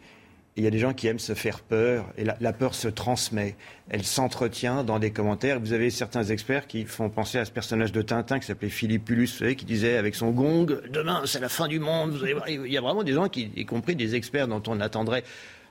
[0.56, 3.56] il y a des gens qui aiment se faire peur, et la, peur se transmet,
[3.88, 5.58] elle s'entretient dans des commentaires.
[5.58, 9.06] Vous avez certains experts qui font penser à ce personnage de Tintin qui s'appelait Philippe
[9.06, 12.18] Pulus, vous qui disait avec son gong, demain c'est la fin du monde.
[12.48, 15.24] Il y a vraiment des gens, qui, y compris des experts dont on attendrait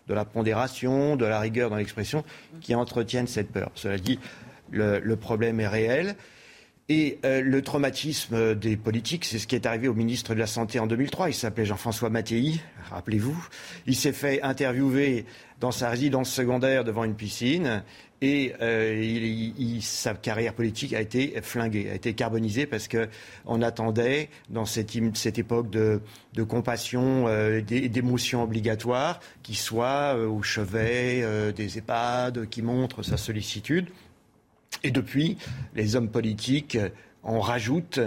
[0.07, 2.23] de la pondération, de la rigueur dans l'expression,
[2.59, 3.69] qui entretiennent cette peur.
[3.75, 4.19] Cela dit,
[4.71, 6.15] le problème est réel.
[6.91, 10.79] Euh, le traumatisme des politiques, c'est ce qui est arrivé au ministre de la Santé
[10.79, 11.29] en 2003.
[11.29, 12.59] Il s'appelait Jean-François Mattei,
[12.89, 13.37] rappelez-vous.
[13.87, 15.25] Il s'est fait interviewer
[15.59, 17.83] dans sa résidence secondaire devant une piscine
[18.21, 24.65] et euh, sa carrière politique a été flinguée, a été carbonisée parce qu'on attendait dans
[24.65, 24.93] cette,
[25.37, 26.01] époque de,
[26.43, 31.23] compassion, euh, d'émotion obligatoire, qu'il soit au chevet
[31.55, 33.87] des EHPAD, qui montre sa sollicitude.
[34.83, 35.37] Et depuis,
[35.75, 36.77] les hommes politiques
[37.23, 37.99] en rajoutent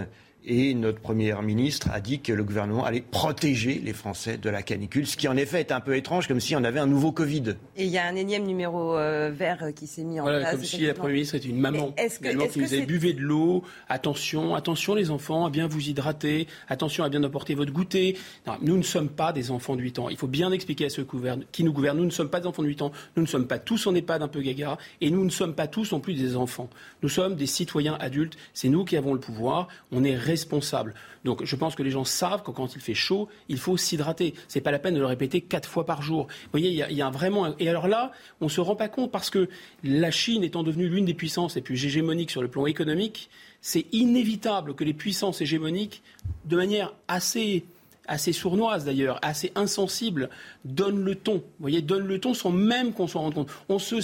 [0.45, 4.61] et notre Premier ministre a dit que le gouvernement allait protéger les Français de la
[4.61, 7.11] canicule, ce qui en effet est un peu étrange, comme si on avait un nouveau
[7.11, 7.55] Covid.
[7.75, 10.51] Et il y a un énième numéro euh, vert qui s'est mis en place.
[10.51, 11.93] Comme si la Premier ministre était une maman.
[11.97, 15.89] Est-ce que, est qui nous buvez de l'eau, attention, attention les enfants, à bien vous
[15.89, 18.17] hydrater, attention à bien apporter votre goûter.
[18.61, 20.09] nous ne sommes pas des enfants de 8 ans.
[20.09, 21.05] Il faut bien expliquer à ceux
[21.51, 23.47] qui nous gouvernent, nous ne sommes pas des enfants de 8 ans, nous ne sommes
[23.47, 26.13] pas tous en EHPAD un peu gaga, et nous ne sommes pas tous non plus
[26.13, 26.69] des enfants.
[27.01, 30.15] Nous sommes des citoyens adultes, c'est nous qui avons le pouvoir, on est
[31.23, 34.33] Donc je pense que les gens savent que quand il fait chaud, il faut s'hydrater.
[34.47, 36.27] C'est pas la peine de le répéter quatre fois par jour.
[36.27, 37.55] Vous voyez, il y, a, vraiment.
[37.59, 39.49] Et alors là, on se rend pas compte parce que
[39.83, 43.29] la Chine étant devenue l'une des puissances les plus hégémoniques sur le plan économique,
[43.61, 46.03] c'est inévitable que les puissances hégémoniques,
[46.45, 47.65] de manière assez
[48.07, 50.29] assez sournoise d'ailleurs, assez insensible,
[50.63, 51.35] donne le ton.
[51.35, 53.49] Vous voyez, donne le ton sans même qu'on s'en rende compte.
[53.69, 53.95] On se,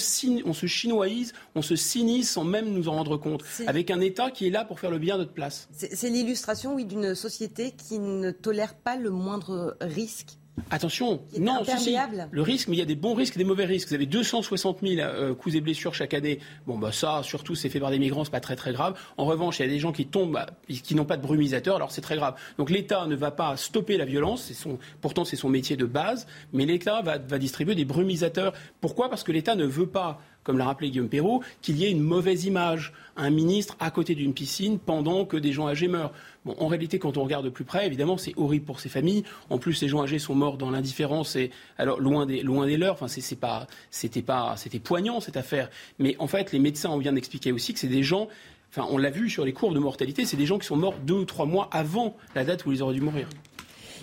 [0.45, 4.32] on se chinoise, on se cynise sans même nous en rendre compte, avec un État
[4.32, 5.69] qui est là pour faire le bien de notre place.
[5.72, 10.38] C'est l'illustration, oui, d'une société qui ne tolère pas le moindre risque
[10.69, 11.95] Attention, non, si,
[12.32, 13.88] le risque, mais il y a des bons risques et des mauvais risques.
[13.90, 16.40] Vous avez 260 000 euh, coups et blessures chaque année.
[16.68, 18.98] Bon, bah ça, surtout, c'est fait par des migrants, c'est pas très très grave.
[19.18, 21.78] En revanche, il y a des gens qui tombent, bah, qui n'ont pas de brumisateur,
[21.78, 22.36] alors c'est très grave.
[22.57, 26.28] Donc l'État ne va pas stopper la violence, son, pourtant c'est son métier de base,
[26.53, 28.53] mais l'État va, va distribuer des brumisateurs.
[28.82, 29.10] Pourquoi?
[29.10, 32.02] Parce que l'État ne veut pas comme l'a rappelé Guillaume Perrault, qu'il y ait une
[32.02, 36.14] mauvaise image, un ministre à côté d'une piscine pendant que des gens âgés meurent.
[36.45, 39.23] En réalité, quand on regarde de plus près, évidemment, c'est horrible pour ces familles.
[39.51, 42.93] En plus, ces gens âgés sont morts dans l'indifférence et alors loin des leurs.
[42.93, 45.69] Enfin, c'est pas, c'était pas, c'était poignant cette affaire.
[45.99, 48.27] Mais en fait, les médecins ont bien expliqué aussi que c'est des gens.
[48.72, 50.95] Enfin, on l'a vu sur les courbes de mortalité, c'est des gens qui sont morts
[51.05, 53.27] deux ou trois mois avant la date où ils auraient dû mourir.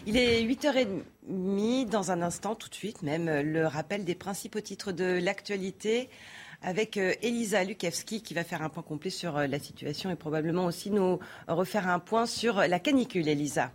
[0.06, 4.92] Il est 8h30, dans un instant, tout de suite même, le rappel des principaux titres
[4.92, 6.08] de l'actualité
[6.62, 10.16] avec euh, Elisa Lukevski qui va faire un point complet sur euh, la situation et
[10.16, 13.70] probablement aussi nous refaire un point sur la canicule, Elisa.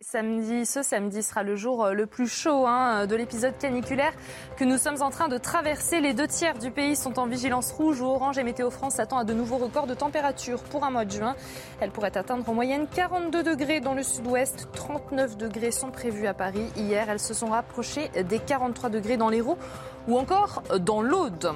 [0.00, 4.12] Samedi, ce samedi sera le jour euh, le plus chaud hein, de l'épisode caniculaire
[4.56, 6.00] que nous sommes en train de traverser.
[6.00, 9.18] Les deux tiers du pays sont en vigilance rouge ou orange et Météo France s'attend
[9.18, 11.34] à de nouveaux records de température pour un mois de juin.
[11.80, 16.34] Elle pourrait atteindre en moyenne 42 degrés dans le sud-ouest, 39 degrés sont prévus à
[16.34, 16.66] Paris.
[16.76, 19.58] Hier, elles se sont rapprochées des 43 degrés dans l'Hérault
[20.06, 21.52] ou encore dans l'Aude.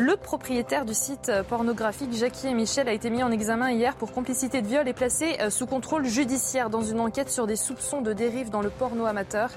[0.00, 4.12] Le propriétaire du site pornographique Jackie et Michel a été mis en examen hier pour
[4.12, 8.00] complicité de viol et placé euh, sous contrôle judiciaire dans une enquête sur des soupçons
[8.00, 9.50] de dérive dans le porno amateur.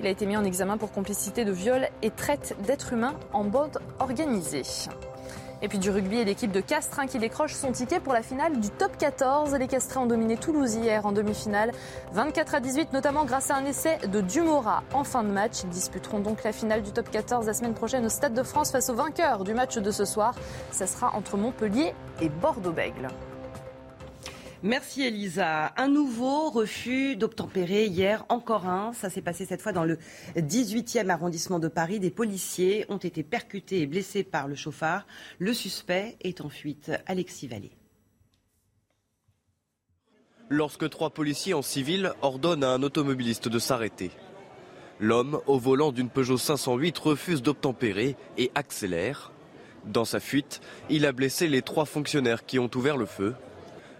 [0.00, 3.44] Il a été mis en examen pour complicité de viol et traite d'êtres humains en
[3.44, 4.62] bande organisée.
[5.62, 8.22] Et puis du rugby et l'équipe de Castres hein, qui décroche son ticket pour la
[8.22, 9.54] finale du top 14.
[9.54, 11.70] Les Castrés ont dominé Toulouse hier en demi-finale,
[12.12, 15.62] 24 à 18, notamment grâce à un essai de Dumora en fin de match.
[15.62, 18.72] Ils disputeront donc la finale du top 14 la semaine prochaine au Stade de France
[18.72, 20.34] face au vainqueur du match de ce soir.
[20.72, 23.08] Ça sera entre Montpellier et Bordeaux-Bègles.
[24.62, 25.72] Merci Elisa.
[25.76, 28.92] Un nouveau refus d'obtempérer hier, encore un.
[28.92, 29.98] Ça s'est passé cette fois dans le
[30.36, 31.98] 18e arrondissement de Paris.
[31.98, 35.06] Des policiers ont été percutés et blessés par le chauffard.
[35.38, 36.92] Le suspect est en fuite.
[37.06, 37.72] Alexis Vallée.
[40.52, 44.10] lorsque trois policiers en civil ordonnent à un automobiliste de s'arrêter.
[45.00, 49.32] L'homme, au volant d'une Peugeot 508, refuse d'obtempérer et accélère.
[49.86, 50.60] Dans sa fuite,
[50.90, 53.34] il a blessé les trois fonctionnaires qui ont ouvert le feu.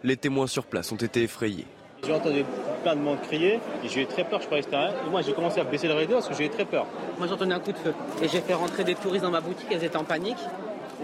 [0.04, 1.66] Les témoins sur place ont été effrayés.
[2.04, 2.44] J'ai entendu
[2.82, 4.90] plein de monde crier et j'ai eu très peur, je crois rien.
[5.06, 6.86] Et moi j'ai commencé à baisser le rideau parce que j'ai eu très peur.
[7.18, 9.40] Moi j'ai entendu un coup de feu et j'ai fait rentrer des touristes dans ma
[9.40, 10.38] boutique, elles étaient en panique.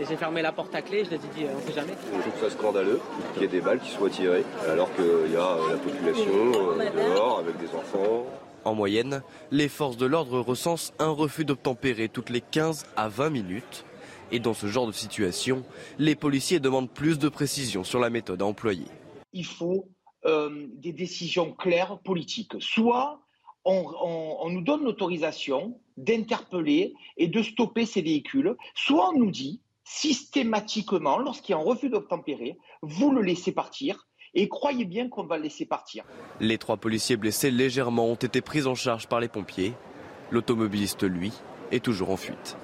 [0.01, 1.93] Et j'ai fermé la porte à clé, je les ai dit on sait jamais.
[2.13, 3.01] Je trouve ça scandaleux
[3.35, 7.15] qu'il y ait des balles qui soient tirées alors qu'il y a la population euh,
[7.15, 8.27] dehors avec des enfants.
[8.65, 9.23] En moyenne,
[9.53, 13.85] les forces de l'ordre recensent un refus d'obtempérer toutes les 15 à 20 minutes.
[14.31, 15.65] Et dans ce genre de situation,
[15.99, 18.87] les policiers demandent plus de précision sur la méthode à employer.
[19.33, 19.89] Il faut
[20.27, 22.55] euh, des décisions claires politiques.
[22.61, 23.21] Soit
[23.65, 31.19] on, nous donne l'autorisation d'interpeller et de stopper ces véhicules, soit on nous dit systématiquement,
[31.19, 35.39] lorsqu'il y a un refus d'obtempérer, vous le laissez partir et croyez bien qu'on va
[35.39, 36.05] le laisser partir.
[36.41, 39.73] Les trois policiers blessés légèrement ont été pris en charge par les pompiers.
[40.31, 41.33] L'automobiliste, lui,
[41.71, 42.57] est toujours en fuite.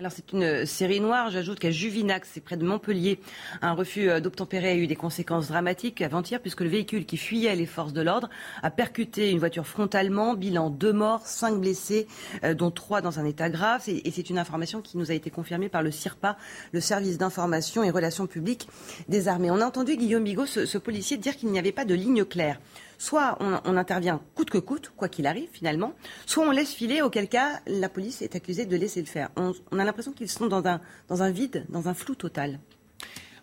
[0.00, 1.30] Alors c'est une série noire.
[1.30, 3.20] J'ajoute qu'à Juvinac, c'est près de Montpellier,
[3.60, 7.54] un refus euh, d'obtempérer a eu des conséquences dramatiques avant-hier puisque le véhicule qui fuyait
[7.54, 8.30] les forces de l'ordre
[8.62, 10.32] a percuté une voiture frontalement.
[10.32, 12.06] Bilan deux morts, cinq blessés,
[12.44, 13.82] euh, dont trois dans un état grave.
[13.88, 16.38] Et c'est une information qui nous a été confirmée par le CIRPA,
[16.72, 18.68] le service d'information et relations publiques
[19.10, 19.50] des armées.
[19.50, 22.58] On a entendu Guillaume Bigot, ce policier, dire qu'il n'y avait pas de ligne claire
[23.00, 25.94] soit on, intervient coûte que coûte, quoi qu'il arrive finalement,
[26.26, 29.30] soit on laisse filer, auquel cas la police est accusée de laisser le faire.
[29.36, 32.60] On, a l'impression qu'ils sont dans un, vide, dans un flou total.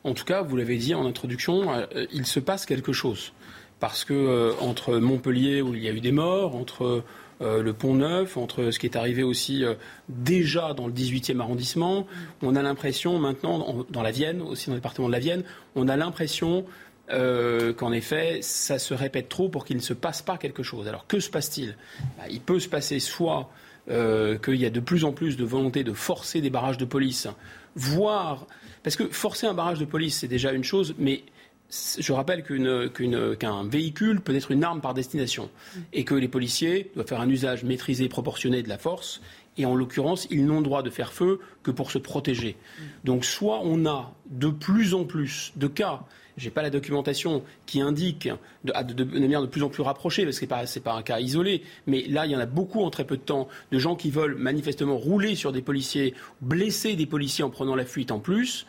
[0.04, 3.34] En tout cas, vous l'avez dit en introduction, euh, il se passe quelque chose.
[3.80, 7.04] Parce que euh, entre Montpellier, où il y a eu des morts, entre
[7.42, 9.64] euh, le Pont Neuf, entre ce qui est arrivé aussi
[10.08, 12.06] déjà dans le 18e arrondissement,
[12.44, 15.44] on a l'impression maintenant, dans la Vienne, aussi dans le département de la Vienne,
[15.76, 16.64] on a l'impression
[17.10, 20.88] euh, qu'en effet, ça se répète trop pour qu'il ne se passe pas quelque chose.
[20.88, 21.78] Alors que se passe-t-il?
[22.18, 23.50] Bah, Il peut se passer soit
[23.90, 26.86] euh, qu'il y a de plus en plus de volonté de forcer des barrages de
[26.86, 27.28] police,
[27.76, 28.46] voire...
[28.84, 31.24] Parce que forcer un barrage de police, c'est déjà une chose, mais
[31.70, 35.50] je rappelle qu'un véhicule peut être une arme par destination
[35.92, 39.22] et que les policiers doivent faire un usage maîtrisé, proportionné de la force.
[39.58, 42.56] Et en l'occurrence, ils n'ont droit de faire feu que pour se protéger.
[43.04, 46.04] Donc soit on a de plus en plus de cas
[46.38, 48.30] j'ai pas la documentation qui indique
[48.64, 51.64] de, manière de plus en plus rapprochée, parce que ce n'est pas, un cas isolé,
[51.88, 54.12] mais là, il y en a beaucoup en très peu de temps, de gens qui
[54.12, 58.68] veulent manifestement rouler sur des policiers, blesser des policiers en prenant la fuite en plus,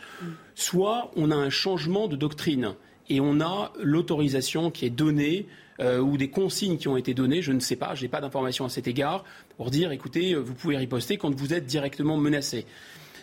[0.55, 2.75] soit on a un changement de doctrine
[3.11, 5.47] et on a l'autorisation qui est donnée
[5.81, 8.21] euh, ou des consignes qui ont été données, je ne sais pas, je n'ai pas
[8.21, 9.25] d'informations à cet égard,
[9.57, 12.67] pour dire écoutez, vous pouvez riposter quand vous êtes directement menacé.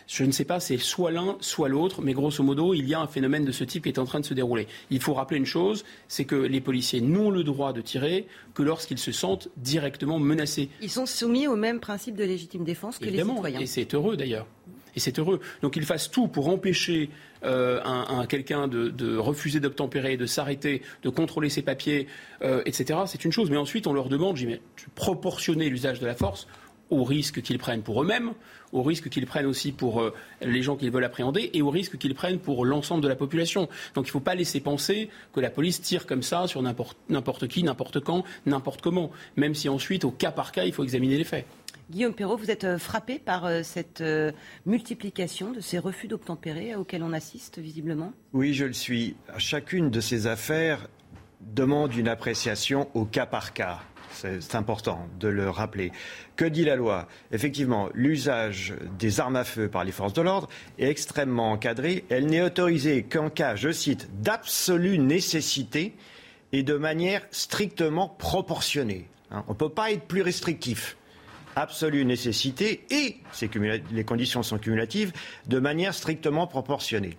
[0.06, 3.00] Je ne sais pas, c'est soit l'un, soit l'autre, mais grosso modo, il y a
[3.00, 4.68] un phénomène de ce type qui est en train de se dérouler.
[4.90, 8.62] Il faut rappeler une chose, c'est que les policiers n'ont le droit de tirer que
[8.62, 10.68] lorsqu'ils se sentent directement menacés.
[10.80, 13.60] Ils sont soumis au même principe de légitime défense que les citoyens.
[13.60, 14.46] Et c'est heureux d'ailleurs.
[14.94, 15.40] Et c'est heureux.
[15.60, 17.10] Donc ils fassent tout pour empêcher
[17.44, 22.06] euh, un, quelqu'un de, refuser d'obtempérer, de s'arrêter, de contrôler ses papiers,
[22.42, 23.00] euh, etc.
[23.06, 23.50] C'est une chose.
[23.50, 24.60] Mais ensuite, on leur demande, j'ai
[24.94, 26.46] proportionner l'usage de la force
[26.90, 28.32] au risque qu'ils prennent pour eux-mêmes,
[28.72, 31.98] au risque qu'ils prennent aussi pour euh, les gens qu'ils veulent appréhender et au risque
[31.98, 33.68] qu'ils prennent pour l'ensemble de la population.
[33.94, 37.48] Donc il ne faut pas laisser penser que la police tire comme ça sur n'importe
[37.48, 41.16] qui, n'importe quand, n'importe comment, même si ensuite, au cas par cas, il faut examiner
[41.16, 41.46] les faits.
[41.88, 44.02] Guillaume Perrault, vous êtes euh, frappé par euh, cette
[44.64, 48.12] multiplication de ces refus d'obtempérer auxquels on assiste visiblement?
[48.32, 49.16] Oui, je le suis.
[49.38, 50.88] Chacune de ces affaires
[51.40, 53.80] demande une appréciation au cas par cas.
[54.16, 55.92] C'est important de le rappeler.
[56.36, 57.06] Que dit la loi?
[57.32, 60.48] Effectivement, l'usage des armes à feu par les forces de l'ordre
[60.78, 62.04] est extrêmement encadré.
[62.08, 65.94] Elle n'est autorisée qu'en cas, je cite, d'absolue nécessité
[66.52, 69.08] et de manière strictement proportionnée.
[69.30, 70.96] Hein, on ne peut pas être plus restrictif
[71.56, 73.16] absolue nécessité et
[73.90, 75.12] les conditions sont cumulatives
[75.46, 77.16] de manière strictement proportionnée.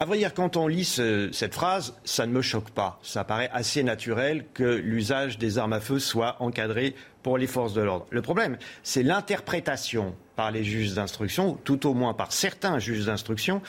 [0.00, 3.00] À vrai dire, quand on lit cette phrase, ça ne me choque pas.
[3.02, 6.94] Ça paraît assez naturel que l'usage des armes à feu soit encadré
[7.24, 8.06] pour les forces de l'ordre.
[8.10, 13.60] Le problème, c'est l'interprétation par les juges d'instruction, tout au moins par certains juges d'instruction,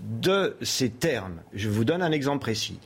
[0.00, 1.42] de ces termes.
[1.52, 2.80] Je vous donne un exemple précis.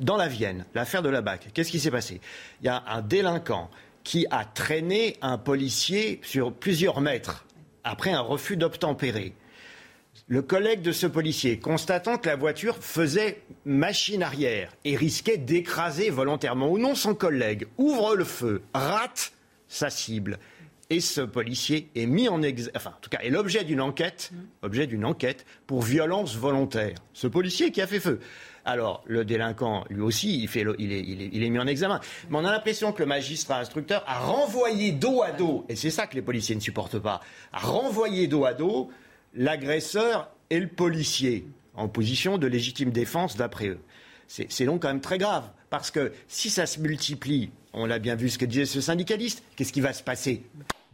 [0.00, 2.20] Dans la Vienne, l'affaire de la BAC, qu'est-ce qui s'est passé?
[2.60, 3.70] Il y a un délinquant
[4.02, 7.46] qui a traîné un policier sur plusieurs mètres
[7.84, 9.32] après un refus d'obtempérer.
[10.28, 16.10] Le collègue de ce policier, constatant que la voiture faisait machine arrière et risquait d'écraser
[16.10, 19.32] volontairement ou non son collègue, ouvre le feu, rate
[19.68, 20.40] sa cible.
[20.90, 22.40] Et ce policier est mis en
[22.74, 24.32] enfin, en tout cas, est l'objet d'une enquête,
[25.68, 26.96] pour violence volontaire.
[27.12, 28.18] Ce policier qui a fait feu.
[28.64, 32.00] alors le délinquant, lui aussi, est, il, est, mis en examen.
[32.30, 35.90] Mais on a l'impression que le magistrat instructeur a renvoyé dos à dos, et c'est
[35.90, 37.20] ça que les policiers ne supportent pas,
[37.52, 38.90] a renvoyé dos à dos
[39.36, 43.80] l'agresseur et le policier en position de légitime défense d'après eux.
[44.28, 48.16] C'est donc quand même très grave, parce que si ça se multiplie, on l'a bien
[48.16, 50.42] vu ce que disait ce syndicaliste, qu'est-ce qui va se passer?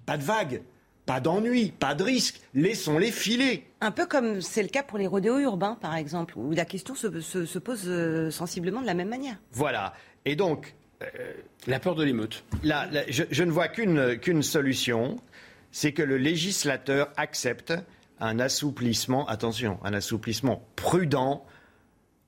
[0.05, 0.60] Pas de vague,
[1.06, 2.43] pas d'ennui, pas de risque.
[2.52, 3.64] Laissons-les filer.
[3.81, 6.94] Un peu comme c'est le cas pour les rodéos urbains, par exemple, où la question
[6.94, 9.36] se, pose euh, sensiblement de la même manière.
[9.52, 9.94] Voilà.
[10.27, 10.74] Et donc.
[11.02, 11.06] Euh,
[11.66, 12.44] la peur de l'émeute.
[12.62, 15.19] je, je, ne vois qu'une solution
[15.73, 17.73] c'est que le législateur accepte
[18.23, 21.44] un assouplissement, attention, un assouplissement prudent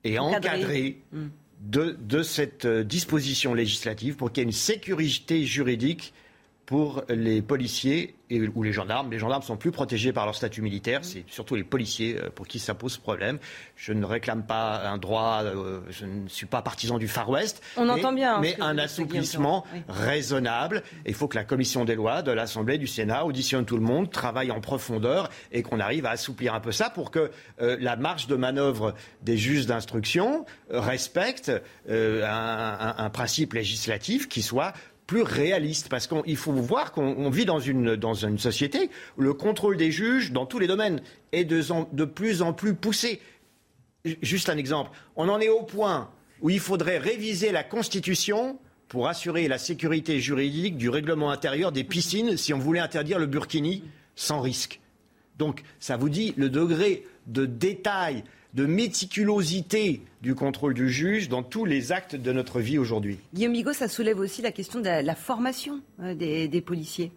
[0.03, 1.27] et encadré, hmm.
[1.61, 6.13] de, de, cette euh, disposition législative pour qu'il y ait une sécurité juridique
[6.65, 9.11] pour les policiers et, ou les gendarmes.
[9.11, 11.01] Les gendarmes sont plus protégés par leur statut militaire.
[11.03, 13.37] C'est surtout les policiers euh, pour qui ça pose problème.
[13.75, 17.61] Je ne réclame pas un droit, euh, je ne suis pas partisan du Far West.
[17.77, 18.35] On mais, entend bien.
[18.35, 20.81] Hein, mais un assouplissement raisonnable.
[21.05, 24.09] Il faut que la commission des lois de l'Assemblée, du Sénat auditionne tout le monde,
[24.09, 27.29] travaille en profondeur et qu'on arrive à assouplir un peu ça pour que
[27.61, 31.51] euh, la marge de manœuvre des juges d'instruction respecte
[31.87, 34.73] un, un principe législatif qui soit
[35.07, 39.33] plus réaliste, parce qu'il faut voir qu'on vit dans une, dans une société où le
[39.33, 41.01] contrôle des juges, dans tous les domaines,
[41.31, 41.61] est de,
[41.93, 43.21] de plus en plus poussé.
[44.21, 46.09] Juste un exemple, on en est au point
[46.41, 51.83] où il faudrait réviser la Constitution pour assurer la sécurité juridique du règlement intérieur des
[51.83, 53.83] piscines si on voulait interdire le burkini
[54.15, 54.79] sans risque.
[55.37, 58.23] Donc ça vous dit le degré de détail
[58.55, 63.19] de méticulosité du contrôle du juge dans tous les actes de notre vie aujourd'hui.
[63.33, 67.11] Guillaume Bigot, ça soulève aussi la question de la, formation euh, des, policiers.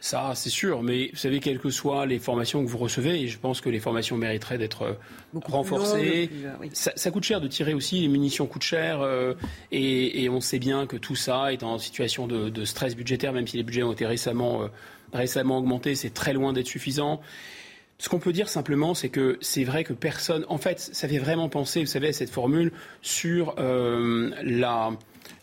[0.00, 3.28] Ça, c'est sûr, mais vous savez, quelles que soient les formations que vous recevez, et
[3.28, 4.94] je pense que les formations mériteraient d'être euh,
[5.44, 6.30] renforcées.
[6.42, 9.06] Euh, ça, coûte cher de tirer aussi, les munitions coûtent cher,
[9.70, 13.58] et, on sait bien que tout ça est en situation de, stress budgétaire, même si
[13.58, 14.68] les budgets ont été récemment,
[15.12, 17.20] récemment augmentés, c'est très loin d'être suffisant.
[18.02, 20.44] Ce qu'on peut dire simplement, c'est que c'est vrai que personne.
[20.48, 24.32] En fait, ça fait vraiment penser, vous savez, à cette formule sur euh,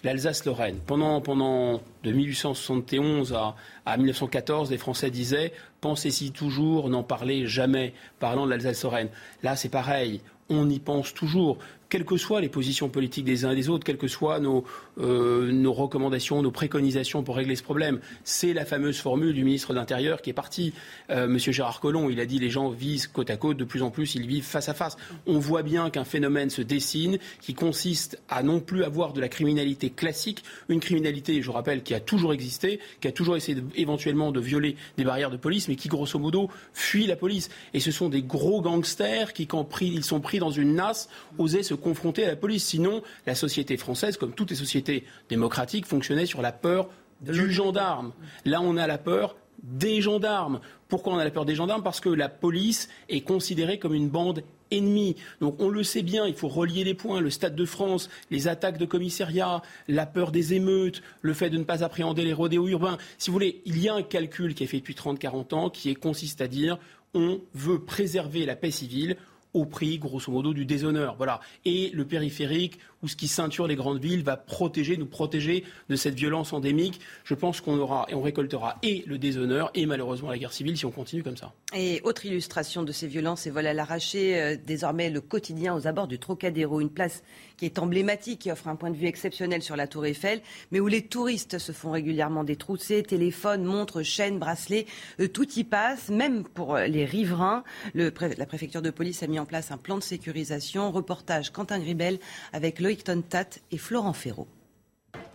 [0.03, 0.77] l'Alsace-Lorraine.
[0.85, 3.55] Pendant, pendant de 1871 à,
[3.85, 9.07] à 1914, les Français disaient pensez-y toujours, n'en parlez jamais, parlant de l'Alsace-Lorraine.
[9.41, 10.19] Là, c'est pareil
[10.49, 11.57] on y pense toujours
[11.89, 14.63] quelles que soient les positions politiques des uns et des autres, quelles que soient nos,
[14.99, 17.99] euh, nos recommandations, nos préconisations pour régler ce problème.
[18.23, 20.73] C'est la fameuse formule du ministre de l'Intérieur qui est parti.
[21.09, 23.81] Euh, Monsieur Gérard Collomb, il a dit les gens vivent côte à côte, de plus
[23.81, 24.97] en plus ils vivent face à face.
[25.25, 29.29] On voit bien qu'un phénomène se dessine qui consiste à non plus avoir de la
[29.29, 34.31] criminalité classique, une criminalité, je rappelle, qui a toujours existé, qui a toujours essayé éventuellement
[34.31, 37.49] de violer des barrières de police, mais qui grosso modo fuit la police.
[37.73, 41.09] Et ce sont des gros gangsters qui, quand pris, ils sont pris dans une nasse,
[41.37, 42.65] osaient se confronter à la police.
[42.65, 46.89] Sinon, la société française, comme toutes les sociétés démocratiques, fonctionnait sur la peur
[47.21, 48.13] du gendarme.
[48.45, 50.61] Là, on a la peur des gendarmes.
[50.87, 51.83] Pourquoi on a la peur des gendarmes?
[51.83, 55.15] Parce que la police est considérée comme une bande ennemie.
[55.41, 58.47] Donc on le sait bien, il faut relier les points, le Stade de France, les
[58.47, 62.67] attaques de commissariat, la peur des émeutes, le fait de ne pas appréhender les rodéos
[62.67, 62.97] urbains.
[63.17, 65.93] Si vous voulez, il y a un calcul qui est fait depuis 30-40 ans qui
[65.95, 66.77] consiste à dire
[67.13, 69.17] on veut préserver la paix civile,
[69.53, 71.15] au prix, grosso modo, du déshonneur.
[71.15, 71.39] Voilà.
[71.65, 75.95] Et le périphérique, ou ce qui ceinture les grandes villes, va protéger, nous protéger de
[75.95, 76.99] cette violence endémique.
[77.23, 80.77] Je pense qu'on aura et on récoltera et le déshonneur et malheureusement la guerre civile
[80.77, 81.53] si on continue comme ça.
[81.75, 85.87] Et autre illustration de ces violences et vols à l'arraché, euh, désormais le quotidien aux
[85.87, 87.23] abords du Trocadéro, une place
[87.57, 90.79] qui est emblématique, qui offre un point de vue exceptionnel sur la Tour Eiffel, mais
[90.79, 94.85] où les touristes se font régulièrement détrousser, téléphones, montres, chaînes, bracelets,
[95.19, 97.63] euh, tout y passe, même pour euh, les riverains.
[97.93, 100.91] la préfecture de police a mis en place un plan de sécurisation.
[100.91, 102.19] Reportage Quentin Gribel
[102.53, 104.47] avec Loïc Tontat et Florent Ferraud.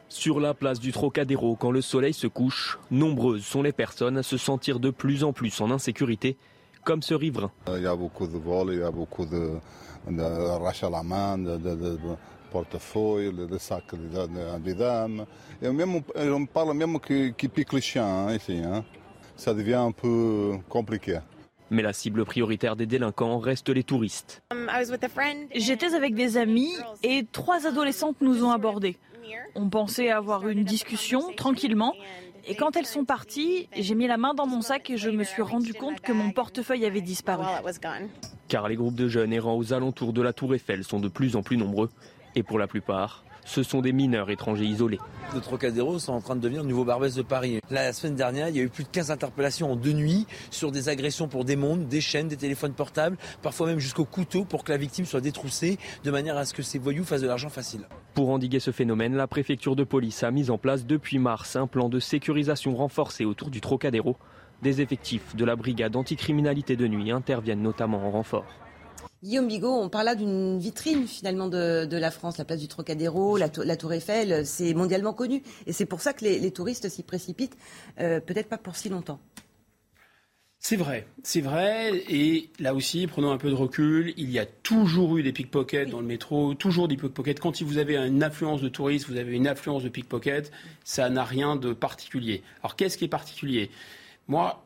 [0.09, 4.24] Sur la place du Trocadéro, quand le soleil se couche, nombreuses sont les personnes à
[4.24, 6.36] se sentir de plus en plus en insécurité,
[6.82, 7.52] comme ce riverain.
[7.68, 9.52] Il y a beaucoup de vols, il y a beaucoup de,
[10.10, 11.97] de à la main, de, de,
[12.51, 13.94] portefeuille, de sacs
[14.64, 15.24] des dames.
[15.62, 18.59] Et même, on parle même qui, qui pique les chiens hein, ici.
[18.64, 18.85] Hein.
[19.36, 21.20] Ça devient un peu compliqué.
[21.70, 24.43] Mais la cible prioritaire des délinquants reste les touristes.
[24.53, 24.69] Um,
[25.55, 26.73] J'étais avec des amis
[27.03, 28.97] et trois adolescentes nous ont abordés.
[29.55, 31.95] On pensait avoir une discussion tranquillement.
[32.47, 35.24] Et quand elles sont parties, j'ai mis la main dans mon sac et je me
[35.24, 37.45] suis rendu compte que mon portefeuille avait disparu.
[38.49, 41.36] Car les groupes de jeunes errant aux alentours de la tour Eiffel sont de plus
[41.36, 41.89] en plus nombreux.
[42.35, 44.98] Et pour la plupart, Ce sont des mineurs étrangers isolés.
[45.34, 47.60] Le Trocadéro sont en train de devenir le nouveau Barbès de Paris.
[47.70, 50.72] La semaine dernière, il y a eu plus de 15 interpellations en deux nuits sur
[50.72, 54.64] des agressions pour des montres, des chaînes, des téléphones portables, parfois même jusqu'au couteau pour
[54.64, 57.48] que la victime soit détroussée de manière à ce que ces voyous fassent de l'argent
[57.50, 57.86] facile.
[58.14, 61.66] Pour endiguer ce phénomène, la préfecture de police a mis en place depuis mars un
[61.66, 64.16] plan de sécurisation renforcé autour du Trocadéro.
[64.62, 68.46] Des effectifs de la brigade anticriminalité de nuit interviennent notamment en renfort.
[69.24, 73.38] Guillaume Bigot, on parle là d'une vitrine finalement de, la France, la place du Trocadéro,
[73.38, 75.42] la, Tour Eiffel, c'est mondialement connu.
[75.66, 77.56] Et c'est pour ça que les, touristes s'y précipitent,
[78.01, 79.18] euh, peut-être pas pour si longtemps.
[80.59, 82.05] C'est vrai, c'est vrai.
[82.10, 84.12] Et là aussi, prenons un peu de recul.
[84.18, 87.40] Il y a toujours eu des pickpockets dans le métro, toujours des pickpockets.
[87.40, 90.52] Quand vous avez une affluence de touristes, vous avez une affluence de pickpockets,
[90.84, 92.42] ça n'a rien de particulier.
[92.62, 93.70] Alors qu'est-ce qui est particulier?
[94.28, 94.62] Moi,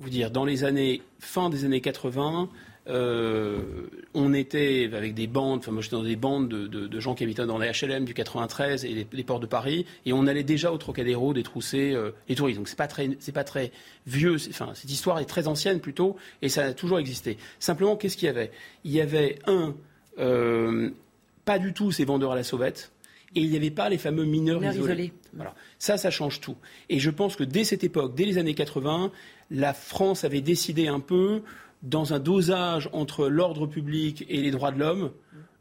[0.00, 5.60] vous dire, dans les années, fin des années 80, euh, on était avec des bandes,
[5.60, 8.84] enfin moi j'étais dans des bandes de, gens qui habitaient dans les HLM du 93
[8.84, 12.58] et les, ports de Paris, et on allait déjà au Trocadéro détrousser euh, les touristes.
[12.58, 13.72] Donc c'est pas très, c'est pas très
[14.06, 14.36] vieux.
[14.48, 17.38] Enfin cette histoire est très ancienne plutôt, et ça a toujours existé.
[17.58, 18.50] Simplement qu'est-ce qu'il y avait?
[18.84, 19.74] Il y avait un,
[20.18, 20.90] euh,
[21.44, 22.92] pas du tout ces vendeurs à la sauvette.
[23.36, 25.12] Et il n'y avait pas les fameux mineurs, isolés.
[25.34, 25.54] Voilà.
[25.78, 26.56] Ça, ça change tout.
[26.88, 29.12] Et je pense que dès cette époque, dès les années 80,
[29.52, 31.42] la France avait décidé un peu
[31.82, 35.10] dans un dosage entre l'ordre public et les droits de l'homme,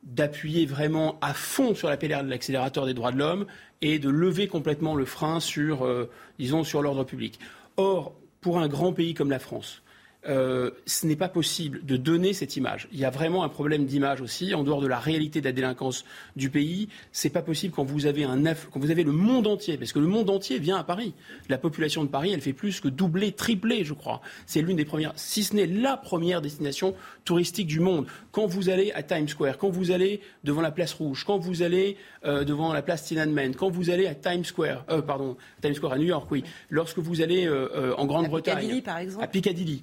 [0.03, 3.45] d'appuyer vraiment à fond sur la de l'accélérateur des droits de l'homme
[3.81, 6.09] et de lever complètement le frein sur, euh,
[6.39, 7.39] disons, sur l'ordre public.
[7.77, 9.81] Or, pour un grand pays comme la France,
[10.27, 12.89] euh, ce n'est pas possible de donner cette image.
[12.91, 15.53] Il y a vraiment un problème d'image aussi, en dehors de la réalité de la
[15.53, 16.03] délinquance
[16.35, 16.89] du pays.
[17.13, 19.99] C'est pas possible quand vous avez un quand vous avez le monde entier, parce que
[19.99, 21.13] le monde entier vient à Paris.
[21.47, 24.21] La population de Paris, elle fait plus que doubler, tripler, je crois.
[24.45, 28.05] C'est l'une des premières, si ce n'est la première destination touristique du monde.
[28.33, 31.61] Quand vous allez à Times Square, quand vous allez devant la place Rouge, quand vous
[31.61, 35.75] allez euh, devant la place Tiananmen, quand vous allez à Times Square, euh, pardon, Times
[35.75, 39.81] Square à New York, oui, lorsque vous allez en Grande-Bretagne, par exemple, à Piccadilly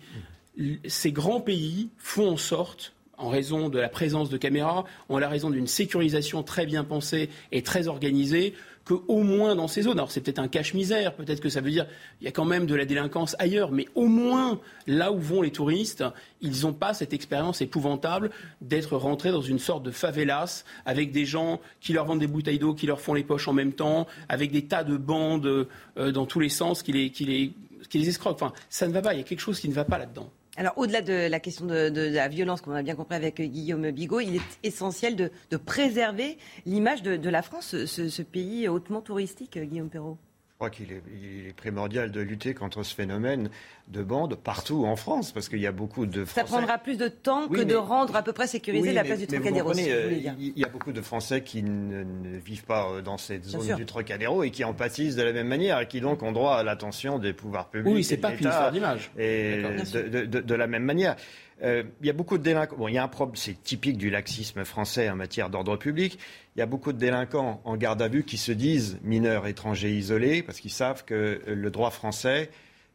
[0.86, 5.28] ces grands pays font en sorte en raison de la présence de caméras, en la
[5.28, 8.54] raison d'une sécurisation très bien pensée et très organisée,
[8.86, 11.86] qu'au moins dans ces zones, alors c'est peut-être un cache-misère, peut-être que ça veut dire
[12.18, 15.42] qu'il y a quand même de la délinquance ailleurs, mais au moins là où vont
[15.42, 16.04] les touristes,
[16.40, 18.30] ils n'ont pas cette expérience épouvantable
[18.60, 22.60] d'être rentrés dans une sorte de favelas avec des gens qui leur vendent des bouteilles
[22.60, 25.66] d'eau, qui leur font les poches en même temps, avec des tas de bandes
[25.98, 27.52] euh, dans tous les sens qui les, qui les,
[27.88, 28.40] qui les escroquent.
[28.40, 30.30] Enfin, ça ne va pas, il y a quelque chose qui ne va pas là-dedans.
[30.58, 34.20] Alors, au-delà de la question de, la violence, qu'on a bien compris avec Guillaume Bigot,
[34.20, 39.90] il est essentiel de, préserver l'image de, la France, ce, ce, pays hautement touristique, Guillaume
[39.90, 40.18] Perrault.
[40.56, 43.50] Je crois qu'il est, primordial de lutter contre ce phénomène
[43.88, 46.46] de bande partout en France, parce qu'il y a beaucoup de Français.
[46.48, 49.26] Ça prendra plus de temps que de rendre à peu près sécurisée la place du
[49.26, 49.72] Trocadéro.
[49.76, 53.76] Euh, il y a beaucoup de Français qui ne, vivent pas euh, dans cette zone
[53.76, 56.56] du Trocadéro et qui en pâtissent de la même manière et qui donc ont droit
[56.56, 57.94] à l'attention des pouvoirs publics.
[57.94, 59.10] Oui, c'est pas qu'une histoire d'image.
[59.18, 61.16] Et de, la même manière.
[61.62, 62.76] Euh, il y a beaucoup de délinquants.
[62.76, 66.18] Bon, il y a un problème, c'est typique du laxisme français en matière d'ordre public.
[66.54, 69.92] Il y a beaucoup de délinquants en garde à vue qui se disent mineurs étrangers
[69.92, 72.50] isolés parce qu'ils savent que le droit français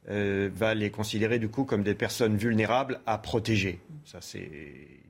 [0.09, 3.79] euh, va les considérer du coup comme des personnes vulnérables à protéger.
[4.05, 4.49] Ça, c'est,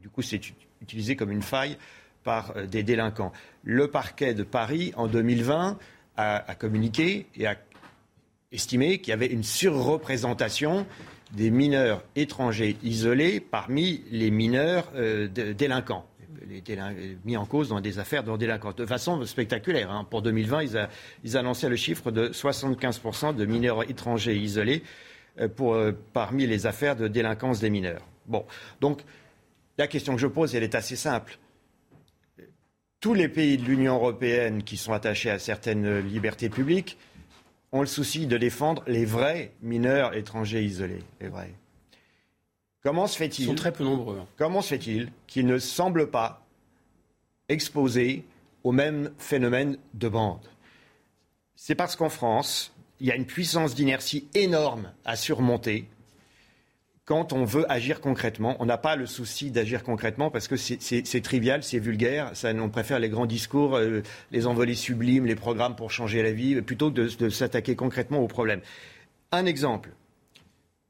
[0.02, 0.40] du coup, c'est
[0.82, 1.78] utilisé comme une faille
[2.24, 3.34] par euh, des délinquants.
[3.64, 5.78] Le parquet de Paris, en 2020,
[6.18, 7.58] a, a communiqué et a
[8.52, 10.86] estimé qu'il y avait une surreprésentation
[11.34, 16.06] des mineurs étrangers isolés parmi les mineurs euh, délinquants
[17.26, 18.76] mis en cause dans des affaires de délinquance.
[18.76, 19.92] De façon spectaculaire.
[19.92, 20.06] Hein.
[20.10, 20.90] Pour 2020, ils,
[21.24, 24.84] ils, annonçaient le chiffre de 75% de mineurs étrangers isolés
[25.40, 28.06] euh, euh, parmi les affaires de délinquance des mineurs.
[28.28, 28.46] Bon,
[28.80, 29.02] donc
[29.78, 31.38] la question que je pose, elle est assez simple.
[33.00, 36.98] Tous les pays de l'Union européenne qui sont attachés à certaines libertés publiques
[37.72, 41.04] ont le souci de défendre les vrais mineurs étrangers isolés.
[41.20, 41.54] Les vrais.
[42.84, 44.20] Comment se fait-il Ils sont très peu nombreux.
[44.20, 44.28] Hein.
[44.38, 46.46] Comment se fait-il qu'ils ne semblent pas
[47.48, 48.26] exposés
[48.64, 50.48] au même phénomène de bande?
[51.56, 55.88] C'est parce qu'en France, il y a une puissance d'inertie énorme à surmonter
[57.06, 58.56] quand on veut agir concrètement.
[58.60, 62.32] On n'a pas le souci d'agir concrètement parce que c'est trivial, c'est vulgaire.
[62.44, 64.02] On préfère les grands discours, euh,
[64.32, 68.28] les envolées sublimes, les programmes pour changer la vie, plutôt que de, s'attaquer concrètement aux
[68.28, 68.62] problèmes.
[69.32, 69.92] Un exemple.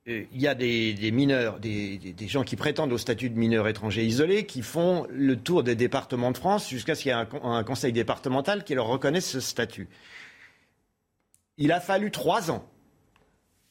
[0.07, 4.03] Euh, il y a des, mineurs, des, gens qui prétendent au statut de mineurs étrangers
[4.03, 7.27] isolés, qui font le tour des départements de France jusqu'à ce qu'il y ait un,
[7.43, 9.87] un, conseil départemental qui leur reconnaisse ce statut.
[11.57, 12.67] Il a fallu trois ans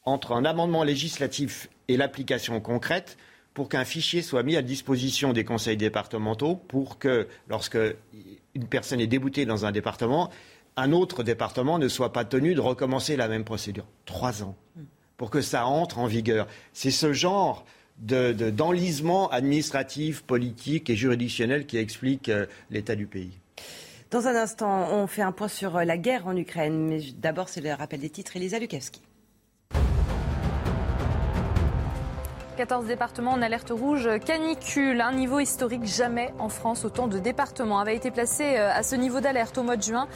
[0.05, 3.17] entre un amendement législatif et l'application concrète
[3.55, 7.79] pour qu'un fichier soit mis à disposition des conseils départementaux pour que, lorsque
[8.55, 10.31] une personne est déboutée dans un département,
[10.77, 13.87] un autre département ne soit pas tenu de recommencer la même procédure.
[14.07, 14.57] Trois ans
[15.21, 16.47] pour que ça entre en vigueur.
[16.73, 17.67] C'est ce genre
[17.99, 23.39] d'enlisement administratif, politique et juridictionnel qui explique euh, l'état du pays.
[24.11, 27.51] Dans un instant, on fait un point sur euh, la guerre en Ukraine, mais d'abord
[27.51, 28.35] c'est le rappel des titres.
[28.35, 29.03] Elisa Lukavski.
[32.61, 36.85] 14 départements en alerte rouge canicule, un niveau historique jamais en France.
[36.85, 40.09] Autant de départements avaient été placés euh, à ce niveau d'alerte au mois de juin.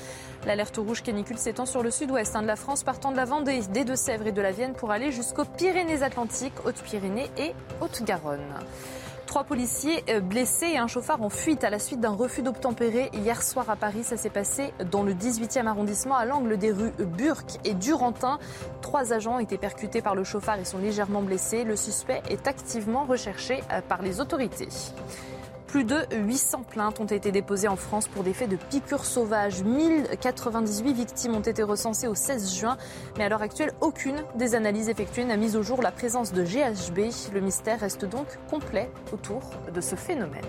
[0.44, 3.62] L'alerte rouge canicule s'étend sur le sud-ouest hein, de la France, partant de la Vendée,
[3.72, 8.44] des Deux-Sèvres et de la Vienne pour aller jusqu'aux Pyrénées-Atlantiques, Hautes-Pyrénées et Haute-Garonne.
[9.34, 13.10] Trois policiers euh, blessés et un chauffard en fuite à la suite d'un refus d'obtempérer
[13.12, 14.04] hier soir à Paris.
[14.04, 18.38] Ça s'est passé dans le 18e arrondissement à l'angle des rues Burke et Durantin.
[18.80, 21.64] Trois agents ont été percutés par le chauffard et sont légèrement blessés.
[21.64, 24.68] Le suspect est activement recherché euh, par les autorités.
[25.74, 29.64] Plus de 800 plaintes ont été déposées en France pour des faits de piqûres sauvages.
[29.64, 32.76] 1098 victimes ont été recensées au 16 juin.
[33.18, 36.44] Mais à l'heure actuelle, aucune des analyses effectuées n'a mis au jour la présence de
[36.44, 37.10] GHB.
[37.34, 40.44] Le mystère reste donc complet autour de ce phénomène.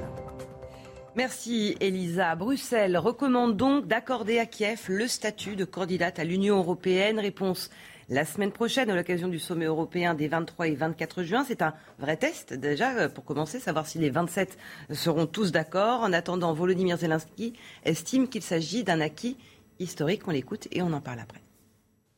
[1.16, 2.36] Merci Elisa.
[2.36, 7.20] Bruxelles recommande donc d'accorder à Kiev le statut de candidate à l'Union européenne.
[7.20, 7.72] Réponse
[8.10, 11.44] la semaine prochaine à l'occasion du sommet européen des 23 et 24 juin.
[11.48, 14.57] C'est un vrai test déjà euh, pour commencer, savoir si les 27
[14.91, 16.02] seront tous d'accord.
[16.02, 17.53] En attendant, Volodymyr Zelensky
[17.84, 19.38] estime qu'il s'agit d'un acquis
[19.80, 20.27] historique.
[20.27, 21.41] On l'écoute et on en parle après.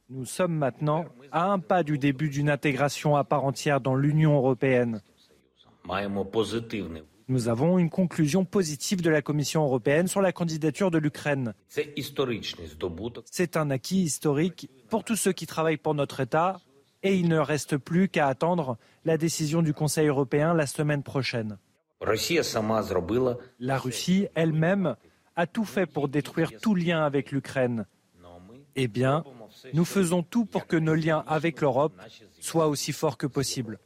[0.09, 4.37] Nous sommes maintenant à un pas du début d'une intégration à part entière dans l'Union
[4.37, 5.01] européenne.
[7.29, 11.53] Nous avons une conclusion positive de la Commission européenne sur la candidature de l'Ukraine.
[13.25, 16.59] C'est un acquis historique pour tous ceux qui travaillent pour notre État
[17.03, 21.57] et il ne reste plus qu'à attendre la décision du Conseil européen la semaine prochaine.
[23.59, 24.95] La Russie elle-même
[25.35, 27.85] a tout fait pour détruire tout lien avec l'Ukraine.
[28.75, 29.23] Eh bien,
[29.73, 31.99] nous faisons tout pour que nos liens avec l'Europe
[32.39, 33.79] soient aussi forts que possible.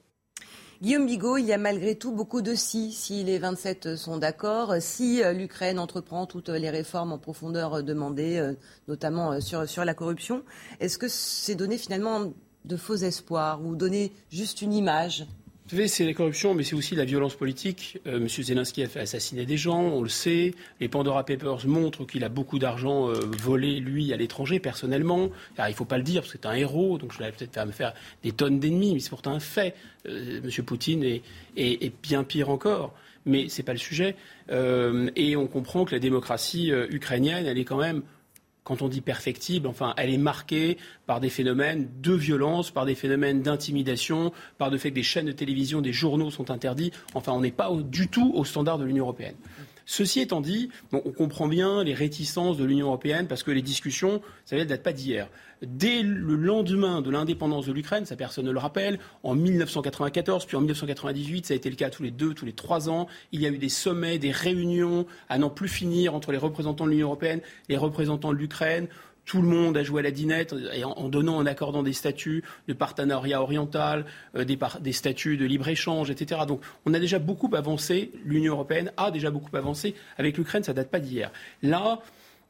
[0.81, 4.73] Guillaume Bigot, il y a malgré tout beaucoup de si, si les 27 sont d'accord,
[4.79, 8.53] si euh, l'Ukraine entreprend toutes les réformes en profondeur euh, demandées, euh,
[8.87, 10.41] notamment sur, sur la corruption.
[10.79, 12.33] Est-ce que c'est donner finalement
[12.65, 15.27] de faux espoirs ou donner juste une image?
[15.71, 17.97] Vous savez, c'est la corruption, mais c'est aussi la violence politique.
[18.05, 20.53] Euh, Monsieur Zelensky a fait assassiner des gens, on le sait.
[20.81, 25.29] Les Pandora Papers montrent qu'il a beaucoup d'argent euh, volé, lui, à l'étranger, personnellement.
[25.57, 27.53] il ne faut pas le dire, parce que c'est un héros, donc je vais peut-être
[27.53, 29.73] faire me faire des tonnes d'ennemis, mais c'est pourtant un fait.
[30.09, 31.21] Euh, Monsieur Poutine est,
[31.55, 32.93] est, bien pire encore.
[33.25, 34.15] Mais ce n'est pas le sujet.
[34.49, 38.01] et on comprend que la démocratie ukrainienne, elle est quand même
[38.71, 42.95] quand on dit perfectible, enfin, elle est marquée par des phénomènes de violence, par des
[42.95, 46.93] phénomènes d'intimidation, par le fait que des chaînes de télévision, des journaux sont interdits.
[47.13, 49.35] Enfin, on n'est pas du tout au standard de l'Union européenne.
[49.85, 54.21] Ceci étant dit, on comprend bien les réticences de l'Union européenne parce que les discussions,
[54.45, 55.27] ça ne date pas d'hier.
[55.61, 60.57] Dès le lendemain de l'indépendance de l'Ukraine, ça personne ne le rappelle, en 1994 puis
[60.57, 63.41] en 1998, ça a été le cas tous les deux, tous les trois ans, il
[63.41, 66.91] y a eu des sommets, des réunions à n'en plus finir entre les représentants de
[66.91, 68.87] l'Union européenne, les représentants de l'Ukraine
[69.25, 72.73] tout le monde a joué à la dinette en, donnant, en accordant des statuts de
[72.73, 74.05] partenariat oriental,
[74.35, 76.41] euh, des, statuts de libre-échange, etc.
[76.47, 79.95] Donc on a déjà beaucoup avancé, l'Union européenne a déjà beaucoup avancé.
[80.17, 81.31] Avec l'Ukraine, ça date pas d'hier.
[81.61, 82.01] Là,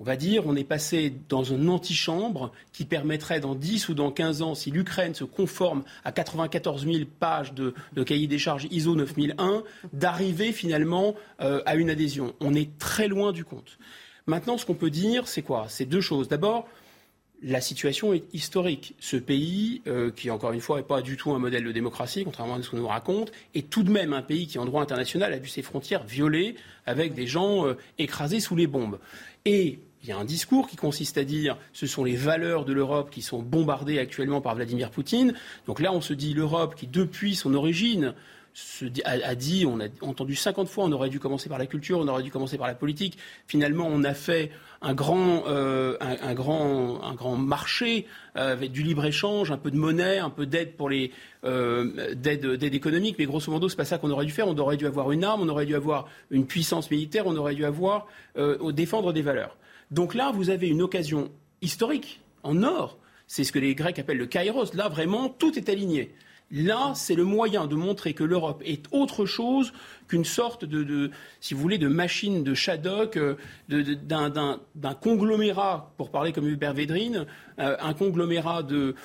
[0.01, 4.09] on va dire, on est passé dans une antichambre qui permettrait dans 10 ou dans
[4.09, 8.95] 15 ans, si l'Ukraine se conforme à 94 000 pages de, cahier des charges ISO
[8.95, 9.61] 9001,
[9.93, 12.33] d'arriver finalement euh, à une adhésion.
[12.39, 13.77] On est très loin du compte.
[14.25, 15.67] Maintenant, ce qu'on peut dire, c'est quoi?
[15.69, 16.27] C'est deux choses.
[16.27, 16.67] D'abord,
[17.43, 18.95] la situation est historique.
[18.99, 22.23] Ce pays, euh, qui encore une fois n'est pas du tout un modèle de démocratie,
[22.23, 24.81] contrairement à ce qu'on nous raconte, est tout de même un pays qui, en droit
[24.81, 26.55] international, a vu ses frontières violées
[26.87, 28.97] avec des gens euh, écrasés sous les bombes.
[30.03, 33.09] Il y a un discours qui consiste à dire ce sont les valeurs de l'Europe
[33.11, 35.33] qui sont bombardées actuellement par Vladimir Poutine.
[35.67, 38.13] Donc là, on se dit l'Europe qui, depuis son origine,
[39.05, 42.07] a, dit, on a entendu 50 fois, on aurait dû commencer par la culture, on
[42.07, 43.17] aurait dû commencer par la politique.
[43.47, 44.51] Finalement, on a fait
[44.81, 45.97] un grand, euh,
[47.37, 51.11] marché euh, avec du libre échange, un peu de monnaie, un peu d'aide pour les
[51.45, 52.13] euh,
[52.61, 53.15] économique.
[53.19, 54.47] Mais grosso modo, c'est pas ça qu'on aurait dû faire.
[54.47, 57.55] On aurait dû avoir une arme, on aurait dû avoir une puissance militaire, on aurait
[57.55, 58.07] dû avoir
[58.73, 59.55] défendre des valeurs.
[59.91, 61.30] Donc là, vous avez une occasion
[61.61, 62.97] historique en or.
[63.27, 64.73] C'est ce que les Grecs appellent le kairos.
[64.73, 66.13] Là, vraiment, tout est aligné.
[66.51, 69.72] Là, c'est le moyen de montrer que l'Europe est autre chose
[70.09, 73.38] qu'une sorte de, si vous voulez, de machine de Shadok, euh,
[73.69, 77.26] d'un conglomérat, pour parler comme Hubert Védrine,
[77.59, 78.95] euh, un conglomérat de,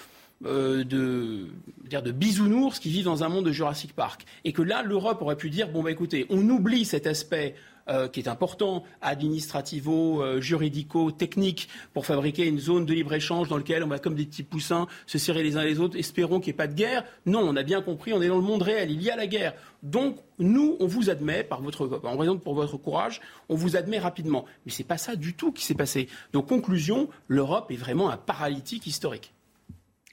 [0.45, 4.25] euh, de, bisounours qui vivent dans un monde de Jurassic Park.
[4.45, 7.55] Et que là, l'Europe aurait pu dire, bon, bah, écoutez, on oublie cet aspect
[7.89, 13.57] euh, qui est important, administrativo, euh, juridico, technique, pour fabriquer une zone de libre-échange dans
[13.57, 15.97] laquelle on va, comme des petits poussins, se serrer les uns les autres.
[15.97, 17.05] Espérons qu'il n'y ait pas de guerre.
[17.27, 19.27] Non, on a bien compris, on est dans le monde réel, il y a la
[19.27, 19.55] guerre.
[19.83, 23.99] Donc, nous, on vous admet, par votre, en raison pour votre courage, on vous admet
[23.99, 24.45] rapidement.
[24.65, 26.09] Mais ce n'est pas ça du tout qui s'est passé.
[26.33, 29.33] Donc, conclusion, l'Europe est vraiment un paralytique historique.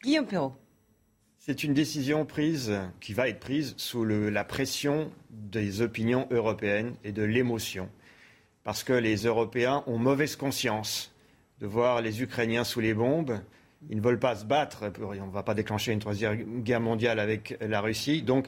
[0.03, 0.53] Guillaume Perrault.
[1.45, 2.71] C'est une décision prise,
[3.01, 7.89] qui va être prise sous la pression des opinions européennes et de l'émotion.
[8.63, 11.13] Parce que les Européens ont mauvaise conscience
[11.59, 13.41] de voir les Ukrainiens sous les bombes.
[13.89, 14.89] Ils ne veulent pas se battre.
[15.01, 18.21] On ne va pas déclencher une troisième guerre mondiale avec la Russie.
[18.21, 18.47] Donc,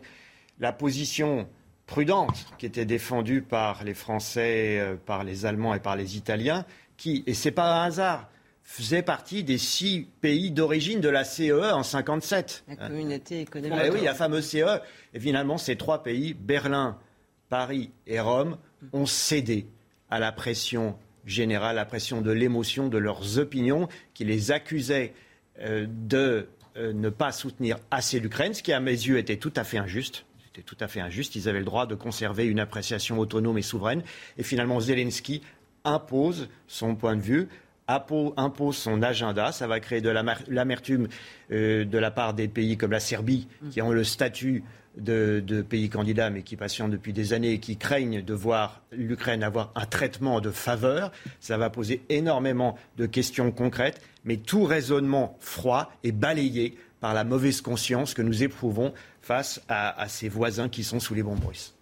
[0.62, 1.50] la position
[1.88, 6.66] prudente qui était défendue par les Français, euh, par les Allemands et par les Italiens,
[6.96, 8.30] qui, et ce n'est pas un hasard,
[8.66, 12.66] faisait partie des six pays d'origine de la CE en 57.
[12.68, 13.80] La communauté économique.
[13.86, 14.82] Eh oui, la fameuse CE.
[15.14, 16.98] Et finalement, ces trois pays, Berlin,
[17.48, 18.58] Paris et Rome,
[18.92, 19.68] ont cédé
[20.10, 25.14] à la pression générale, la pression de l'émotion, de leurs opinions, qui les accusaient
[25.60, 29.54] euh, de euh, ne pas soutenir assez l'Ukraine, ce qui à mes yeux était tout
[29.56, 30.26] à fait injuste.
[30.44, 31.36] C'était tout à fait injuste.
[31.36, 34.04] Ils avaient le droit de conserver une appréciation autonome et souveraine.
[34.38, 35.42] Et finalement, Zelensky
[35.84, 37.48] impose son point de vue
[37.88, 39.52] impose son agenda.
[39.52, 41.08] Ça va créer de l'amertume
[41.52, 43.70] euh, de la part des pays comme la Serbie, mm.
[43.70, 44.64] qui ont le statut
[44.98, 49.44] de, pays candidat, mais qui patientent depuis des années et qui craignent de voir l'Ukraine
[49.44, 51.12] avoir un traitement de faveur.
[51.40, 57.24] Ça va poser énormément de questions concrètes, mais tout raisonnement froid est balayé par la
[57.24, 61.44] mauvaise conscience que nous éprouvons face à, à ces voisins qui sont sous les bombes
[61.46, 61.76] russes.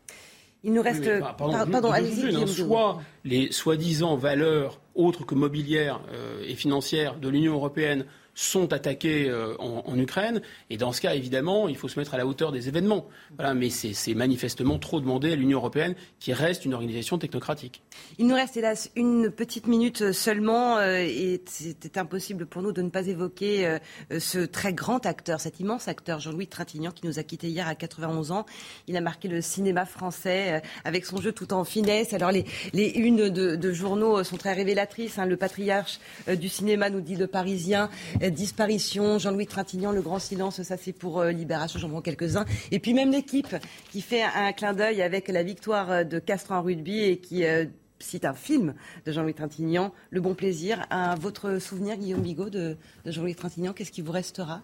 [0.64, 1.04] Il nous reste.
[1.38, 2.48] pardon, allez-y.
[2.48, 9.30] soit les soi-disant valeurs autres que mobilières euh, et financières de l'Union européenne sont attaqués
[9.30, 10.42] euh, en, Ukraine.
[10.70, 13.08] Et dans ce cas, évidemment, il faut se mettre à la hauteur des événements.
[13.56, 17.84] Mais c'est manifestement trop demandé à l'Union européenne, qui reste une organisation technocratique.
[18.18, 22.82] Il nous reste hélas une petite minute seulement, euh, et c'était impossible pour nous de
[22.82, 23.80] ne pas évoquer euh,
[24.20, 27.76] ce très grand acteur, cet immense acteur, Jean-Louis Trintignant, qui nous a quittés hier à
[27.76, 28.46] 91 ans.
[28.88, 32.14] Il a marqué le cinéma français avec son jeu tout en finesse.
[32.14, 35.20] Alors les, les unes de, journaux sont très révélatrices.
[35.20, 35.26] Hein.
[35.26, 37.90] Le patriarche du cinéma nous dit le Parisien
[38.30, 42.46] disparition, Jean-Louis Trintignant, le grand silence, ça c'est pour euh, Libération, j'en prends quelques-uns.
[42.72, 43.56] Et puis même l'équipe
[43.92, 47.46] qui fait un, clin d'œil avec la victoire euh, de Castres en rugby et qui
[47.46, 47.66] euh,
[48.00, 48.74] cite un film
[49.06, 50.86] de Jean-Louis Trintignant, Le Bon Plaisir.
[50.90, 54.62] À votre souvenir, Guillaume Bigot, de, Jean-Louis Trintignant, qu'est-ce qui vous restera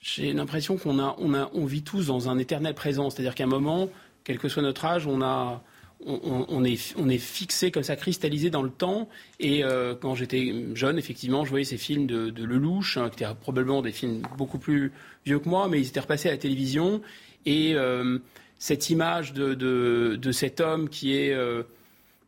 [0.00, 3.10] J'ai l'impression qu'on vit tous dans un éternel présent.
[3.10, 3.88] C'est-à-dire qu'à un moment,
[4.24, 5.62] quel que soit notre âge, on a
[6.04, 9.08] on, est, fixé comme ça, cristallisé dans le temps.
[9.40, 13.34] Et euh, quand j'étais jeune, effectivement, je voyais ces films de, Lelouch, hein, qui étaient
[13.40, 14.92] probablement des films beaucoup plus
[15.24, 17.00] vieux que moi, mais ils étaient repassés à la télévision.
[17.46, 18.18] Et euh,
[18.58, 21.62] cette image de, cet homme qui est, euh,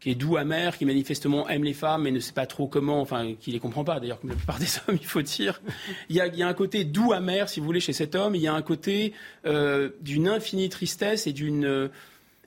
[0.01, 3.01] qui est doux, amer, qui manifestement aime les femmes, mais ne sait pas trop comment,
[3.01, 5.61] enfin, qui les comprend pas, d'ailleurs, comme la plupart des hommes, il faut dire.
[6.09, 8.35] Il y, a, un côté doux, amer, si vous voulez, chez cet homme.
[8.35, 9.13] Il y a un côté
[9.45, 11.91] d'une infinie tristesse et d'une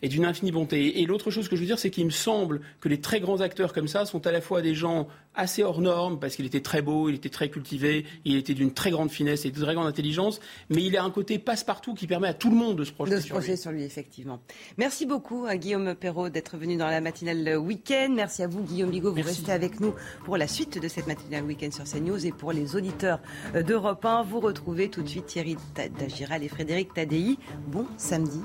[0.02, 1.02] et d'une infinie bonté.
[1.02, 3.42] Et l'autre chose que je veux dire, c'est qu'il me semble que les très grands
[3.42, 6.62] acteurs comme ça sont à la fois des gens assez hors normes, parce qu'il était
[6.62, 9.74] très beau, il était très cultivé, il était d'une très grande finesse et d'une très
[9.74, 12.84] grande intelligence, mais il a un côté passe-partout qui permet à tout le monde de
[12.84, 13.84] se projeter, de se projeter sur, lui.
[13.84, 14.42] effectivement.
[14.78, 18.12] Merci beaucoup à Guillaume Perrault d'être venu dans la matinale week-end.
[18.14, 19.94] Merci à vous, Guillaume Bigot, vous restez avec nous
[20.26, 23.20] pour la suite de cette matinale week-end sur CNews et pour les auditeurs
[23.54, 24.24] d'Europe 1.
[24.24, 25.56] Vous retrouvez tout de suite Thierry
[25.98, 27.38] Dagiral et Frédéric Tadei.
[27.68, 28.42] Bon samedi.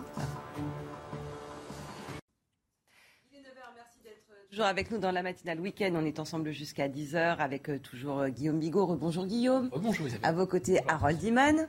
[4.57, 5.93] Toujours avec nous dans la matinale week-end.
[5.97, 8.97] On est ensemble jusqu'à 10h avec euh, toujours euh, Guillaume Bigot.
[8.97, 9.69] Bonjour Guillaume.
[9.77, 11.69] Bonjour À vos côtés, Harold Iman.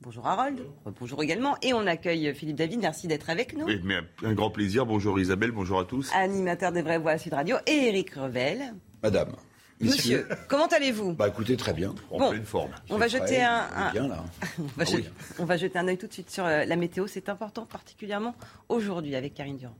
[0.00, 0.58] Bonjour Harold.
[0.98, 1.56] Bonjour également.
[1.62, 2.80] Et on accueille Philippe David.
[2.80, 3.64] Merci d'être avec nous.
[3.66, 4.86] Oui, mais un grand plaisir.
[4.86, 5.52] Bonjour Isabelle.
[5.52, 6.10] Bonjour à tous.
[6.16, 7.58] Animateur des Vraies Voix à Sud Radio.
[7.64, 8.74] Et Eric Revel.
[9.04, 9.36] Madame.
[9.80, 11.12] Monsieur, comment allez-vous?
[11.12, 12.72] Bah écoutez, très bien, en pleine forme.
[12.90, 14.24] On va jeter un, Bien, là.
[14.58, 15.10] on, va ah jeter...
[15.38, 17.06] on va jeter un œil tout de suite sur euh, la météo.
[17.06, 18.34] C'est important, particulièrement
[18.68, 19.76] aujourd'hui avec Karine Durand.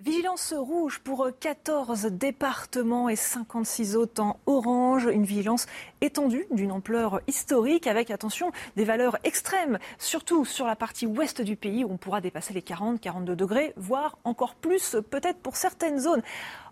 [0.00, 5.06] Vigilance rouge pour 14 départements et 56 autres en orange.
[5.06, 5.66] Une vigilance
[6.00, 11.56] étendue d'une ampleur historique avec, attention, des valeurs extrêmes, surtout sur la partie ouest du
[11.56, 15.98] pays où on pourra dépasser les 40, 42 degrés, voire encore plus peut-être pour certaines
[15.98, 16.22] zones.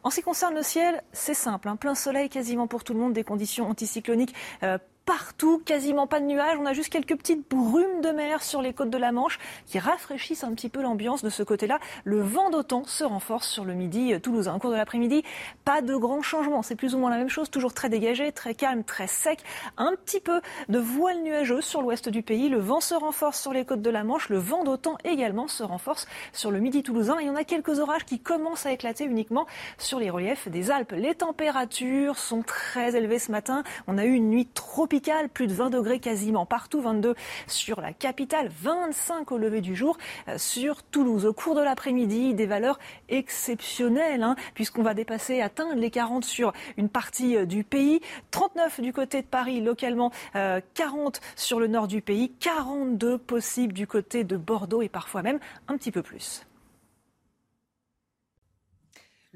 [0.05, 3.13] En ce qui concerne le ciel, c'est simple, plein soleil quasiment pour tout le monde,
[3.13, 4.37] des conditions anticycloniques.
[4.63, 6.59] Euh, partout, quasiment pas de nuages.
[6.61, 9.79] On a juste quelques petites brumes de mer sur les côtes de la Manche qui
[9.79, 11.79] rafraîchissent un petit peu l'ambiance de ce côté-là.
[12.05, 14.57] Le vent d'automne se renforce sur le midi toulousain.
[14.57, 15.23] Au cours de l'après-midi,
[15.65, 16.63] pas de grands changements.
[16.63, 19.39] C'est plus ou moins la même chose, toujours très dégagé, très calme, très sec.
[19.77, 22.49] Un petit peu de voile nuageuse sur l'ouest du pays.
[22.49, 24.29] Le vent se renforce sur les côtes de la Manche.
[24.29, 27.21] Le vent d'automne également se renforce sur le midi toulousain.
[27.21, 29.47] Et on a quelques orages qui commencent à éclater uniquement
[29.79, 30.93] sur les reliefs des Alpes.
[30.97, 33.63] Les températures sont très élevées ce matin.
[33.87, 34.96] On a eu une nuit tropicale,
[35.33, 37.15] plus de 20 degrés quasiment partout, 22
[37.47, 39.99] sur la capitale, 25 au lever du jour
[40.29, 41.27] euh, sur Toulouse.
[41.27, 42.79] Au cours de l'après-midi, des valeurs
[43.09, 48.01] exceptionnelles, hein, puisqu'on va dépasser, atteindre les 40 sur une partie euh, du pays,
[48.31, 53.73] 39 du côté de Paris localement, 40 euh, sur le nord du pays, 42 possibles
[53.73, 56.47] du côté de Bordeaux et parfois même un petit peu plus.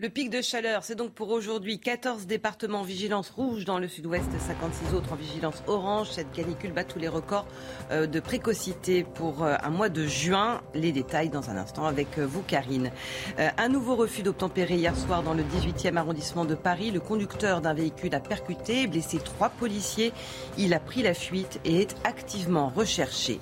[0.03, 3.87] Le pic de chaleur, c'est donc pour aujourd'hui 14 départements en vigilance rouge dans le
[3.87, 6.09] sud-ouest, 56 autres en vigilance orange.
[6.11, 7.47] Cette canicule bat tous les records
[7.91, 10.63] euh, de précocité pour euh, un mois de juin.
[10.73, 12.91] Les détails dans un instant avec euh, vous, Karine.
[13.37, 16.91] Un nouveau refus d'obtempérer hier soir dans le 18e arrondissement de Paris.
[16.91, 20.15] Le conducteur d'un véhicule a percuté, blessé trois policiers.
[20.57, 23.39] Il a pris la fuite et est activement recherché.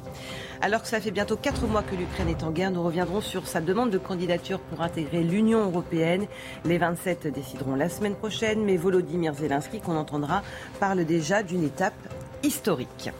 [0.60, 3.46] Alors que ça fait bientôt quatre mois que l'Ukraine est en guerre, nous reviendrons sur
[3.46, 6.26] sa demande de candidature pour intégrer l'Union européenne.
[6.64, 10.42] Les 27 décideront la semaine prochaine, mais Volodymyr Zelensky, qu'on entendra,
[10.80, 11.94] parle déjà d'une étape
[12.42, 13.10] historique.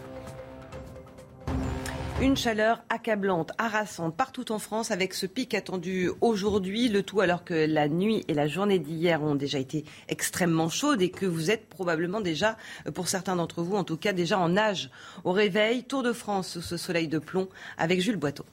[2.20, 7.45] Une chaleur accablante, harassante partout en France avec ce pic attendu aujourd'hui, le tout alors
[7.45, 11.53] que la nuit et la journée d'hier ont déjà été extrêmement chaudes et que vous
[11.53, 12.57] êtes probablement déjà,
[12.93, 14.90] pour certains d'entre vous en tout cas, déjà en âge
[15.23, 15.85] au réveil.
[15.85, 18.47] Tour de France sous ce soleil de plomb avec Jules Boiteau.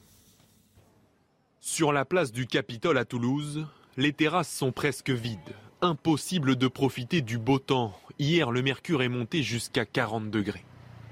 [1.58, 3.66] Sur la place du Capitole à Toulouse,
[3.96, 5.40] les terrasses sont presque vides.
[5.80, 7.98] Impossible de profiter du beau temps.
[8.20, 10.64] Hier, le mercure est monté jusqu'à 40 degrés.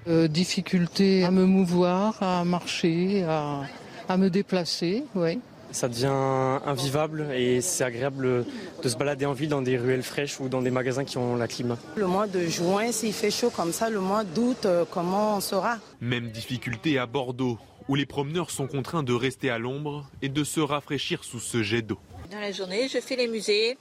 [0.06, 5.40] Euh, difficulté à me mouvoir, à marcher, à, me déplacer, oui.
[5.72, 8.44] Ça devient invivable et c'est agréable
[8.82, 11.36] de se balader en ville dans des ruelles fraîches ou dans des magasins qui ont
[11.36, 11.76] la clim.
[11.96, 15.40] Le mois de juin, s'il fait chaud comme ça, le mois d'août, euh, comment on
[15.40, 17.58] sera Même difficulté à Bordeaux,
[17.88, 21.62] où les promeneurs sont contraints de rester à l'ombre et de se rafraîchir sous ce
[21.62, 21.98] jet d'eau.
[22.30, 23.76] Dans la journée, je fais les musées,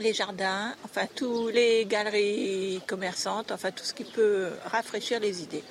[0.00, 5.64] les jardins, enfin tous les galeries commerçantes, enfin tout ce qui peut rafraîchir les idées.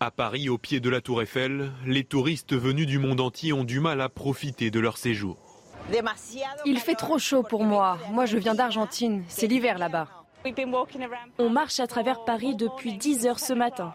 [0.00, 3.64] À Paris, au pied de la Tour Eiffel, les touristes venus du monde entier ont
[3.64, 5.36] du mal à profiter de leur séjour.
[6.64, 7.98] Il fait trop chaud pour moi.
[8.10, 9.22] Moi, je viens d'Argentine.
[9.28, 10.08] C'est l'hiver là-bas.
[11.38, 13.94] On marche à travers Paris depuis 10 heures ce matin.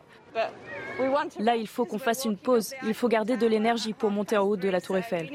[1.39, 2.73] Là, il faut qu'on fasse une pause.
[2.85, 5.30] Il faut garder de l'énergie pour monter en haut de la Tour Eiffel.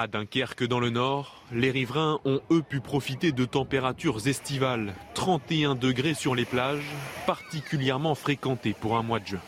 [0.00, 5.74] À Dunkerque, dans le nord, les riverains ont eux pu profiter de températures estivales, 31
[5.74, 6.84] degrés sur les plages,
[7.26, 9.40] particulièrement fréquentées pour un mois de juin.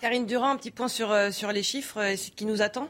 [0.00, 2.88] Karine Durand, un petit point sur, euh, sur les chiffres, ce qui nous attend?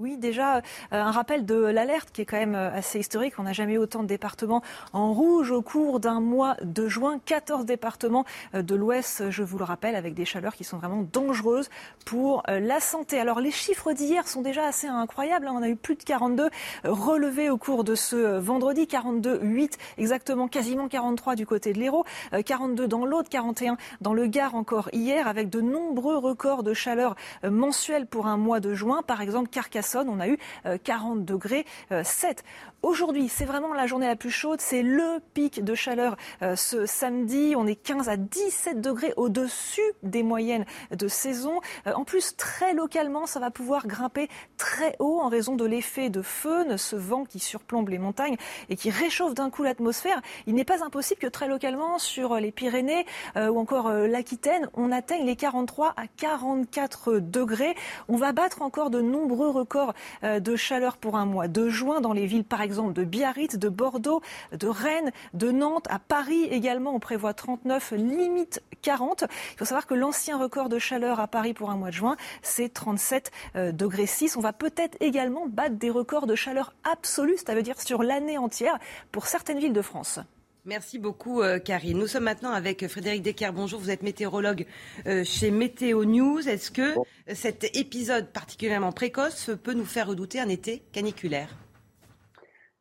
[0.00, 0.60] Oui, déjà, euh,
[0.92, 3.34] un rappel de l'alerte qui est quand même euh, assez historique.
[3.38, 4.62] On n'a jamais eu autant de départements
[4.94, 7.20] en rouge au cours d'un mois de juin.
[7.26, 8.24] 14 départements
[8.54, 11.68] euh, de l'Ouest, je vous le rappelle, avec des chaleurs qui sont vraiment dangereuses
[12.06, 13.20] pour la santé.
[13.20, 15.46] Alors, les chiffres d'hier sont déjà assez incroyables.
[15.46, 15.54] Hein.
[15.54, 16.48] On a eu plus de 42
[16.84, 18.86] relevés au cours de ce vendredi.
[18.86, 22.04] 42, 8 exactement, quasiment 43 du côté de l'Hérault,
[22.44, 27.16] 42 dans l'autre, 41 dans le Gard encore hier, avec de nombreux records de chaleur
[27.44, 29.02] mensuels pour un mois de juin.
[29.06, 30.38] Par exemple, Carcassonne on a eu
[30.84, 32.38] 40 euh, degrés 7.
[32.38, 34.58] Euh, Aujourd'hui, c'est vraiment la journée la plus chaude.
[34.62, 37.52] C'est le pic de chaleur euh, ce samedi.
[37.54, 41.60] On est 15 à 17 degrés au-dessus des moyennes de saison.
[41.84, 46.22] en plus, très localement, ça va pouvoir grimper très haut en raison de l'effet de
[46.22, 48.36] feu, ce vent qui surplombe les montagnes
[48.70, 50.22] et qui réchauffe d'un coup l'atmosphère.
[50.46, 53.04] Il n'est pas impossible que très localement, sur les Pyrénées
[53.36, 57.74] ou encore l'Aquitaine, on atteigne les 43 à 44 degrés.
[58.08, 59.79] On va battre encore de nombreux records
[60.24, 63.56] euh, de chaleur pour un mois de juin dans les villes, par exemple, de Biarritz,
[63.56, 65.86] de Bordeaux, de Rennes, de Nantes.
[65.90, 69.24] À Paris également, on prévoit 39, limite 40.
[69.52, 72.16] Il faut savoir que l'ancien record de chaleur à Paris pour un mois de juin,
[72.42, 74.36] c'est 37 euh, degrés 6.
[74.36, 78.78] On va peut-être également battre des records de chaleur absolue, c'est-à-dire sur l'année entière,
[79.12, 80.20] pour certaines villes de France.
[80.66, 81.98] Merci beaucoup, euh, Karine.
[81.98, 83.50] Nous sommes maintenant avec Frédéric Decker.
[83.54, 84.66] Bonjour, vous êtes météorologue
[85.06, 86.46] euh, chez Météo News.
[86.46, 86.94] Est-ce que
[87.32, 91.56] cet épisode particulièrement précoce peut nous faire redouter un été caniculaire?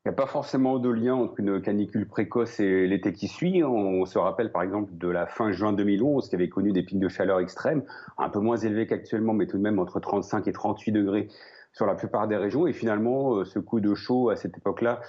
[0.06, 3.64] Il n'y a pas forcément de lien entre une canicule précoce et l'été qui suit.
[3.64, 6.99] On se rappelle par exemple de la fin juin 2011 qui avait connu des pics
[6.99, 7.84] de chaleur extrêmes,
[8.18, 11.27] un peu moins élevés qu'actuellement, mais tout de même entre 35 et 38 degrés
[11.72, 12.68] sur la plupart des régions.
[12.68, 15.02] Et finalement, ce coup de chaud à cette époque-là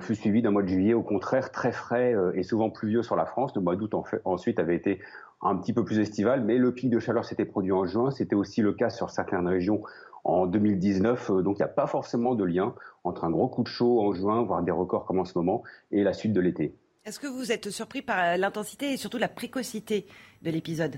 [0.00, 3.26] fut suivi d'un mois de juillet, au contraire, très frais et souvent pluvieux sur la
[3.26, 3.52] France.
[3.54, 5.00] Le mois d'août, ensuite, avait été
[5.42, 8.10] un petit peu plus estival, mais le pic de chaleur s'était produit en juin.
[8.10, 9.82] C'était aussi le cas sur certaines régions
[10.22, 11.30] en 2019.
[11.42, 14.14] Donc il n'y a pas forcément de lien entre un gros coup de chaud en
[14.14, 16.74] juin, voire des records comme en ce moment, et la suite de l'été.
[17.04, 20.06] Est-ce que vous êtes surpris par l'intensité et surtout la précocité
[20.40, 20.96] de l'épisode?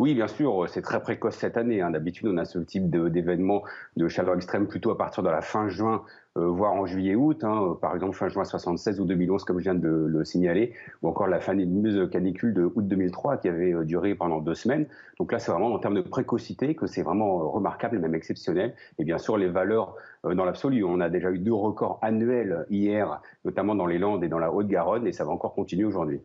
[0.00, 1.80] Oui, bien sûr, c'est très précoce cette année.
[1.80, 1.90] Hein.
[1.92, 3.62] D'habitude, on a ce type d'événement
[3.96, 6.02] de, chaleur extrême plutôt à partir de la fin juin,
[6.36, 7.44] euh, voire en juillet-août.
[7.44, 7.78] Hein.
[7.80, 11.28] Par exemple, fin juin 76 ou 2011, comme je viens de le signaler, ou encore
[11.28, 14.86] la fameuse canicule de août 2003 qui avait euh, duré pendant deux semaines.
[15.20, 18.16] Donc là, c'est vraiment en termes de précocité que c'est vraiment euh, remarquable et même
[18.16, 18.74] exceptionnel.
[18.98, 19.94] Et bien sûr, les valeurs
[20.24, 20.82] dans l'absolu.
[20.82, 24.52] On a déjà eu deux records annuels hier, notamment dans les Landes et dans la
[24.52, 26.20] Haute-Garonne, et ça va encore continuer aujourd'hui.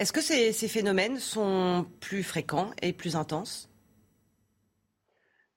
[0.00, 3.70] Est-ce que ces, phénomènes sont plus fréquents et plus intenses?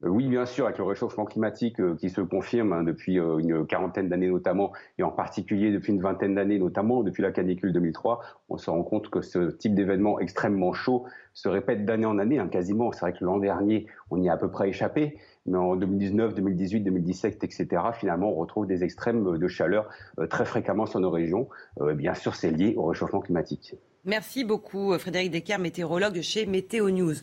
[0.03, 3.39] Euh, oui, bien sûr, avec le réchauffement climatique euh, qui se confirme hein, depuis euh,
[3.39, 7.73] une quarantaine d'années notamment, et en particulier depuis une vingtaine d'années notamment, depuis la canicule
[7.73, 8.19] 2003,
[8.49, 12.37] on se rend compte que ce type d'événement extrêmement chaud se répète d'année en année,
[12.37, 12.91] hein, quasiment.
[12.91, 16.35] C'est vrai que l'an dernier, on y a à peu près échappé, mais en 2019,
[16.35, 19.89] 2018, 2017, etc., finalement, on retrouve des extrêmes de chaleur
[20.29, 21.49] très fréquemment sur nos régions.
[21.95, 23.75] bien sûr, c'est lié au réchauffement climatique.
[24.07, 27.15] Merci beaucoup euh, Frédéric Descaires, météorologue chez Météo News.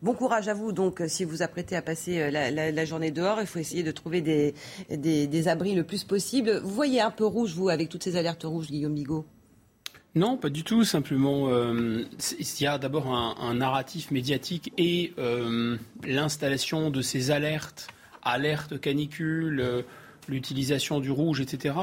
[0.00, 3.42] Bon courage à vous donc si vous apprêtez à passer euh, la, journée dehors.
[3.42, 6.58] Il faut essayer de trouver des, abris le plus possible.
[6.64, 9.26] Vous voyez un peu rouge, vous, avec toutes ces alertes rouges, Guillaume Bigot?
[10.14, 10.82] Non, pas du tout.
[10.82, 12.06] Simplement, euh,
[12.38, 15.12] il y a d'abord un, narratif médiatique et
[16.04, 17.88] l'installation de ces alertes,
[18.22, 19.84] alertes canicule,
[20.26, 21.74] l'utilisation du rouge, etc.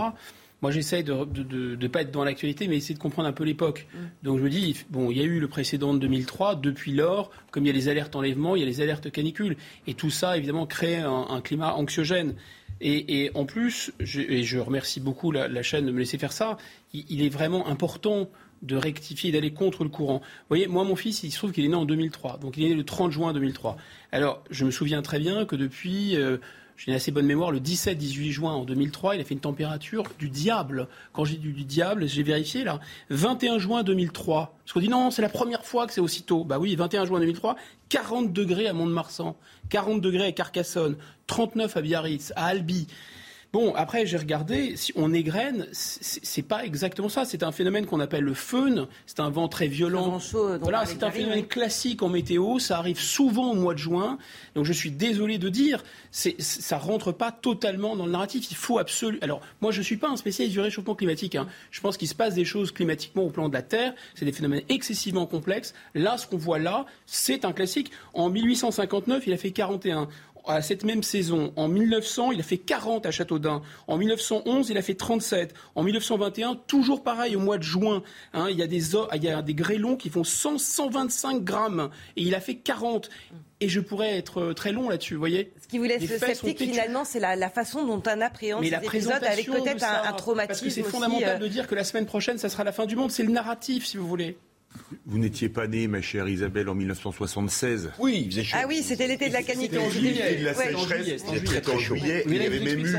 [0.62, 3.88] Moi, j'essaie de ne pas être dans l'actualité, mais essayer de comprendre un peu l'époque.
[3.94, 3.98] Mm.
[4.24, 6.56] Donc, je me dis, bon, il y a eu le précédent de 2003.
[6.56, 9.56] Depuis lors, comme il y a les alertes enlèvement, il y a les alertes canicules.
[9.86, 12.34] Et tout ça, évidemment, crée un, climat anxiogène.
[12.82, 16.58] Et, en plus, je, et je remercie beaucoup la, chaîne de me laisser faire ça,
[16.94, 18.30] il, est vraiment important
[18.64, 20.20] de rectifier, d'aller contre le courant.
[20.20, 22.40] Vous voyez, moi, mon fils, il se trouve qu'il est né en 2003.
[22.40, 23.78] Donc, il est né le 30 juin 2003.
[24.12, 26.16] Alors, je me souviens très bien que depuis...
[26.16, 26.38] Euh,
[26.78, 30.04] j'ai une assez bonne mémoire, le 17-18 juin en 2003, il a fait une température
[30.20, 30.88] du diable.
[31.12, 32.80] Quand j'ai dit du diable, j'ai vérifié là.
[33.10, 34.56] 21 juin 2003.
[34.64, 36.44] Parce qu'on dit non, c'est la première fois que c'est aussitôt.
[36.44, 37.56] Bah oui, 21 juin 2003,
[37.90, 39.36] 40 degrés à Mont-de-Marsan,
[39.70, 42.88] 40 degrés à Carcassonne, 39 à Biarritz, à Albi.
[43.54, 47.24] Bon, après, j'ai regardé, si on égrène, c'est pas exactement ça.
[47.24, 48.88] C'est un phénomène qu'on appelle le feun.
[49.06, 50.20] C'est un vent très violent.
[50.62, 52.60] voilà, c'est un phénomène classique en météo.
[52.60, 54.18] Ça arrive souvent au mois de juin.
[54.56, 58.52] Donc, je suis désolé de dire, ça rentre pas totalement dans le narratif.
[58.52, 59.24] Il faut absolument.
[59.24, 61.36] Alors, moi, je suis pas un spécialiste du réchauffement climatique.
[61.36, 61.48] Hein.
[61.72, 63.94] Je pense qu'il se passe des choses climatiquement au plan de la Terre.
[64.16, 65.74] C'est des phénomènes excessivement complexes.
[65.96, 67.92] Là, ce qu'on voit là, c'est un classique.
[68.14, 70.10] En 1859, il a fait 41
[70.48, 71.54] à cette même saison.
[71.56, 73.62] En 1900, il a fait 40 à Châteaudun.
[73.88, 75.54] En 1911, il a fait 37.
[75.76, 78.04] En 1921, toujours pareil, au mois de juin,
[78.34, 81.90] hein, il, y a des, il y a des grêlons qui font 100, 125 grammes.
[82.16, 83.10] Et il a fait 40.
[83.60, 86.60] Et je pourrais être euh, très long là-dessus, vous voyez Ce qui vous laisse sceptique,
[86.60, 90.70] finalement, c'est la, façon dont on appréhende ces épisodes avec peut-être un, traumatisme Parce que
[90.70, 93.10] c'est fondamental euh, de dire que la semaine prochaine, ça sera la fin du monde.
[93.10, 94.38] C'est le narratif, si vous voulez.
[95.06, 98.58] Vous n'étiez pas née, ma chère Isabelle, en 1976 Oui, il faisait chaud.
[98.62, 99.80] Ah oui, c'était l'été de la canicule.
[99.92, 101.24] C'était de la sécheresse.
[101.26, 102.24] C'était très, juillet.
[102.28, 102.96] Il y avait même eu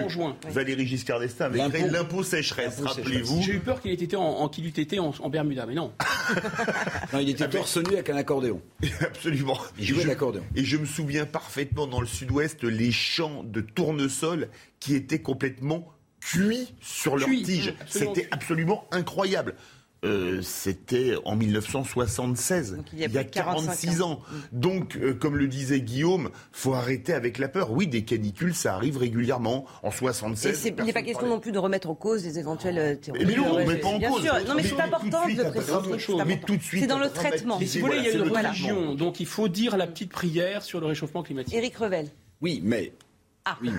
[0.51, 3.43] Valérie Giscard d'Estaing avec créé l'impôt sécheresse, rappelez-vous.
[3.43, 5.93] J'ai eu peur qu'il ait été en, qu'il eût été en, Bermuda, mais non.
[7.13, 8.61] non il était torse nu avec un accordéon.
[9.01, 9.59] Absolument.
[9.79, 10.43] Il jouait l'accordéon.
[10.55, 14.49] Et je me souviens parfaitement dans le sud-ouest les champs de tournesol
[14.81, 17.75] qui étaient complètement cuits sur leur tige.
[17.87, 19.55] C'était absolument incroyable.
[20.05, 24.20] Euh, c'était en 1976, il y a, 46 ans.
[24.53, 27.73] Donc, euh, comme le disait Guillaume, faut arrêter avec la peur.
[27.73, 29.66] Oui, des canicules, ça arrive régulièrement.
[29.83, 30.73] En 76.
[30.79, 33.27] il n'est pas question non plus de remettre en cause les éventuels euh, terroristes.
[33.27, 34.25] Mais non, on ne met pas en cause.
[34.47, 36.25] Non, mais, c'est important de préciser.
[36.27, 36.83] Mais tout de suite.
[36.83, 37.59] C'est dans le traitement.
[37.59, 38.95] Mais si vous voulez, il y a une religion.
[38.95, 41.55] Donc, il faut dire la petite prière sur le réchauffement climatique.
[41.55, 42.09] Éric Revel.
[42.41, 42.93] Oui, mais
[43.51, 43.59] ah.
[43.62, 43.70] Oui.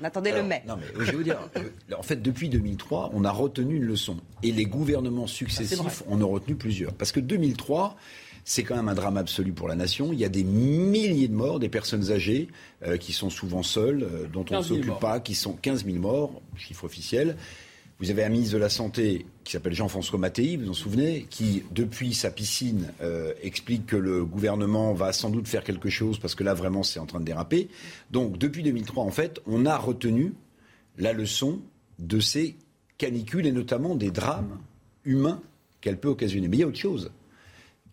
[0.00, 0.62] on attendait le mai.
[0.66, 3.84] Non, mais je vais vous dire, euh, en fait, depuis 2003, on a retenu une
[3.84, 4.18] leçon.
[4.42, 6.92] Et les gouvernements successifs en ont retenu plusieurs.
[6.94, 7.96] Parce que 2003,
[8.44, 10.10] c'est quand même un drame absolu pour la nation.
[10.12, 12.48] Il y a des milliers de morts, des personnes âgées
[12.82, 15.98] euh, qui sont souvent seules, euh, dont on ne s'occupe pas, qui sont 15 000
[15.98, 17.36] morts, chiffre officiel.
[18.00, 21.26] Vous avez un ministre de la Santé qui s'appelle Jean-François Mattei, vous vous en souvenez,
[21.28, 26.20] qui, depuis sa piscine, euh, explique que le gouvernement va sans doute faire quelque chose
[26.20, 27.68] parce que là, vraiment, c'est en train de déraper.
[28.12, 30.34] Donc, depuis 2003, en fait, on a retenu
[30.96, 31.60] la leçon
[31.98, 32.54] de ces
[32.98, 34.60] canicules et notamment des drames
[35.04, 35.42] humains
[35.80, 36.46] qu'elle peut occasionner.
[36.46, 37.10] Mais il y a autre chose.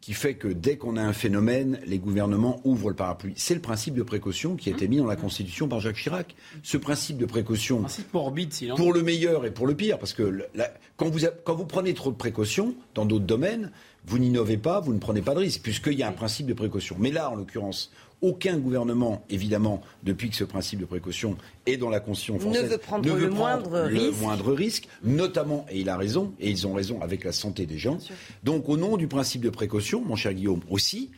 [0.06, 3.34] Qui fait que dès qu'on a un phénomène, les gouvernements ouvrent le parapluie.
[3.38, 6.36] C'est le principe de précaution qui a été mis dans la Constitution par Jacques Chirac.
[6.62, 7.84] Ce principe de précaution,
[8.14, 10.48] morbide, pour le meilleur et pour le pire, parce que
[10.96, 13.72] quand, vous, quand vous prenez trop de précautions dans d'autres domaines,
[14.06, 16.54] vous n'innovez pas, vous ne prenez pas de risque, puisqu'il y a un principe de
[16.54, 16.98] précaution.
[17.00, 17.92] Mais là, en l'occurrence,
[18.26, 21.38] aucun gouvernement, évidemment, depuis que ce principe de précaution
[21.68, 24.22] est dans la Constitution française, ne veut prendre, le, moindre risque.
[24.22, 27.78] moindre risque, notamment, et il a raison, et ils ont raison avec la santé des
[27.78, 28.00] gens.
[28.44, 31.12] Donc, au nom du principe de précaution, mon cher Guillaume aussi,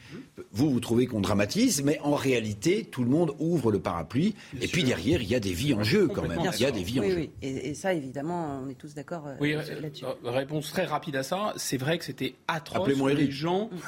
[0.52, 4.68] vous, vous trouvez qu'on dramatise, mais en réalité, tout le monde ouvre le parapluie, et
[4.68, 6.40] puis derrière, il y a des vies en jeu quand même.
[6.54, 7.30] Il y a des vies en jeu.
[7.42, 10.04] Et, ça, évidemment, on est tous d'accord euh, oui, là-dessus.
[10.06, 12.82] Euh, réponse très rapide à ça, c'est vrai que c'était atroce.
[12.82, 13.70] Appelez-moi Les gens.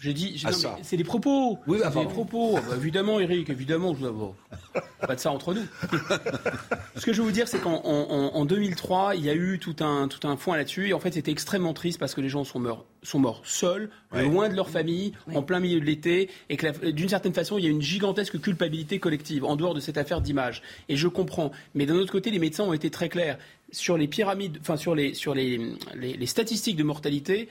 [0.00, 0.50] J'ai dit, ah,
[0.80, 1.58] c'est des propos.
[1.66, 2.54] Oui, c'est des propos.
[2.54, 4.34] Bah, évidemment, Eric, évidemment, je dois
[5.06, 5.66] pas de ça entre nous.
[6.96, 10.08] Ce que je veux vous dire, c'est qu'en 2003, il y a eu tout un,
[10.08, 10.88] tout un foin là-dessus.
[10.88, 13.90] Et en fait, c'était extrêmement triste parce que les gens sont morts, sont morts seuls,
[14.14, 16.30] loin de leur famille, en plein milieu de l'été.
[16.48, 19.80] Et que d'une certaine façon, il y a une gigantesque culpabilité collective en dehors de
[19.80, 20.62] cette affaire d'image.
[20.88, 21.52] Et je comprends.
[21.74, 23.36] Mais d'un autre côté, les médecins ont été très clairs
[23.70, 25.60] sur les pyramides, enfin, sur les, sur les,
[25.94, 27.48] les statistiques de mortalité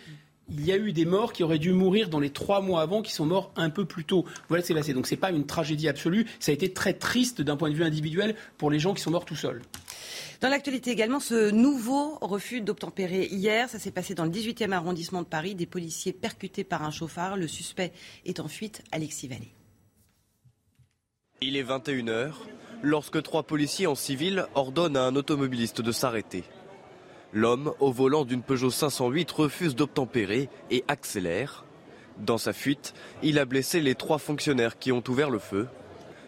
[0.51, 3.01] il y a eu des morts qui auraient dû mourir dans les trois mois avant,
[3.01, 4.26] qui sont morts un peu plus tôt.
[4.47, 4.81] Voilà, c'est là.
[4.93, 6.26] Donc c'est pas une tragédie absolue.
[6.39, 9.11] Ça a été très triste d'un point de vue individuel pour les gens qui sont
[9.11, 9.61] morts tout seuls.
[10.41, 15.21] Dans l'actualité également, ce nouveau refus d'obtempérer hier, ça s'est passé dans le 18e arrondissement
[15.21, 17.35] de Paris, des policiers percutés par un chauffard.
[17.35, 17.91] Le suspect
[18.26, 19.53] est en fuite, Alexis Vallée.
[21.41, 22.31] Il est 21h
[22.81, 26.43] lorsque trois policiers en civil ordonnent à un automobiliste de s'arrêter.
[27.31, 31.64] L'homme, au volant d'une Peugeot 508, refuse d'obtempérer et accélère.
[32.18, 35.68] Dans sa fuite, il a blessé les trois fonctionnaires qui ont ouvert le feu.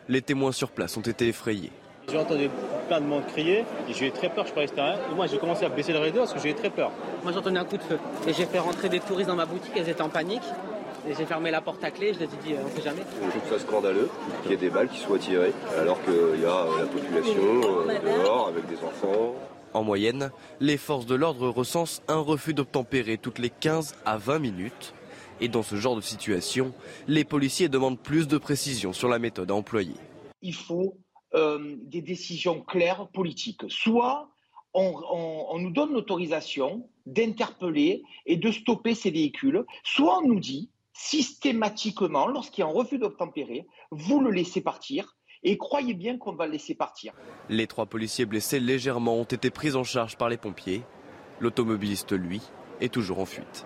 [0.09, 1.71] Les témoins sur place ont été effrayés.
[2.07, 2.49] J'ai entendu
[2.87, 5.39] plein de monde crier et j'ai eu très peur, je suis pas Et moi j'ai
[5.39, 6.91] commencé à baisser le rideau parce que j'ai eu très peur.
[7.23, 7.97] Moi j'ai entendu un coup de feu
[8.27, 10.43] et j'ai fait rentrer des touristes dans ma boutique, elles étaient en panique.
[11.07, 13.01] Et j'ai fermé la porte à clé, je les ai dit, on sait jamais.
[13.23, 14.09] Je trouve ça scandaleux
[14.43, 18.23] qu'il y ait des balles qui soient tirées alors qu'il y a la population euh,
[18.23, 19.33] dehors avec des enfants.
[19.73, 24.39] En moyenne, les forces de l'ordre recensent un refus d'obtempérer toutes les 15 à 20
[24.39, 24.93] minutes.
[25.39, 26.73] Et dans ce genre de situation,
[27.07, 29.95] les policiers demandent plus de précision sur la méthode à employer.
[30.41, 30.97] Il faut
[31.33, 33.63] euh, des décisions claires politiques.
[33.69, 34.29] Soit
[34.73, 42.27] on, nous donne l'autorisation d'interpeller et de stopper ces véhicules, soit on nous dit systématiquement,
[42.27, 46.45] lorsqu'il y a un refus d'obtempérer, vous le laissez partir et croyez bien qu'on va
[46.45, 47.13] le laisser partir.
[47.49, 50.83] Les trois policiers blessés légèrement ont été pris en charge par les pompiers.
[51.39, 52.41] L'automobiliste, lui,
[52.79, 53.65] est toujours en fuite.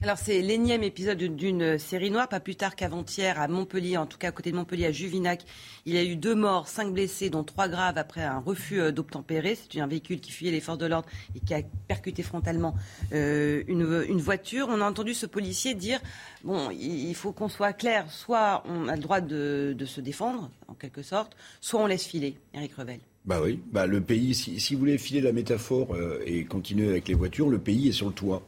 [0.00, 4.16] Alors c'est l'énième épisode d'une série noire, pas plus tard qu'avant-hier à Montpellier, en tout
[4.16, 5.44] cas à côté de Montpellier, à Juvinac.
[5.86, 8.92] Il y a eu deux morts, cinq blessés, dont trois graves après un refus euh,
[8.92, 9.56] d'obtempérer.
[9.56, 12.76] C'est un véhicule qui fuyait les forces de l'ordre et qui a percuté frontalement
[13.12, 14.68] euh, une, voiture.
[14.70, 15.98] On a entendu ce policier dire,
[16.44, 20.74] bon, il faut qu'on soit clair, soit on a le droit de, se défendre, en
[20.74, 22.36] quelque sorte, soit on laisse filer.
[22.54, 23.00] Eric Revel.
[23.24, 27.08] Bah oui, bah le pays, si, vous voulez filer la métaphore euh, et continuer avec
[27.08, 28.44] les voitures, le pays est sur le toit.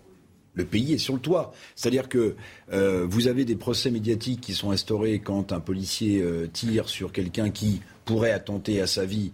[0.55, 1.53] Le pays est sur le toit.
[1.77, 2.35] C'est-à-dire que
[2.73, 7.13] euh, vous avez des procès médiatiques qui sont instaurés quand un policier euh, tire sur
[7.13, 9.33] quelqu'un qui pourrait attenter à sa vie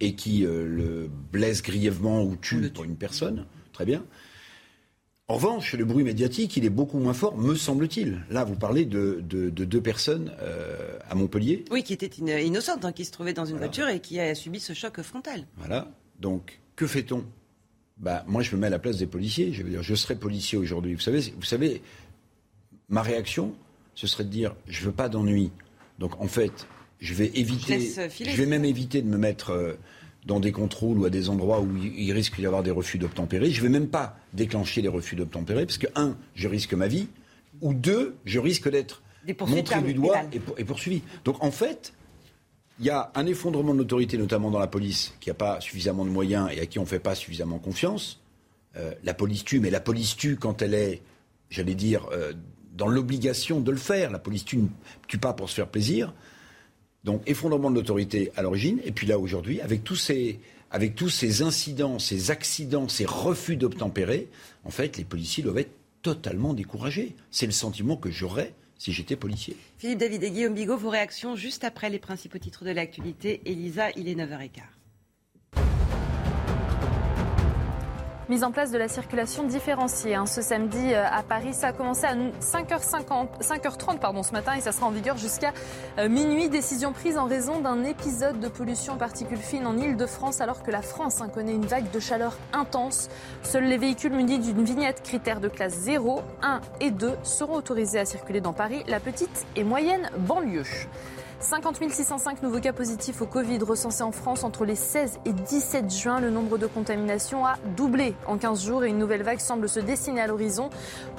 [0.00, 3.46] et qui euh, le blesse grièvement ou tue pour une personne.
[3.72, 4.04] Très bien.
[5.28, 8.24] En revanche, le bruit médiatique, il est beaucoup moins fort, me semble-t-il.
[8.28, 10.30] Là, vous parlez de, deux personnes
[11.08, 11.64] à Montpellier.
[11.70, 12.10] Oui, qui étaient
[12.44, 15.46] innocentes, hein, qui se trouvaient dans une voiture et qui a subi ce choc frontal.
[15.56, 15.88] Voilà.
[16.18, 17.24] Donc, que fait-on?
[18.02, 19.52] Bah, moi, je me mets à la place des policiers.
[19.52, 20.94] Je veux dire, je serais policier aujourd'hui.
[20.94, 21.82] Vous savez, vous savez,
[22.88, 23.54] ma réaction,
[23.94, 25.52] ce serait de dire, je veux pas d'ennui.
[26.00, 26.66] Donc, en fait,
[26.98, 29.74] je vais éviter, je, vais même éviter de me mettre euh,
[30.26, 33.50] dans des contrôles ou à des endroits où il, risque d'y avoir des refus d'obtempérer.
[33.50, 37.06] Je vais même pas déclencher les refus d'obtempérer parce que un, je risque ma vie,
[37.60, 39.02] ou deux, je risque d'être
[39.46, 40.22] montré du doigt
[40.58, 41.02] et poursuivi.
[41.24, 41.92] Donc, en fait,
[42.78, 46.04] il y a un effondrement de l'autorité, notamment dans la police, qui n'a pas suffisamment
[46.04, 48.20] de moyens et à qui on ne fait pas suffisamment confiance.
[48.76, 51.02] Euh, la police tue, mais la police tue quand elle est,
[51.50, 52.32] j'allais dire, euh,
[52.74, 54.10] dans l'obligation de le faire.
[54.10, 54.60] La police tue,
[55.06, 56.14] tue pas pour se faire plaisir.
[57.04, 60.40] Donc effondrement de l'autorité à l'origine, et puis là aujourd'hui, avec tous ces,
[60.70, 64.28] avec tous ces incidents, ces accidents, ces refus d'obtempérer,
[64.64, 67.14] en fait, les policiers doivent être totalement découragés.
[67.30, 69.56] C'est le sentiment que j'aurais si j'étais policier.
[69.78, 73.40] Philippe David et Guillaume Bigot, vos réactions juste après les principaux titres de l'actualité.
[73.44, 74.81] Elisa, il est 9h15.
[78.32, 80.14] Mise en place de la circulation différenciée.
[80.14, 80.24] Hein.
[80.24, 84.72] Ce samedi à Paris, ça a commencé à 5h50, 5h30 pardon, ce matin et ça
[84.72, 85.52] sera en vigueur jusqu'à
[86.08, 86.48] minuit.
[86.48, 90.70] Décision prise en raison d'un épisode de pollution en particules fines en Ile-de-France alors que
[90.70, 93.10] la France hein, connaît une vague de chaleur intense.
[93.42, 97.98] Seuls les véhicules munis d'une vignette critère de classe 0, 1 et 2 seront autorisés
[97.98, 100.64] à circuler dans Paris, la petite et moyenne banlieue.
[101.42, 105.92] 50 605 nouveaux cas positifs au Covid recensés en France entre les 16 et 17
[105.92, 106.20] juin.
[106.20, 109.80] Le nombre de contaminations a doublé en 15 jours et une nouvelle vague semble se
[109.80, 110.70] dessiner à l'horizon.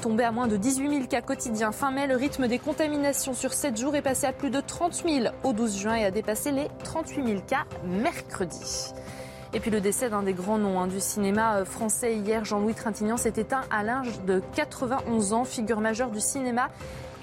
[0.02, 3.54] Tombé à moins de 18 000 cas quotidiens fin mai, le rythme des contaminations sur
[3.54, 6.52] 7 jours est passé à plus de 30 000 au 12 juin et a dépassé
[6.52, 8.94] les 38 000 cas mercredi.
[9.56, 12.74] Et puis le décès d'un des grands noms hein, du cinéma euh, français hier, Jean-Louis
[12.74, 16.70] Trintignant, s'est éteint à l'âge de 91 ans, figure majeure du cinéma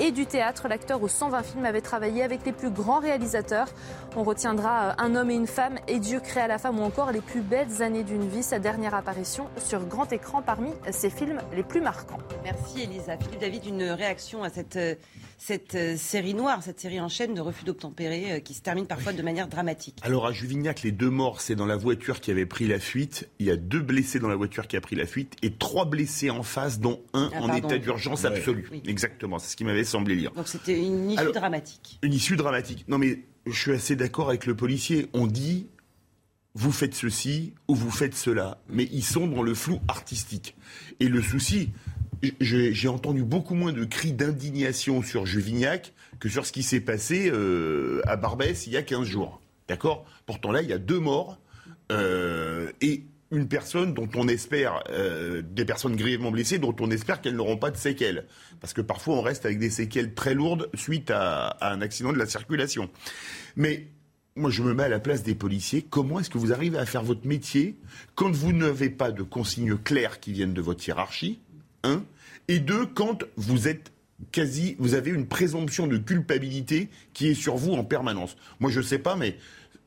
[0.00, 0.66] et du théâtre.
[0.66, 3.68] L'acteur aux 120 films avait travaillé avec les plus grands réalisateurs.
[4.16, 7.12] On retiendra euh, Un homme et une femme et Dieu créa la femme ou encore
[7.12, 11.40] Les plus belles années d'une vie, sa dernière apparition sur grand écran parmi ses films
[11.54, 12.18] les plus marquants.
[12.42, 13.16] Merci Elisa.
[13.18, 14.94] Philippe David, une réaction à cette euh,
[15.40, 18.86] cette euh, série noire, cette série en chaîne de refus d'obtempérer euh, qui se termine
[18.86, 19.96] parfois de manière dramatique.
[20.02, 23.26] Alors à Juvignac, les deux morts, c'est dans la voiture qui avait pris la fuite.
[23.38, 25.86] Il y a deux blessés dans la voiture qui a pris la fuite et trois
[25.86, 28.68] blessés en face, dont un ah, en état d'urgence absolue.
[28.86, 30.32] Exactement, c'est ce qui m'avait semblé lire.
[30.32, 31.98] Donc c'était une issue dramatique.
[32.02, 32.84] Une issue dramatique.
[32.86, 35.08] Non mais je suis assez d'accord avec le policier.
[35.14, 35.68] On dit
[36.54, 40.54] vous faites ceci ou vous faites cela, mais ils sont dans le flou artistique.
[40.98, 41.70] Et le souci,
[42.40, 47.30] j'ai entendu beaucoup moins de cris d'indignation sur Juvignac que sur ce qui s'est passé
[47.32, 49.40] euh, à Barbès il y a 15 jours.
[49.68, 50.04] D'accord?
[50.26, 51.38] Pourtant là, il y a deux morts
[51.92, 57.20] euh, et une personne dont on espère, euh, des personnes grièvement blessées, dont on espère
[57.20, 58.26] qu'elles n'auront pas de séquelles.
[58.60, 62.12] Parce que parfois on reste avec des séquelles très lourdes suite à, à un accident
[62.12, 62.90] de la circulation.
[63.56, 63.86] Mais
[64.36, 65.84] moi, je me mets à la place des policiers.
[65.88, 67.76] Comment est-ce que vous arrivez à faire votre métier
[68.14, 71.40] quand vous n'avez pas de consignes claires qui viennent de votre hiérarchie
[71.82, 72.04] un,
[72.48, 73.92] et deux, quand vous êtes
[74.32, 78.36] quasi, vous avez une présomption de culpabilité qui est sur vous en permanence.
[78.58, 79.36] Moi, je ne sais pas, mais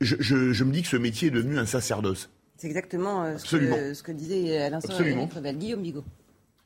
[0.01, 2.29] je, me dis que ce métier est devenu un sacerdoce.
[2.57, 6.03] C'est exactement euh, ce, que, ce, que, disait à l'instant Guillaume Bigot.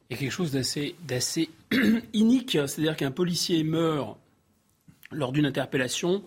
[0.10, 1.50] Il y a quelque chose d'assez, d'assez
[2.14, 4.18] inique, c'est-à-dire qu'un policier meurt
[5.12, 6.24] lors d'une interpellation,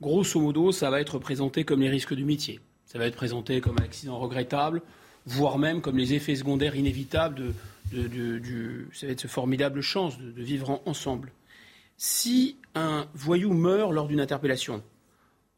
[0.00, 2.60] grosso modo, ça va être présenté comme les risques du métier.
[2.84, 4.82] Ça va être présenté comme un accident regrettable,
[5.24, 7.52] voire même comme les effets secondaires inévitables de,
[7.92, 11.32] de, du, ça va être ce formidable chance de, vivre ensemble.
[11.96, 14.82] Si un voyou meurt lors d'une interpellation,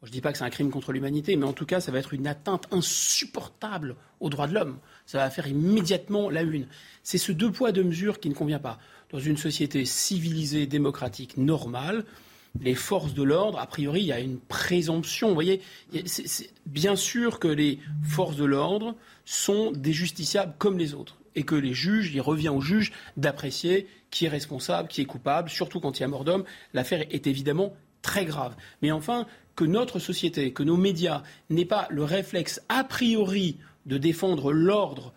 [0.03, 1.91] je ne dis pas que c'est un crime contre l'humanité, mais en tout cas, ça
[1.91, 4.79] va être une atteinte insupportable aux droits de l'homme.
[5.07, 6.69] Ça va faire immédiatement la une.
[7.03, 8.79] C'est ce deux poids, deux mesures qui ne convient pas.
[9.11, 12.05] Dans une société civilisée, démocratique, normale,
[12.61, 15.29] les forces de l'ordre, a priori, il y a une présomption.
[15.29, 15.63] Vous voyez,
[16.67, 18.95] bien sûr que les forces de l'ordre
[19.25, 23.87] sont des justiciables comme les autres et que les juges, il revient aux juges d'apprécier
[24.11, 26.45] qui est responsable, qui est coupable, surtout quand il y a mort d'homme.
[26.75, 28.57] L'affaire est évidemment très grave.
[28.83, 29.27] Mais enfin,
[29.57, 35.13] que notre société, que nos médias n'aient pas le réflexe a priori de défendre l'ordre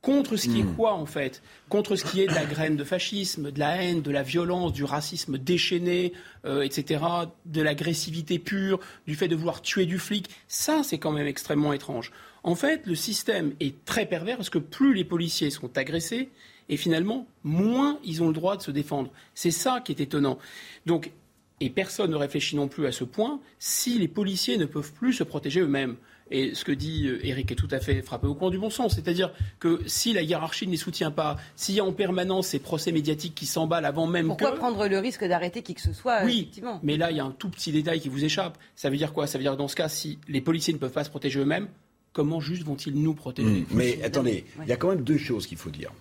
[0.00, 0.74] contre ce qui est hmm.
[0.74, 4.02] quoi en fait Contre ce qui est de la graine de fascisme, de la haine,
[4.02, 6.12] de la violence, du racisme déchaîné,
[6.44, 7.04] euh, etc.,
[7.46, 10.28] de l'agressivité pure, du fait de vouloir tuer du flic.
[10.48, 12.10] Ça, c'est quand même extrêmement étrange.
[12.44, 16.30] En fait, le système est très pervers parce que plus les policiers sont agressés,
[16.68, 19.10] et finalement, moins ils ont le droit de se défendre.
[19.34, 20.38] C'est ça qui est étonnant.
[20.86, 21.12] Donc,
[21.60, 25.12] et personne ne réfléchit non plus à ce point, si les policiers ne peuvent plus
[25.12, 25.96] se protéger eux-mêmes.
[26.32, 28.70] Et ce que dit Eric euh, est tout à fait frappé au coin du bon
[28.70, 28.94] sens.
[28.94, 32.58] C'est-à-dire que si la hiérarchie ne les soutient pas, s'il y a en permanence ces
[32.58, 36.24] procès médiatiques qui s'emballent avant même Pourquoi prendre le risque d'arrêter qui que ce soit
[36.24, 36.50] Oui,
[36.82, 38.56] mais là, il y a un tout petit détail qui vous échappe.
[38.74, 39.26] Ça veut dire quoi?
[39.26, 41.38] Ça veut dire que dans ce cas, si les policiers ne peuvent pas se protéger
[41.38, 41.68] eux-mêmes,
[42.12, 43.66] comment juste vont-ils nous protéger mmh.
[43.72, 45.92] Mais attendez, il y a quand même deux choses qu'il faut dire.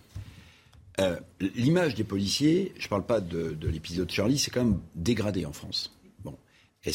[0.99, 1.17] Euh,
[1.55, 5.53] l'image des policiers, je ne parle pas de, l'épisode Charlie, c'est quand même dégradé en
[5.53, 5.95] France.
[6.23, 6.35] Bon.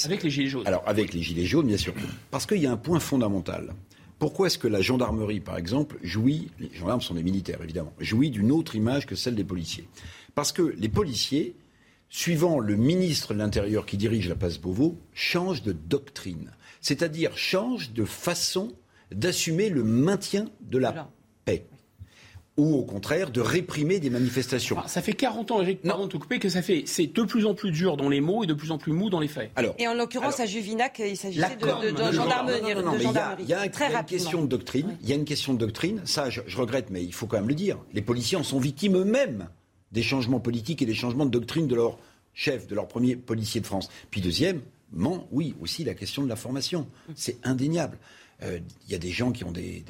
[0.04, 0.66] Avec les gilets jaunes.
[0.66, 1.94] Alors avec les gilets jaunes, bien sûr.
[2.30, 3.74] Parce qu'il y a un point fondamental.
[4.18, 8.30] Pourquoi est-ce que la gendarmerie, par exemple, jouit, les gendarmes sont des militaires évidemment, jouit
[8.30, 9.88] d'une autre image que celle des policiers?
[10.34, 11.54] Parce que les policiers,
[12.08, 16.52] suivant le ministre de l'Intérieur qui dirige la place Beauvau, changent de doctrine.
[16.80, 18.72] C'est-à-dire changent de façon
[19.12, 21.10] d'assumer le maintien de la
[21.44, 21.66] paix
[22.56, 24.76] ou au contraire de réprimer des manifestations.
[24.86, 27.70] ça fait 40 ans, Eric, pardon de que ça fait, c'est de plus en plus
[27.70, 29.50] dur dans les mots et de plus en plus mou dans les faits.
[29.56, 32.60] Alors, et en l'occurrence, à Juvinac, il s'agissait de, de, gendarmerie.
[33.40, 34.96] Il y a, une question de doctrine.
[35.02, 36.00] Il y a une question de doctrine.
[36.04, 37.78] Ça, je, regrette, mais il faut quand même le dire.
[37.92, 39.48] Les policiers en sont victimes eux-mêmes
[39.92, 41.98] des changements politiques et des changements de doctrine de leur
[42.34, 43.88] chef, de leur premier policier de France.
[44.10, 46.86] Puis deuxièmement, oui, aussi la question de la formation.
[47.14, 47.98] C'est indéniable.
[48.42, 49.84] Euh, il y a des gens qui ont des,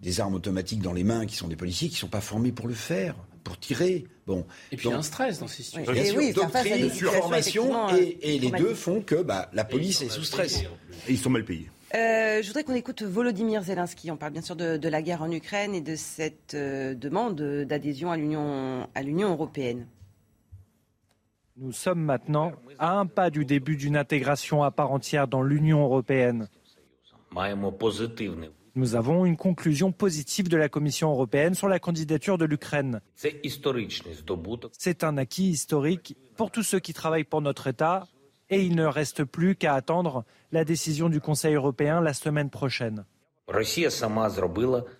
[0.00, 2.52] des armes automatiques dans les mains, qui sont des policiers qui ne sont pas formés
[2.52, 3.14] pour le faire
[3.44, 4.04] pour tirer.
[4.26, 4.46] Bon.
[4.72, 5.92] Et puis il y a un stress dans ces situations.
[5.92, 10.08] Bien sûr, oui, doctrine, formation, et, et les deux font que bah, la police est
[10.08, 10.62] sous stress.
[10.62, 11.70] Et ils sont mal payés.
[11.94, 14.10] Euh, je voudrais qu'on écoute Volodymyr Zelensky.
[14.10, 17.40] On parle bien sûr de, de la guerre en Ukraine et de cette euh, demande
[17.40, 19.86] d'adhésion à l'Union européenne.
[21.56, 25.84] Nous sommes maintenant à un pas du début d'une intégration à part entière dans l'Union
[25.84, 26.48] européenne.
[28.76, 33.00] Nous avons une conclusion positive de la Commission européenne sur la candidature de l'Ukraine.
[34.72, 38.08] C'est un acquis historique pour tous ceux qui travaillent pour notre État
[38.50, 43.04] et il ne reste plus qu'à attendre la décision du Conseil européen la semaine prochaine.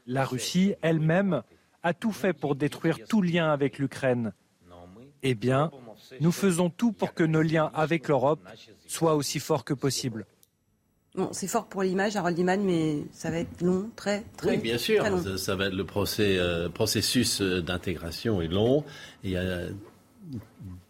[0.06, 1.42] La Russie elle-même
[1.82, 4.32] a tout fait pour détruire tout lien avec l'Ukraine.
[5.22, 5.70] Eh bien,
[6.20, 8.46] nous faisons tout pour que nos liens avec l'Europe
[8.86, 10.26] soient aussi forts que possible.
[11.14, 14.56] Bon, c'est fort pour l'image, Harold Iman, mais ça va être long, très, très Oui,
[14.56, 15.04] bien sûr.
[15.08, 15.22] long.
[15.36, 18.84] Ça, va être le procès, euh, processus euh, d'intégration est long.
[19.22, 19.66] Il y a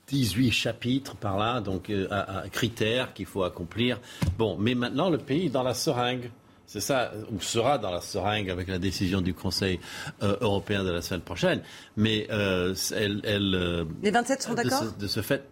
[0.07, 4.01] 18 chapitres par là, donc euh, à, critères qu'il faut accomplir.
[4.39, 6.31] Bon, mais maintenant le pays est dans la seringue.
[6.67, 9.79] C'est ça, ou sera dans la seringue avec la décision du Conseil
[10.23, 11.61] européen de la semaine prochaine.
[11.99, 14.83] Mais elle, elle, Les 27 sont d'accord?
[14.99, 15.47] de, ce fait,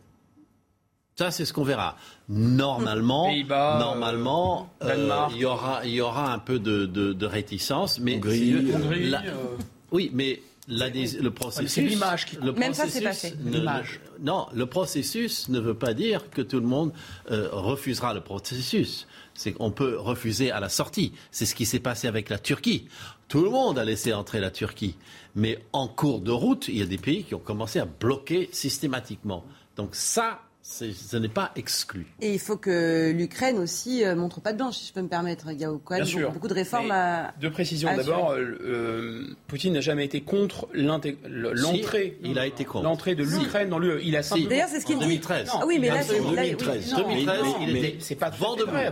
[1.16, 1.96] ça, c'est ce qu'on verra.
[2.28, 8.16] Normalement, normalement, euh, il y aura, il y aura un peu de, de, réticence, mais
[8.16, 9.56] Hongrie, euh.
[9.90, 12.36] oui, mais la, le processus, c'est l'image qui.
[12.36, 13.34] Le Même ça, c'est passé.
[13.44, 14.00] L'image.
[14.20, 16.92] Non, le processus ne veut pas dire que tout le monde
[17.30, 19.06] euh, refusera le processus.
[19.34, 21.12] C'est qu'on peut refuser à la sortie.
[21.30, 22.86] C'est ce qui s'est passé avec la Turquie.
[23.28, 24.96] Tout le monde a laissé entrer la Turquie,
[25.34, 28.48] mais en cours de route, il y a des pays qui ont commencé à bloquer
[28.52, 29.44] systématiquement.
[29.76, 32.06] Donc ça, ce n'est pas exclu.
[32.20, 35.08] Et il faut que l'Ukraine aussi euh, montre pas de blanche, si je peux me
[35.08, 35.46] permettre.
[35.50, 37.32] Il y a quand même beaucoup, beaucoup, de réformes à.
[37.40, 37.94] Deux précisions.
[37.94, 42.18] D'abord, euh, euh, Poutine n'a jamais été contre l'entrée.
[42.22, 42.84] il a été contre.
[42.84, 44.00] L'entrée de l'Ukraine dans l'UE.
[44.04, 44.46] Il a si.
[44.46, 45.04] D'ailleurs, c'est ce qu'il dit.
[45.04, 45.50] 2013.
[45.52, 46.94] Ah oui, mais là, c'est 2013.
[46.96, 47.96] 2013, il était.
[47.98, 48.30] C'est pas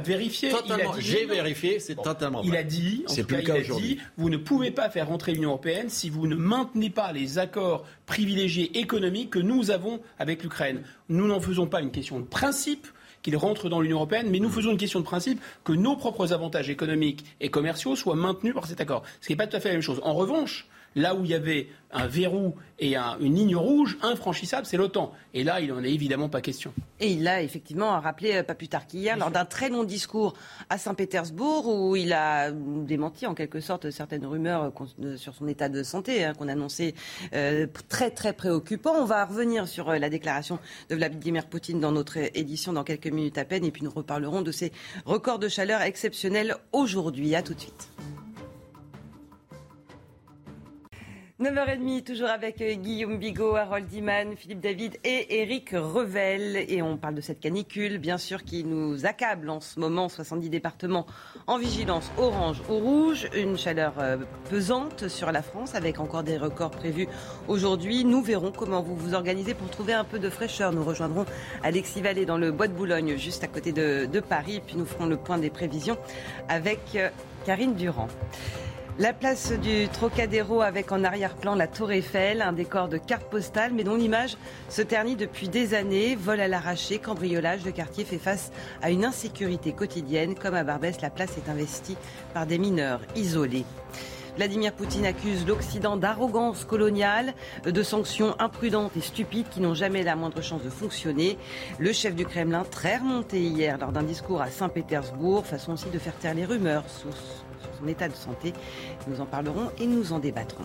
[0.04, 0.52] Vérifié.
[0.98, 2.42] J'ai vérifié, c'est totalement.
[2.42, 3.04] Il a dit.
[3.06, 4.00] C'est plus le cas aujourd'hui.
[4.16, 7.84] Vous ne pouvez pas faire rentrer l'Union européenne si vous ne maintenez pas les accords
[8.10, 10.82] privilégiés économiques que nous avons avec l'Ukraine.
[11.08, 12.88] Nous n'en faisons pas une question de principe
[13.22, 16.32] qu'il rentre dans l'Union européenne, mais nous faisons une question de principe que nos propres
[16.32, 19.04] avantages économiques et commerciaux soient maintenus par cet accord.
[19.20, 20.00] Ce qui n'est pas tout à fait la même chose.
[20.02, 24.76] En revanche, là où il y avait un verrou et une ligne rouge infranchissable, c'est
[24.76, 25.12] l'OTAN.
[25.34, 26.72] Et là, il n'en est évidemment pas question.
[27.00, 30.34] Et il l'a effectivement rappelé euh, pas plus tard qu'hier, lors d'un très long discours
[30.70, 34.72] à Saint-Pétersbourg, où il a démenti en quelque sorte certaines rumeurs
[35.02, 36.94] euh, sur son état de santé, hein, qu'on annonçait
[37.34, 38.94] euh, très très préoccupant.
[38.96, 40.58] On va revenir sur la déclaration
[40.88, 44.42] de Vladimir Poutine dans notre édition dans quelques minutes à peine, et puis nous reparlerons
[44.42, 44.72] de ces
[45.04, 47.34] records de chaleur exceptionnels aujourd'hui.
[47.34, 47.90] À tout de suite.
[51.40, 56.66] 9h30, toujours avec euh, Guillaume Bigot, Harold Diman, Philippe David et Eric Revel.
[56.68, 60.10] Et on parle de cette canicule, bien sûr, qui nous accable en ce moment.
[60.10, 61.06] 70 départements
[61.46, 63.26] en vigilance orange ou rouge.
[63.34, 64.18] Une chaleur euh,
[64.50, 67.08] pesante sur la France, avec encore des records prévus
[67.48, 68.04] aujourd'hui.
[68.04, 70.74] Nous verrons comment vous vous organisez pour trouver un peu de fraîcheur.
[70.74, 71.24] Nous rejoindrons
[71.62, 74.60] Alexis Vallée dans le Bois de Boulogne, juste à côté de, de Paris.
[74.66, 75.96] Puis nous ferons le point des prévisions
[76.50, 77.08] avec euh,
[77.46, 78.08] Karine Durand.
[79.00, 83.72] La place du Trocadéro avec en arrière-plan la Tour Eiffel, un décor de carte postale,
[83.72, 84.36] mais dont l'image
[84.68, 86.16] se ternit depuis des années.
[86.16, 88.52] Vol à l'arraché, cambriolage, de quartier fait face
[88.82, 90.34] à une insécurité quotidienne.
[90.34, 91.96] Comme à Barbès, la place est investie
[92.34, 93.64] par des mineurs isolés.
[94.36, 97.32] Vladimir Poutine accuse l'Occident d'arrogance coloniale,
[97.64, 101.38] de sanctions imprudentes et stupides qui n'ont jamais la moindre chance de fonctionner.
[101.78, 105.98] Le chef du Kremlin, très remonté hier lors d'un discours à Saint-Pétersbourg, façon aussi de
[105.98, 106.84] faire taire les rumeurs
[107.80, 108.52] son état de santé.
[109.06, 110.64] Nous en parlerons et nous en débattrons.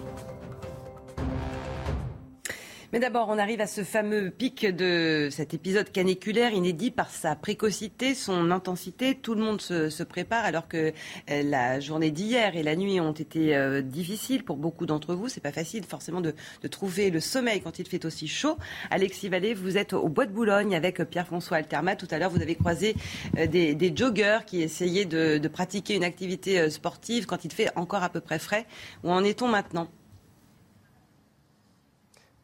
[2.95, 7.35] Mais d'abord, on arrive à ce fameux pic de cet épisode caniculaire inédit par sa
[7.35, 9.15] précocité, son intensité.
[9.15, 10.93] Tout le monde se, prépare alors que
[11.29, 15.27] euh, la journée d'hier et la nuit ont été euh, difficiles pour beaucoup d'entre vous.
[15.27, 16.33] C'est pas facile forcément de,
[16.71, 18.55] trouver le sommeil quand il fait aussi chaud.
[18.91, 21.97] Alexis Vallée, vous êtes au Bois de Boulogne avec Pierre-François Altermat.
[21.97, 22.95] Tout à l'heure, vous avez croisé
[23.37, 28.03] euh, des, joggeurs qui essayaient de, de pratiquer une activité sportive quand il fait encore
[28.03, 28.65] à peu près frais.
[29.03, 29.89] Où en est-on maintenant?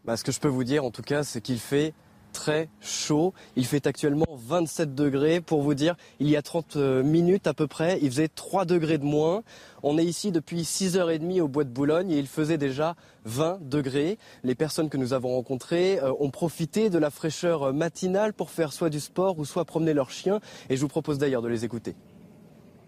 [0.05, 1.93] Bah, ce que je peux vous dire en tout cas, c'est qu'il fait
[2.31, 3.33] très chaud.
[3.55, 5.41] Il fait actuellement 27 degrés.
[5.41, 8.65] Pour vous dire, il y a 30 euh, minutes à peu près, il faisait 3
[8.65, 9.43] degrés de moins.
[9.83, 12.95] On est ici depuis 6h30 au Bois de Boulogne et il faisait déjà
[13.25, 14.17] 20 degrés.
[14.43, 18.49] Les personnes que nous avons rencontrées euh, ont profité de la fraîcheur euh, matinale pour
[18.49, 20.39] faire soit du sport ou soit promener leurs chiens.
[20.69, 21.95] Et je vous propose d'ailleurs de les écouter.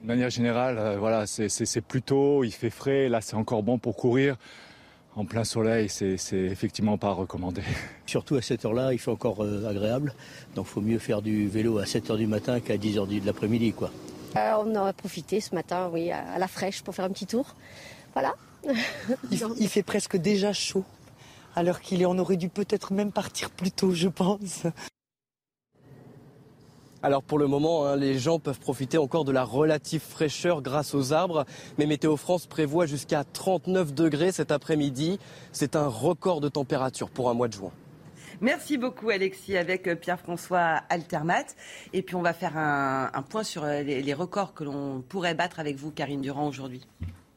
[0.01, 4.35] De manière générale, voilà, c'est plutôt, il fait frais, là c'est encore bon pour courir.
[5.15, 7.61] En plein soleil, c'est effectivement pas recommandé.
[8.07, 10.13] Surtout à cette heure-là, il fait encore euh, agréable.
[10.55, 13.73] Donc il faut mieux faire du vélo à 7h du matin qu'à 10h de l'après-midi.
[13.73, 13.91] quoi.
[14.35, 17.55] Euh, on a profité ce matin, oui, à la fraîche pour faire un petit tour.
[18.13, 18.33] Voilà.
[19.31, 20.83] il, fait presque déjà chaud.
[21.55, 24.63] Alors qu'il est, on aurait dû peut-être même partir plus tôt, je pense.
[27.05, 30.95] Alors pour le moment, hein, les gens peuvent profiter encore de la relative fraîcheur grâce
[30.95, 31.43] aux arbres.
[31.77, 35.19] Mais Météo France prévoit jusqu'à 39 degrés cet après-midi.
[35.51, 37.71] C'est un record de température pour un mois de juin.
[38.39, 41.43] Merci beaucoup Alexis avec euh, Pierre-François Altermat.
[41.91, 45.59] Et puis on va faire un, point sur euh, les records que l'on pourrait battre
[45.59, 46.87] avec vous, Karine Durand, aujourd'hui.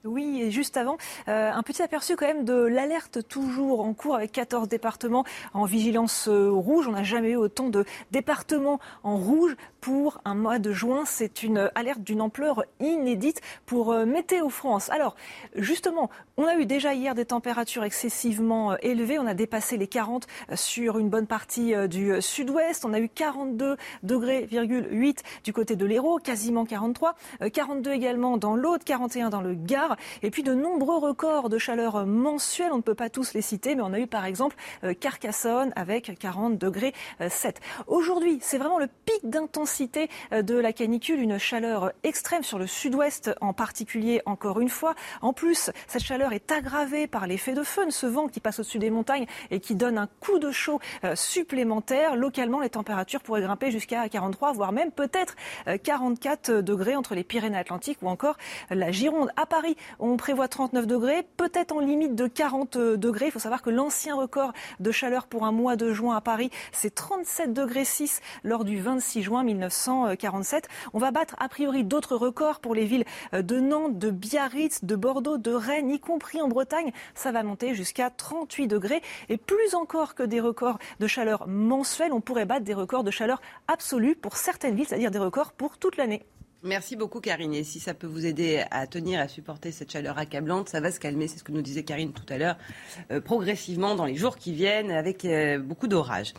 [0.04, 4.14] Oui, et juste avant, euh, un petit aperçu quand même de l'alerte toujours en cours
[4.14, 6.86] avec 14 départements en vigilance euh, rouge.
[6.86, 11.02] On n'a jamais eu autant de départements en rouge pour un mois de juin.
[11.06, 14.90] C'est une alerte d'une ampleur inédite pour euh, Météo France.
[14.90, 15.16] Alors,
[15.56, 19.18] justement, on a eu déjà hier des températures excessivement élevées.
[19.18, 22.84] On a dépassé les 40 sur une bonne partie du sud-ouest.
[22.84, 27.16] On a eu 42 degrés, 8 du côté de l'Hérault, quasiment 43.
[27.52, 29.95] 42 également dans l'Aude, 41 dans le Gard.
[30.22, 33.74] Et puis de nombreux records de chaleur mensuels, on ne peut pas tous les citer,
[33.74, 36.92] mais on a eu par exemple euh, Carcassonne avec 40 degrés
[37.28, 37.56] 7.
[37.56, 42.58] Euh, Aujourd'hui, c'est vraiment le pic d'intensité euh, de la canicule, une chaleur extrême sur
[42.58, 44.94] le sud-ouest en particulier, encore une fois.
[45.22, 48.78] En plus, cette chaleur est aggravée par l'effet de feu, ce vent qui passe au-dessus
[48.78, 50.80] des montagnes et qui donne un coup de chaud
[51.14, 52.16] supplémentaire.
[52.16, 55.36] Localement, les températures pourraient grimper jusqu'à 43, voire même peut-être
[55.82, 58.36] 44 degrés entre les Pyrénées-Atlantiques ou encore
[58.70, 59.30] la Gironde.
[59.36, 63.26] À Paris, on prévoit 39 degrés, peut-être en limite de 40 degrés.
[63.26, 66.50] Il faut savoir que l'ancien record de chaleur pour un mois de juin à Paris,
[66.72, 70.68] c'est 37 degrés 6 lors du 26 juin 1947.
[70.92, 74.96] On va battre a priori d'autres records pour les villes de Nantes, de Biarritz, de
[74.96, 76.92] Bordeaux, de Rennes, y compris en Bretagne.
[77.14, 79.02] Ça va monter jusqu'à 38 degrés.
[79.28, 83.10] Et plus encore que des records de chaleur mensuels, on pourrait battre des records de
[83.10, 86.24] chaleur absolue pour certaines villes, c'est-à-dire des records pour toute l'année.
[86.62, 87.52] Merci beaucoup Karine.
[87.52, 90.90] Et si ça peut vous aider à tenir, à supporter cette chaleur accablante, ça va
[90.90, 92.56] se calmer, c'est ce que nous disait Karine tout à l'heure,
[93.10, 96.32] euh, progressivement dans les jours qui viennent avec euh, beaucoup d'orage.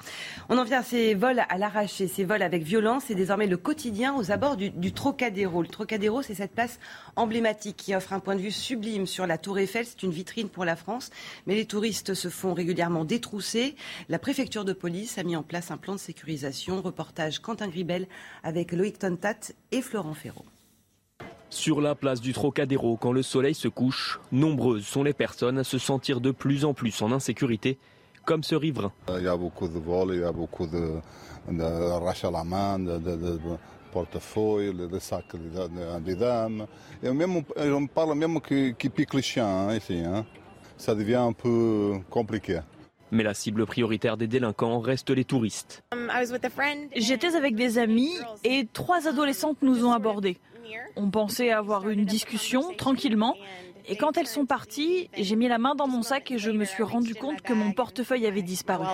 [0.49, 3.57] On en vient à ces vols à l'arraché, ces vols avec violence, c'est désormais le
[3.57, 5.61] quotidien aux abords du, du Trocadéro.
[5.61, 6.79] Le Trocadéro, c'est cette place
[7.15, 9.85] emblématique qui offre un point de vue sublime sur la Tour Eiffel.
[9.85, 11.11] C'est une vitrine pour la France,
[11.45, 13.75] mais les touristes se font régulièrement détrousser.
[14.09, 16.81] La préfecture de police a mis en place un plan de sécurisation.
[16.81, 18.07] Reportage Quentin Gribel
[18.43, 20.45] avec Loïc Tontat et Florent Ferraud.
[21.49, 25.63] Sur la place du Trocadéro, quand le soleil se couche, nombreuses sont les personnes à
[25.63, 27.77] se sentir de plus en plus en insécurité,
[28.25, 28.91] comme ce riverain.
[29.17, 30.99] Il y a beaucoup de vols, il y a beaucoup de,
[31.49, 33.39] de à la main, de, de,
[33.93, 35.35] portefeuille, des sacs
[36.01, 36.67] des dames.
[37.01, 39.99] Et même, on parle même qui, qui pique les chiens hein, ici.
[39.99, 40.25] Hein.
[40.75, 42.59] Ça devient un peu compliqué.
[43.11, 45.83] Mais la cible prioritaire des délinquants reste les touristes.
[46.95, 48.11] J'étais avec des amis
[48.43, 50.37] et trois adolescentes nous ont abordés.
[50.95, 53.35] On pensait avoir une discussion tranquillement.
[53.89, 56.65] Et quand elles sont parties, j'ai mis la main dans mon sac et je me
[56.65, 58.85] suis rendu compte que mon portefeuille avait disparu.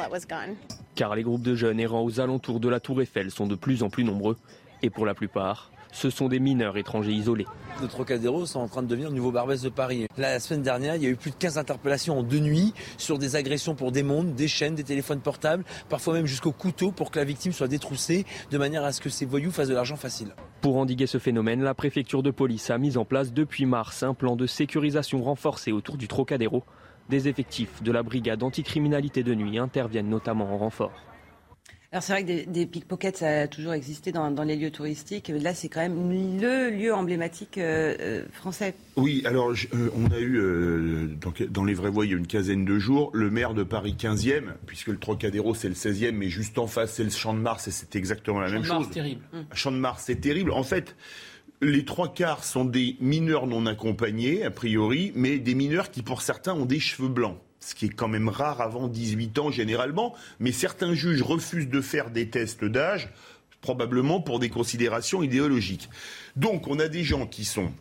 [0.94, 3.82] Car les groupes de jeunes errant aux alentours de la Tour Eiffel sont de plus
[3.82, 4.38] en plus nombreux.
[4.84, 7.46] Et pour la plupart, ce sont des mineurs étrangers isolés.
[7.82, 10.08] Le Trocadéro sont en train de devenir le nouveau Barbès de Paris.
[10.18, 13.18] La semaine dernière, il y a eu plus de 15 interpellations en deux nuits sur
[13.18, 17.12] des agressions pour des montres, des chaînes, des téléphones portables, parfois même jusqu'au couteau pour
[17.12, 19.96] que la victime soit détroussée de manière à ce que ces voyous fassent de l'argent
[19.96, 20.36] facile.
[20.62, 24.14] Pour endiguer ce phénomène, la préfecture de police a mis en place depuis mars un
[24.14, 26.64] plan de sécurisation renforcé autour du Trocadéro.
[27.10, 30.94] Des effectifs de la brigade anticriminalité de nuit interviennent notamment en renfort.
[31.94, 35.28] Alors c'est vrai que des, pickpockets, ça a toujours existé dans, les lieux touristiques.
[35.28, 36.10] Là, c'est quand même
[36.42, 38.74] le lieu emblématique euh, euh, français.
[38.96, 41.16] Oui, alors euh, on a eu,
[41.52, 43.96] dans les vraies voies, il y a une quinzaine de jours, le maire de Paris
[43.96, 47.40] 15e, puisque le Trocadéro c'est le 16e, mais juste en face c'est le Champ de
[47.40, 48.88] Mars et c'est exactement la même chose.
[48.88, 49.22] c'est terrible.
[49.54, 50.52] Champ de Mars, c'est terrible.
[50.52, 50.96] En fait,
[51.62, 56.24] les trois quarts sont des mineurs non accompagnés, a priori, mais des mineurs qui pour
[56.24, 60.14] certains ont des cheveux blancs ce qui est quand même rare avant 18 ans généralement,
[60.40, 63.10] mais certains juges refusent de faire des tests d'âge,
[63.62, 65.90] probablement pour des considérations idéologiques.
[66.36, 67.72] Donc on a des gens qui sont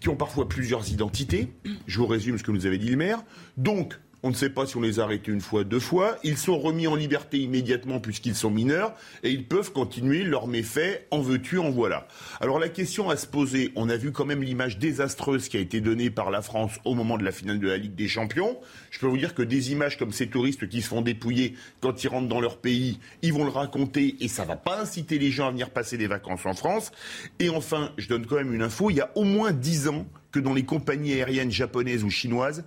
[0.00, 1.48] qui ont parfois plusieurs identités.
[1.86, 3.24] Je vous résume ce que nous avait dit le maire.
[3.56, 6.18] Donc, On ne sait pas si on les a arrêtés une fois, deux fois.
[6.24, 8.92] Ils sont remis en liberté immédiatement puisqu'ils sont mineurs
[9.22, 11.06] et ils peuvent continuer leurs méfaits.
[11.12, 12.08] En veux-tu, en voilà.
[12.40, 15.60] Alors la question à se poser, on a vu quand même l'image désastreuse qui a
[15.60, 18.58] été donnée par la France au moment de la finale de la Ligue des Champions.
[18.90, 22.02] Je peux vous dire que des images comme ces touristes qui se font dépouiller quand
[22.02, 25.30] ils rentrent dans leur pays, ils vont le raconter et ça va pas inciter les
[25.30, 26.90] gens à venir passer des vacances en France.
[27.38, 30.06] Et enfin, je donne quand même une info, il y a au moins dix ans
[30.32, 32.64] que dans les compagnies aériennes japonaises ou chinoises,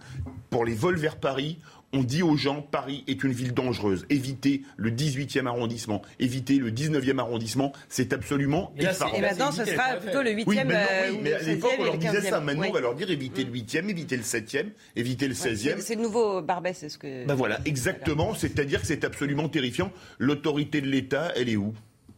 [0.50, 1.60] pour les vols vers Paris,
[1.94, 4.06] on dit aux gens Paris est une ville dangereuse.
[4.10, 7.74] Évitez le 18e arrondissement, évitez le 19e arrondissement.
[7.90, 10.44] C'est absolument et, et maintenant, ce sera plutôt le 8e.
[10.48, 12.40] Oui, euh, mais à l'époque, on leur disait ça.
[12.40, 15.80] Maintenant, on va leur dire évitez le 8e, évitez le 7e, évitez le 16e.
[15.80, 17.26] c'est le nouveau Barbès, c'est ce que.
[17.26, 18.34] Ben voilà, exactement.
[18.34, 19.92] C'est-à-dire que c'est absolument terrifiant.
[20.20, 21.74] L'autorité de l'État, elle est où?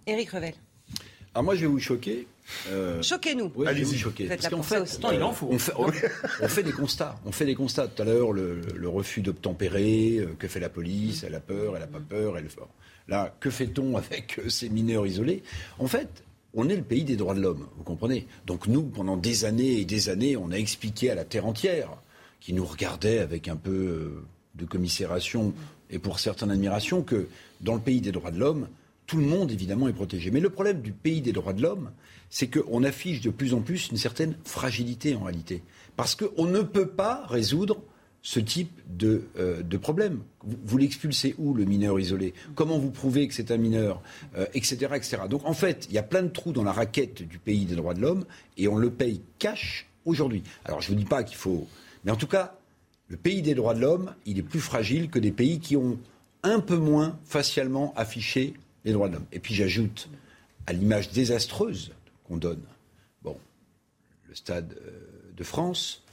[0.05, 0.53] Éric Revel.
[1.33, 2.27] Alors moi, je vais vous choquer.
[2.69, 3.51] Euh, Choquez-nous.
[3.55, 4.27] Oui, Allez-y, choquer.
[4.27, 5.47] Parce qu'en fait, euh, il en faut.
[5.49, 7.19] On, fait, on, fait, des constats.
[7.25, 7.87] On fait des constats.
[7.87, 11.75] Tout à l'heure, le, le, refus d'obtempérer, euh, que fait la police Elle a peur,
[11.77, 12.69] elle a pas peur, elle fort.
[13.07, 15.43] Là, que fait-on avec euh, ces mineurs isolés?
[15.79, 18.27] En fait, on est le pays des droits de l'homme, vous comprenez?
[18.45, 21.89] Donc nous, pendant des années et des années, on a expliqué à la terre entière,
[22.39, 24.23] qui nous regardait avec un peu
[24.55, 25.53] de commisération
[25.89, 27.27] et pour certaines admiration, que
[27.61, 28.67] dans le pays des droits de l'homme,
[29.05, 30.31] tout le monde, évidemment, est protégé.
[30.31, 31.91] Mais le problème du pays des droits de l'homme,
[32.30, 35.61] c'est qu'on affiche de plus en plus une certaine fragilité en réalité.
[35.95, 37.81] Parce qu'on ne peut pas résoudre
[38.23, 40.21] ce type de, euh, problème.
[40.43, 42.34] Vous, l'expulsez où, le mineur isolé?
[42.55, 44.01] Comment vous prouvez que c'est un mineur?
[44.53, 44.88] Etc.
[44.89, 45.17] Euh, etc.
[45.30, 47.75] Donc en fait, il y a plein de trous dans la raquette du pays des
[47.75, 48.25] droits de l'homme
[48.57, 50.41] et on le paye cash aujourd'hui.
[50.63, 51.67] Alors je ne vous dis pas qu'il faut...
[52.05, 52.57] Mais en tout cas,
[53.09, 55.99] le pays des droits de l'homme, il est plus fragile que des pays qui ont
[56.43, 58.53] un peu moins facialement affiché
[58.85, 59.26] les droits de l'homme.
[59.31, 60.10] Et puis j'ajoute
[60.68, 61.93] à l'image désastreuse
[62.23, 62.61] qu'on donne.
[63.22, 63.38] Bon,
[64.27, 66.03] le Stade euh, de France,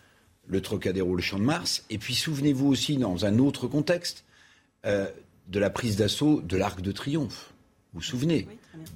[0.46, 4.24] le Trocadéro, le Champ de Mars, et puis souvenez-vous aussi, dans un autre contexte,
[4.86, 5.08] euh,
[5.48, 7.52] de la prise d'assaut de l'Arc de Triomphe.
[7.92, 8.46] Vous vous souvenez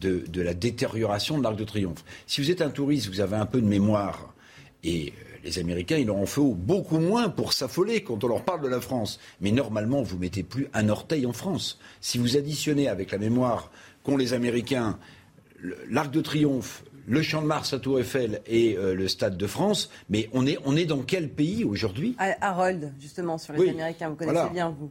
[0.01, 2.05] de, de, la détérioration de l'Arc de Triomphe.
[2.27, 4.35] Si vous êtes un touriste, vous avez un peu de mémoire,
[4.85, 8.45] et euh, les Américains, ils leur en faut beaucoup moins pour s'affoler quand on leur
[8.45, 9.21] parle de la France.
[9.41, 11.79] Mais normalement, vous mettez plus un orteil en France.
[12.01, 13.71] Si vous additionnez avec la mémoire
[14.03, 14.99] qu'ont les Américains
[15.89, 19.47] l'Arc de Triomphe, le Champ de Mars à Tour Eiffel et euh, le Stade de
[19.47, 19.91] France.
[20.09, 22.17] Mais on est, on est dans quel pays aujourd'hui?
[22.19, 24.91] Harold, justement, sur les Américains, vous connaissez bien, vous.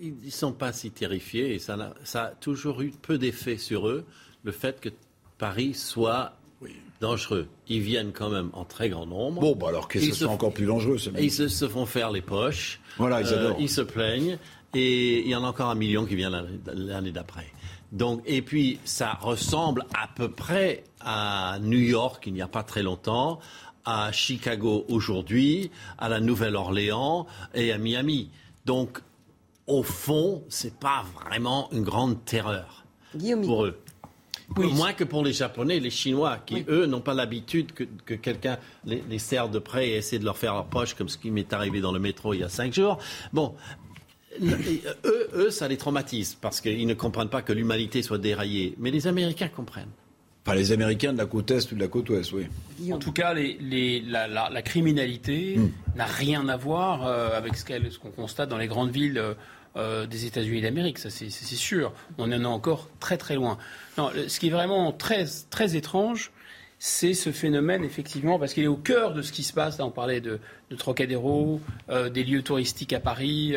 [0.00, 4.06] Ils ne sont pas si terrifiés et ça a toujours eu peu d'effet sur eux,
[4.44, 4.90] le fait que
[5.38, 6.37] Paris soit
[7.00, 7.48] dangereux.
[7.68, 9.40] Ils viennent quand même en très grand nombre.
[9.40, 10.96] Bon, bah alors que ce soit encore plus dangereux.
[11.18, 12.80] Ils se, se, font faire les poches.
[12.96, 14.38] Voilà, ils euh, ils se plaignent.
[14.74, 16.30] Et il y en a encore un million qui vient
[16.66, 17.46] l'année d'après.
[17.92, 22.62] Donc, et puis, ça ressemble à peu près à New York il n'y a pas
[22.62, 23.40] très longtemps,
[23.86, 28.30] à Chicago aujourd'hui, à la Nouvelle-Orléans et à Miami.
[28.66, 29.00] Donc,
[29.66, 32.84] au fond, c'est pas vraiment une grande terreur
[33.42, 33.78] pour eux.
[34.56, 39.04] Moins que pour les Japonais, les Chinois, qui, eux, n'ont pas l'habitude que, quelqu'un les,
[39.08, 41.52] les, serre de près et essaie de leur faire leur poche, comme ce qui m'est
[41.52, 42.98] arrivé dans le métro il y a cinq jours.
[43.32, 43.54] Bon,
[44.42, 48.74] eux, eux, ça les traumatise parce qu'ils ne comprennent pas que l'humanité soit déraillée.
[48.78, 49.92] Mais les Américains comprennent.
[50.46, 52.46] Enfin, les Américains de la côte Est ou de la côte Ouest, oui.
[52.92, 55.70] En tout cas, les, la, criminalité hmm.
[55.96, 59.34] n'a rien à voir euh, avec ce qu'on constate dans les grandes villes euh,
[59.76, 61.92] euh, des États-Unis d'Amérique, ça c'est sûr.
[62.18, 63.58] On en est encore très très loin.
[63.96, 66.32] Non, ce qui est vraiment très, très étrange,
[66.78, 69.80] c'est ce phénomène, effectivement, parce qu'il est au cœur de ce qui se passe.
[69.80, 70.38] On parlait de,
[70.76, 73.56] Trocadéro, des lieux touristiques à Paris.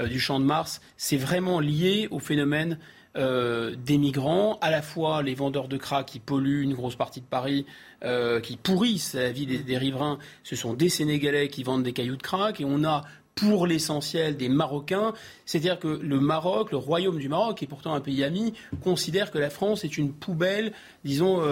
[0.00, 2.78] Euh, du Champ de Mars, c'est vraiment lié au phénomène
[3.16, 7.20] euh, des migrants, à la fois les vendeurs de crack qui polluent une grosse partie
[7.20, 7.66] de Paris,
[8.04, 12.16] euh, qui pourrissent la vie des, riverains, ce sont des Sénégalais qui vendent des cailloux
[12.16, 13.04] de crack, et on a
[13.40, 15.12] pour l'essentiel des Marocains.
[15.46, 18.54] C'est-à-dire que le Maroc, le royaume du Maroc, qui est pourtant un pays ami,
[18.84, 20.72] considère que la France est une poubelle,
[21.04, 21.42] disons,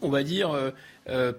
[0.00, 0.72] on va dire,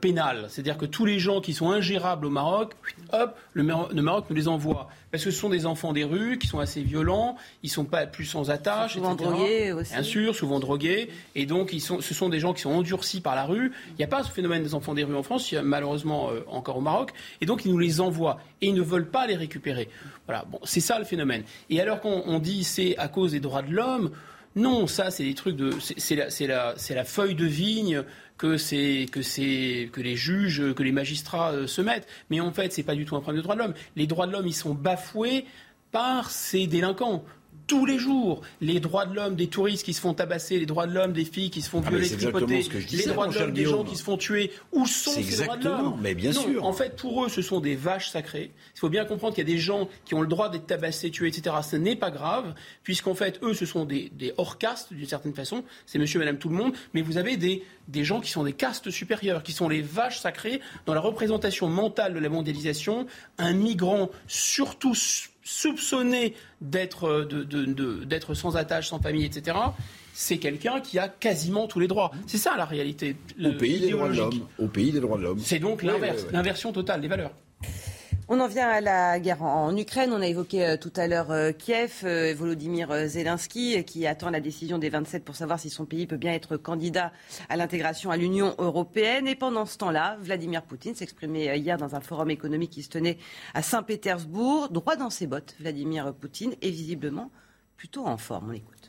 [0.02, 0.48] pénale.
[0.50, 2.74] C'est-à-dire que tous les gens qui sont ingérables au Maroc,
[3.12, 6.48] hop, le Maroc nous les envoie parce que ce sont des enfants des rues qui
[6.48, 9.94] sont assez violents, ils sont pas plus sans attache, souvent drogués aussi.
[9.94, 13.22] Bien sûr, souvent drogués, et donc ils sont, ce sont des gens qui sont endurcis
[13.22, 13.72] par la rue.
[13.90, 15.62] Il n'y a pas ce phénomène des enfants des rues en France, il y a
[15.62, 17.12] malheureusement euh, encore au Maroc,
[17.42, 19.88] et donc ils nous les envoient et ils ne veulent pas les récupérer.
[20.26, 21.44] Voilà, bon, c'est ça le phénomène.
[21.70, 24.10] Et alors qu'on dit c'est à cause des droits de l'homme.
[24.56, 25.72] Non, ça, c'est des trucs de.
[25.80, 28.04] C'est la, la, la, feuille de vigne
[28.38, 28.58] que,
[29.06, 32.08] que, que les juges, que les magistrats euh, se mettent.
[32.30, 33.74] Mais en fait, ce n'est pas du tout un problème de droits de l'homme.
[33.96, 35.46] Les droits de l'homme, ils sont bafoués
[35.92, 37.24] par ces délinquants.
[37.68, 38.42] Tous les jours.
[38.62, 41.26] Les droits de l'homme des touristes qui se font tabasser, les droits de l'homme des
[41.26, 44.04] filles qui se font Ah, violer, tripoter, les droits de l'homme des gens qui se
[44.04, 44.52] font tuer.
[44.72, 46.66] Où sont ces droits de l'homme mais bien Non, sûr.
[46.66, 48.52] En fait, pour eux, ce sont des vaches sacrées.
[48.76, 51.12] Il faut bien comprendre qu'il y a des gens qui ont le droit d'être tabassés,
[51.12, 51.56] tués, etc.
[51.64, 52.54] Ce n'est pas grave,
[52.84, 55.64] puisqu'en fait, eux, ce sont des, des hors castes d'une certaine façon.
[55.86, 56.74] C'est monsieur, madame, tout le monde.
[56.94, 60.20] Mais vous avez des, des gens qui sont des castes supérieures, qui sont les vaches
[60.20, 63.08] sacrées dans la représentation mentale de la mondialisation.
[63.38, 64.96] Un migrant, surtout
[65.44, 69.58] soupçonné d'être euh, de, de, de, d'être sans attache, sans famille, etc.,
[70.16, 72.12] c'est quelqu'un qui a quasiment tous les droits.
[72.28, 73.16] C'est ça la réalité.
[73.44, 74.48] Au pays des droits de l'homme.
[74.60, 75.40] Au pays des droits de l'homme.
[75.40, 76.34] C'est donc Oui, l'inverse, oui, oui.
[76.34, 77.32] l'inversion totale des valeurs.
[78.30, 80.12] On en vient à la guerre en, Ukraine.
[80.14, 84.40] On a évoqué euh, tout à l'heure euh, Kiev, euh, Volodymyr Zelensky, qui attend la
[84.40, 87.12] décision des 27 pour savoir si son pays peut bien être candidat
[87.50, 89.28] à l'intégration à l'Union européenne.
[89.28, 93.18] Et pendant ce temps-là, Vladimir Poutine s'exprimait hier dans un forum économique qui se tenait
[93.54, 94.70] à Saint-Pétersbourg.
[94.70, 97.30] Droit dans ses bottes, Vladimir Poutine est visiblement
[97.76, 98.52] plutôt en forme.
[98.52, 98.83] On.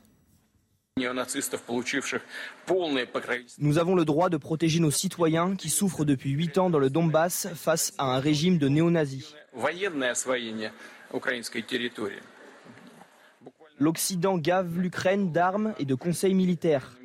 [3.59, 6.89] Nous avons le droit de protéger nos citoyens qui souffrent depuis 8 ans dans le
[6.89, 9.35] Donbass face à un régime de néo-nazis.
[13.81, 16.97] L'Occident gave l'Ukraine d'armes et de conseils militaires.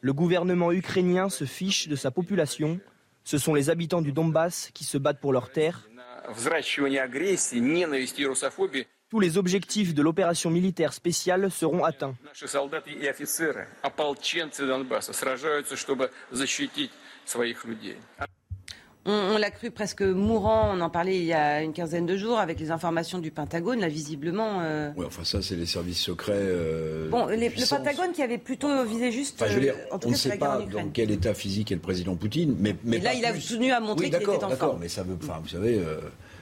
[0.00, 2.80] Le gouvernement ukrainien se fiche de sa population.
[3.22, 5.88] Ce sont les habitants du Donbass qui se battent pour leurs terres
[9.10, 12.14] tous les objectifs de l'opération militaire spéciale seront atteints.
[19.10, 22.38] On, l'a cru presque mourant, on en parlait il y a une quinzaine de jours
[22.38, 24.60] avec les informations du Pentagone, là visiblement...
[24.60, 26.34] Euh, oui, enfin ça c'est les services secrets...
[26.34, 29.40] Euh, bon, le Pentagone qui avait plutôt visé juste...
[29.40, 31.76] Enfin, je veux euh, dire, en on ne sait pas dans quel état physique est
[31.76, 32.76] le président Poutine, mais...
[32.84, 34.50] mais là il a soutenu à montrer qu'il était en forme.
[34.50, 35.16] D'accord, mais ça veut...
[35.22, 35.80] Enfin, vous savez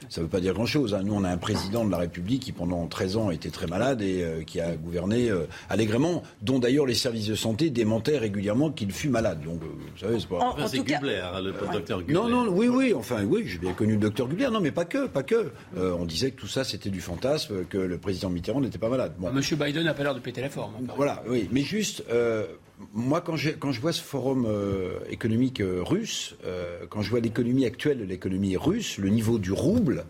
[0.09, 0.93] ça veut pas dire grand-chose.
[0.93, 1.01] hein.
[1.03, 4.01] Nous, on a un président de la République qui, pendant 13 ans, était très malade
[4.01, 8.71] et euh, qui a gouverné euh, allègrement, dont d'ailleurs les services de santé démentaient régulièrement
[8.71, 9.41] qu'il fut malade.
[9.43, 10.37] Donc, euh, vous savez, c'est pas.
[10.39, 12.13] Enfin, c'est Gubler, hein, le docteur Gubler.
[12.13, 14.49] Non, non, oui, oui, enfin, oui, j'ai bien connu le docteur Gubler.
[14.51, 15.51] Non, mais pas que, pas que.
[15.77, 18.89] Euh, on disait que tout ça, c'était du fantasme, que le président Mitterrand n'était pas
[18.89, 19.13] malade.
[19.19, 19.31] Bon.
[19.31, 20.73] Monsieur Biden n'a pas l'air de péter la forme.
[20.95, 21.49] Voilà, oui.
[21.51, 22.45] Mais juste, euh,
[22.93, 27.09] moi, quand, j'ai- quand je vois ce forum euh, économique euh, russe, euh, quand je
[27.09, 30.05] vois l'économie actuelle de l'économie russe, le niveau du rouble,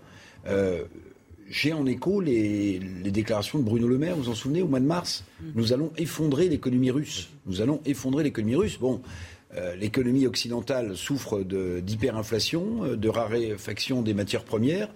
[1.50, 4.68] j'ai en écho les, les déclarations de Bruno Le Maire, vous vous en souvenez, au
[4.68, 5.24] mois de mars
[5.56, 7.30] Nous allons effondrer l'économie russe.
[7.46, 8.78] Nous allons effondrer l'économie russe.
[8.78, 9.02] Bon.
[9.80, 14.90] L'économie occidentale souffre d'hyperinflation, de raréfaction des matières premières.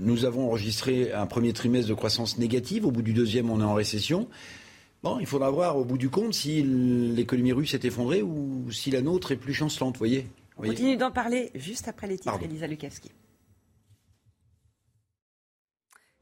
[0.00, 2.86] Nous avons enregistré un premier trimestre de croissance négative.
[2.86, 4.28] Au bout du deuxième, on est en récession.
[5.02, 8.90] Bon, il faudra voir au bout du compte si l'économie russe est effondrée ou si
[8.92, 10.26] la nôtre est plus chancelante, vous voyez.
[10.56, 12.30] On voyez continue d'en parler juste après les titres.
[12.30, 12.44] Pardon.
[12.44, 13.10] Elisa Lukavski.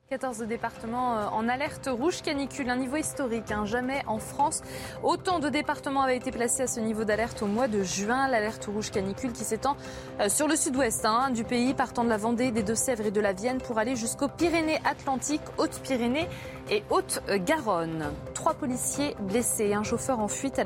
[0.09, 3.53] 14 départements euh, en alerte rouge canicule, un niveau historique.
[3.53, 3.65] hein.
[3.65, 4.61] Jamais en France,
[5.05, 8.27] autant de départements avaient été placés à ce niveau d'alerte au mois de juin.
[8.27, 9.77] L'alerte rouge canicule qui s'étend
[10.19, 13.21] euh, sur le sud-ouest hein, du pays, partant de la Vendée, des Deux-Sèvres et de
[13.21, 16.27] la Vienne pour aller jusqu'aux Pyrénées-Atlantiques, Hautes-Pyrénées
[16.71, 18.13] et Haute-Garonne.
[18.35, 20.65] Trois policiers blessés un chauffeur en fuite à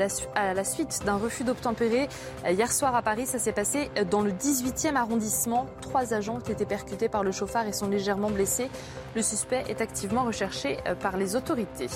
[0.55, 2.09] la, suite d'un refus d'obtempérer.
[2.49, 5.67] Hier soir à Paris, ça s'est passé dans le 18e arrondissement.
[5.81, 8.69] Trois agents ont été percutés par le chauffard et sont légèrement blessés.
[9.17, 11.89] Le suspect est activement recherché par les autorités.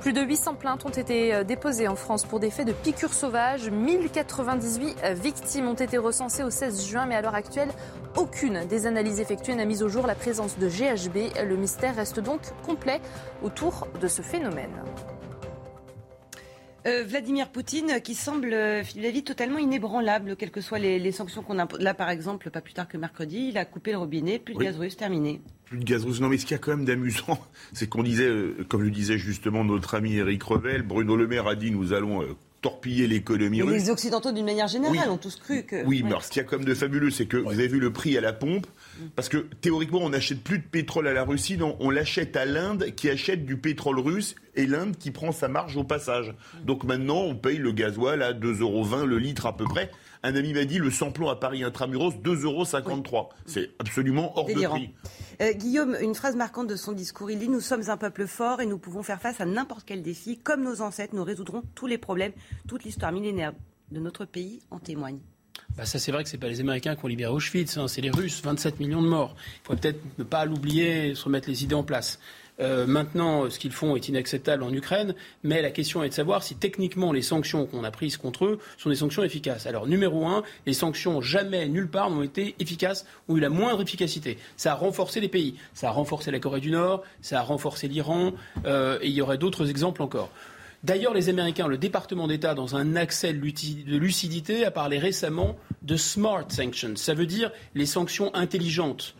[0.00, 3.12] Plus de 800 plaintes ont été euh, déposées en France pour des faits de piqûres
[3.12, 3.68] sauvages.
[3.68, 7.70] 1098 euh, victimes ont été recensées au 16 juin, mais à l'heure actuelle,
[8.16, 11.48] aucune des analyses effectuées n'a mis au jour la présence de GHB.
[11.48, 13.00] Le mystère reste donc complet
[13.42, 14.70] autour de ce phénomène.
[16.88, 21.12] Euh, Vladimir Poutine qui semble, euh, Philippe David, totalement inébranlable, quelles que soient les, les
[21.12, 21.80] sanctions qu'on impose.
[21.80, 24.60] Là, par exemple, pas plus tard que mercredi, il a coupé le robinet, plus de
[24.60, 25.40] gaz russe, terminé.
[25.66, 26.20] Plus de gaz russe.
[26.20, 27.38] Non, mais ce qu'il y a quand même d'amusant,
[27.72, 31.46] c'est qu'on disait, euh, comme le disait justement notre ami Eric Revel, Bruno Le Maire
[31.46, 33.82] a dit nous allons euh, torpiller l'économie Mais russe.
[33.84, 35.12] les Occidentaux, d'une manière générale, Oui.
[35.12, 35.84] ont tous cru que.
[35.84, 36.02] Oui, Ouais.
[36.04, 37.78] mais alors, ce qu'il y a quand même de fabuleux, c'est que vous avez vu
[37.80, 38.66] le prix à la pompe,
[39.16, 42.44] parce que théoriquement, on n'achète plus de pétrole à la Russie, non, on l'achète à
[42.44, 46.34] l'Inde qui achète du pétrole russe et l'Inde qui prend sa marge au passage.
[46.64, 49.90] Donc maintenant, on paye le gasoil à 2,20 euros le litre à peu près.
[50.22, 53.28] Un ami m'a dit le samplon à Paris intramuros 2,53 euros.
[53.46, 54.74] C'est absolument hors Délirant.
[54.74, 54.94] de prix.
[55.40, 58.60] Euh, Guillaume, une phrase marquante de son discours, il dit Nous sommes un peuple fort
[58.60, 60.38] et nous pouvons faire face à n'importe quel défi.
[60.38, 62.32] Comme nos ancêtres, nous résoudrons tous les problèmes.
[62.66, 63.52] Toute l'histoire millénaire
[63.92, 65.20] de notre pays en témoigne.
[65.78, 68.00] Bah ça c'est vrai que c'est pas les Américains qui ont libéré Auschwitz, hein, c'est
[68.00, 69.36] les Russes, 27 millions de morts.
[69.38, 72.18] Il faudrait peut-être ne pas l'oublier, se remettre les idées en place.
[72.58, 76.42] Euh, maintenant, ce qu'ils font est inacceptable en Ukraine, mais la question est de savoir
[76.42, 79.66] si techniquement les sanctions qu'on a prises contre eux sont des sanctions efficaces.
[79.66, 83.80] Alors, numéro un, les sanctions jamais, nulle part, n'ont été efficaces, ont eu la moindre
[83.80, 84.36] efficacité.
[84.56, 85.54] Ça a renforcé les pays.
[85.74, 88.32] Ça a renforcé la Corée du Nord, ça a renforcé l'Iran,
[88.66, 90.30] euh, et il y aurait d'autres exemples encore.
[90.84, 95.96] D'ailleurs, les Américains, le département d'État, dans un accès de lucidité, a parlé récemment de
[95.96, 96.96] smart sanctions.
[96.96, 99.14] Ça veut dire les sanctions intelligentes.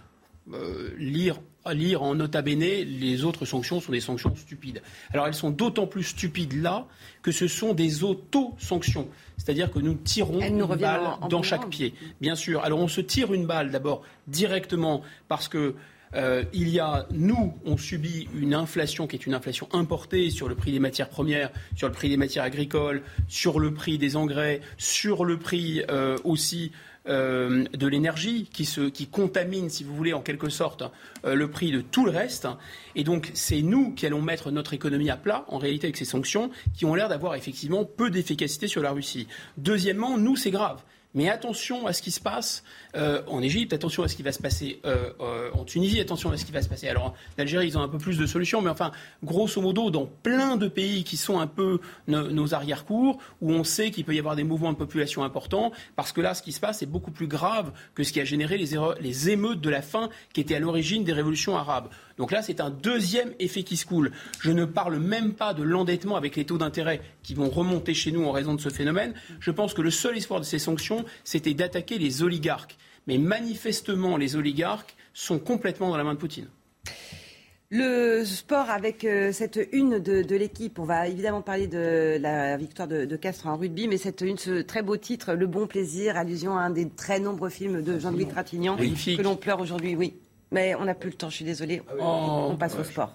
[0.53, 1.41] Euh, lire
[1.75, 4.83] lire en nota bene, les autres sanctions sont des sanctions stupides.
[5.13, 6.87] Alors elles sont d'autant plus stupides là
[7.23, 9.09] que ce sont des auto-sanctions.
[9.37, 11.95] C'est-à-dire que nous tirons une balle dans chaque pied.
[12.21, 12.63] Bien sûr.
[12.65, 15.75] Alors on se tire une balle d'abord directement parce que
[16.15, 20.49] euh, il y a, nous, on subit une inflation qui est une inflation importée sur
[20.49, 24.17] le prix des matières premières, sur le prix des matières agricoles, sur le prix des
[24.17, 26.73] engrais, sur le prix euh, aussi
[27.09, 30.83] euh, de l'énergie qui, contamine, si vous voulez, en quelque sorte,
[31.25, 32.49] le prix de tout le reste.
[32.95, 36.05] Et donc, c'est nous qui allons mettre notre économie à plat, en réalité, avec ces
[36.05, 39.27] sanctions, qui ont l'air d'avoir effectivement peu d'efficacité sur la Russie.
[39.57, 40.83] Deuxièmement, nous, c'est grave.
[41.15, 42.63] Mais attention à ce qui se passe
[42.95, 46.31] euh, en Égypte, attention à ce qui va se passer euh, euh, en Tunisie, attention
[46.31, 46.89] à ce qui va se passer.
[46.89, 48.93] Alors, en Algérie, ils ont un peu plus de solutions, mais enfin,
[49.25, 53.91] grosso modo, dans plein de pays qui sont un peu nos, arrière-cours, où on sait
[53.91, 56.61] qu'il peut y avoir des mouvements de population importants, parce que là, ce qui se
[56.61, 59.83] passe est beaucoup plus grave que ce qui a généré les, les émeutes de la
[59.83, 61.89] faim qui étaient à l'origine des révolutions arabes.
[62.19, 64.11] Donc là, c'est un deuxième effet qui se coule.
[64.41, 68.13] Je ne parle même pas de l'endettement avec les taux d'intérêt qui vont remonter chez
[68.13, 69.15] nous en raison de ce phénomène.
[69.41, 72.77] Je pense que le seul espoir de ces sanctions, c'était d'attaquer les oligarques.
[73.07, 76.49] Mais manifestement, les oligarques sont complètement dans la main de Poutine.
[77.71, 80.79] Le sport avec euh, cette une de, l'équipe.
[80.79, 84.63] On va évidemment parler de la victoire de, Castres en rugby, mais cette une, ce
[84.63, 88.27] très beau titre, Le Bon Plaisir, allusion à un des très nombreux films de Jean-Louis
[88.27, 89.97] Trintignant, que l'on pleure aujourd'hui.
[89.97, 90.15] Oui,
[90.51, 91.83] mais on n'a plus le temps, je suis désolée.
[91.89, 93.13] Ah on passe au sport.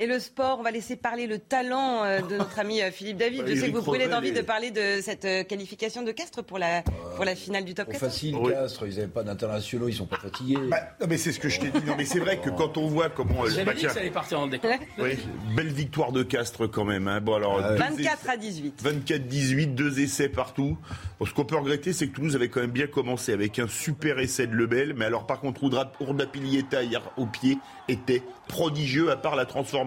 [0.00, 3.16] Et le sport, on va laisser parler le talent euh, de notre ami euh, Philippe
[3.16, 3.44] David.
[3.46, 6.58] Je sais que vous brûlez d'envie de parler de cette euh, qualification de Castres pour
[6.58, 6.82] la,
[7.14, 8.00] pour la finale du top 4.
[8.00, 10.58] facile, Castres, ils n'avaient pas d'internationaux, ils sont pas fatigués.
[10.68, 11.86] Bah, non, mais c'est ce que je t'ai dit.
[11.86, 13.46] Non, mais c'est vrai que quand on voit comment.
[13.46, 14.72] J'avais bah, dit que ça allait partir en décor.
[14.98, 15.16] Oui,
[15.54, 17.06] belle victoire de Castres quand même.
[17.06, 17.20] Hein.
[17.20, 18.82] Bon, alors, 24 à 18.
[18.82, 20.76] 24-18, deux essais partout.
[21.24, 24.18] ce qu'on peut regretter, c'est que Toulouse avait quand même bien commencé avec un super
[24.18, 24.94] essai de Lebel.
[24.94, 29.83] Mais alors, par contre, Ourda Pilieta hier au pied était prodigieux, à part la transformation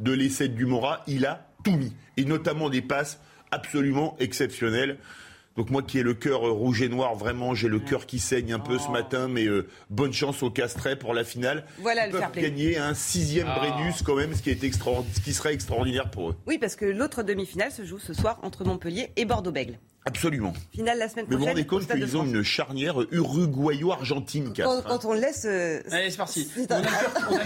[0.00, 1.92] de l'essai du Mora, il a tout mis.
[2.16, 3.18] Et notamment des passes
[3.50, 4.98] absolument exceptionnelles.
[5.56, 8.18] Donc moi qui ai le cœur euh, rouge et noir, vraiment, j'ai le cœur qui
[8.18, 8.92] saigne un peu ce oh.
[8.92, 11.64] matin, mais euh, bonne chance au Castrais pour la finale.
[11.78, 13.58] Voilà Ils le peuvent gagner un sixième oh.
[13.58, 16.36] Brennus quand même, ce qui, est ce qui serait extraordinaire pour eux.
[16.46, 19.78] Oui, parce que l'autre demi-finale se joue ce soir entre Montpellier et Bordeaux-Bègles.
[20.04, 20.52] Absolument.
[20.72, 21.28] Finale la semaine prochaine.
[21.28, 25.44] Mais vous vous rendez compte qu'ils ont une charnière uruguayo-argentine, quand, quand, on laisse.
[25.48, 26.48] Euh, Allez, c'est parti.
[26.58, 26.84] On, a le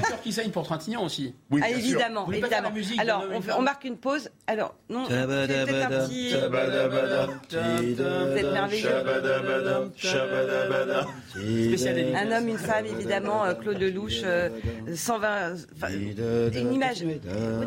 [0.08, 1.34] cœur qui saigne pour Trintignant aussi.
[1.50, 2.70] Oui, ah, évidemment, évidemment.
[2.98, 3.24] Alors,
[3.58, 4.30] on, marque une pause.
[4.46, 6.30] Alors, non, c'est peut-être un petit.
[7.50, 8.90] Vous êtes merveilleux.
[12.16, 14.22] Un homme, une femme, évidemment, euh, Claude Lelouch,
[14.94, 15.56] 120.
[16.18, 17.04] Euh, une image.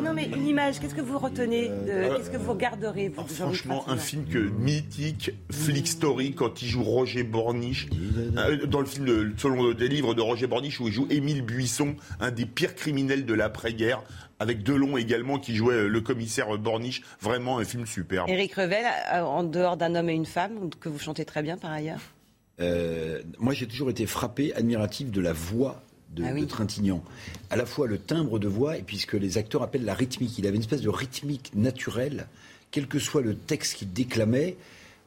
[0.02, 4.24] Non, mais une image, qu'est-ce que vous retenez Qu'est-ce que vous regarderez Franchement, un film
[4.26, 7.88] que mythique Flick Story quand il joue Roger Borniche
[8.36, 11.96] euh, dans le film selon des livres de Roger Borniche où il joue Émile Buisson,
[12.18, 14.02] un des pires criminels de l'après-guerre
[14.38, 17.02] avec Delon également qui jouait euh, le commissaire Borniche.
[17.20, 18.30] Vraiment un film superbe.
[18.30, 21.56] Éric Revel, euh, en dehors d'un homme et une femme, que vous chantez très bien
[21.56, 22.00] par ailleurs?
[23.38, 25.82] moi, j'ai toujours été frappé, admiratif de la voix
[26.14, 27.02] de, ah Trintignant.
[27.48, 29.94] À la fois le timbre de voix et puis ce que les acteurs appellent la
[29.94, 30.36] rythmique.
[30.38, 32.26] Il avait une espèce de rythmique naturelle
[32.70, 34.56] quel que soit le texte qu'il déclamait,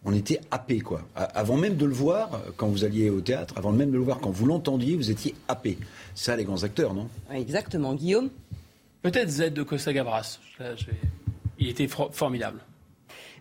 [0.05, 1.01] on était happé, quoi.
[1.15, 4.19] Avant même de le voir, quand vous alliez au théâtre, avant même de le voir,
[4.19, 5.77] quand vous l'entendiez, vous étiez happé.
[6.13, 7.07] Ça, les grands acteurs, non?
[7.31, 7.93] Exactement.
[7.93, 8.29] Guillaume?
[9.01, 10.39] Peut-être Z de Costa Gavras.
[11.57, 12.59] Il était formidable.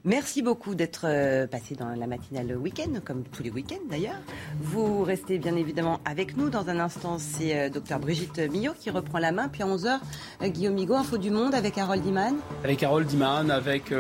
[0.05, 4.19] Merci beaucoup d'être euh, passé dans la matinale week-end, comme tous les week-ends d'ailleurs.
[4.61, 6.51] Vous restez bien évidemment avec nous.
[6.51, 9.49] Dans un instant, c'est euh, docteur Brigitte Millot qui reprend la main.
[9.49, 10.01] Puis à 11h,
[10.43, 12.35] euh, Guillaume Migaud, Info du Monde avec Harold Iman.
[12.65, 13.95] Avec Harold Iman, avec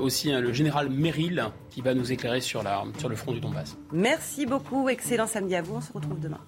[0.00, 3.40] aussi hein, le général Merrill qui va nous éclairer sur, la, sur le front du
[3.40, 3.76] Donbass.
[3.92, 4.88] Merci beaucoup.
[4.90, 5.76] Excellent samedi à vous.
[5.76, 6.40] On se retrouve demain.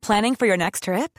[0.00, 1.18] Planning for your next trip?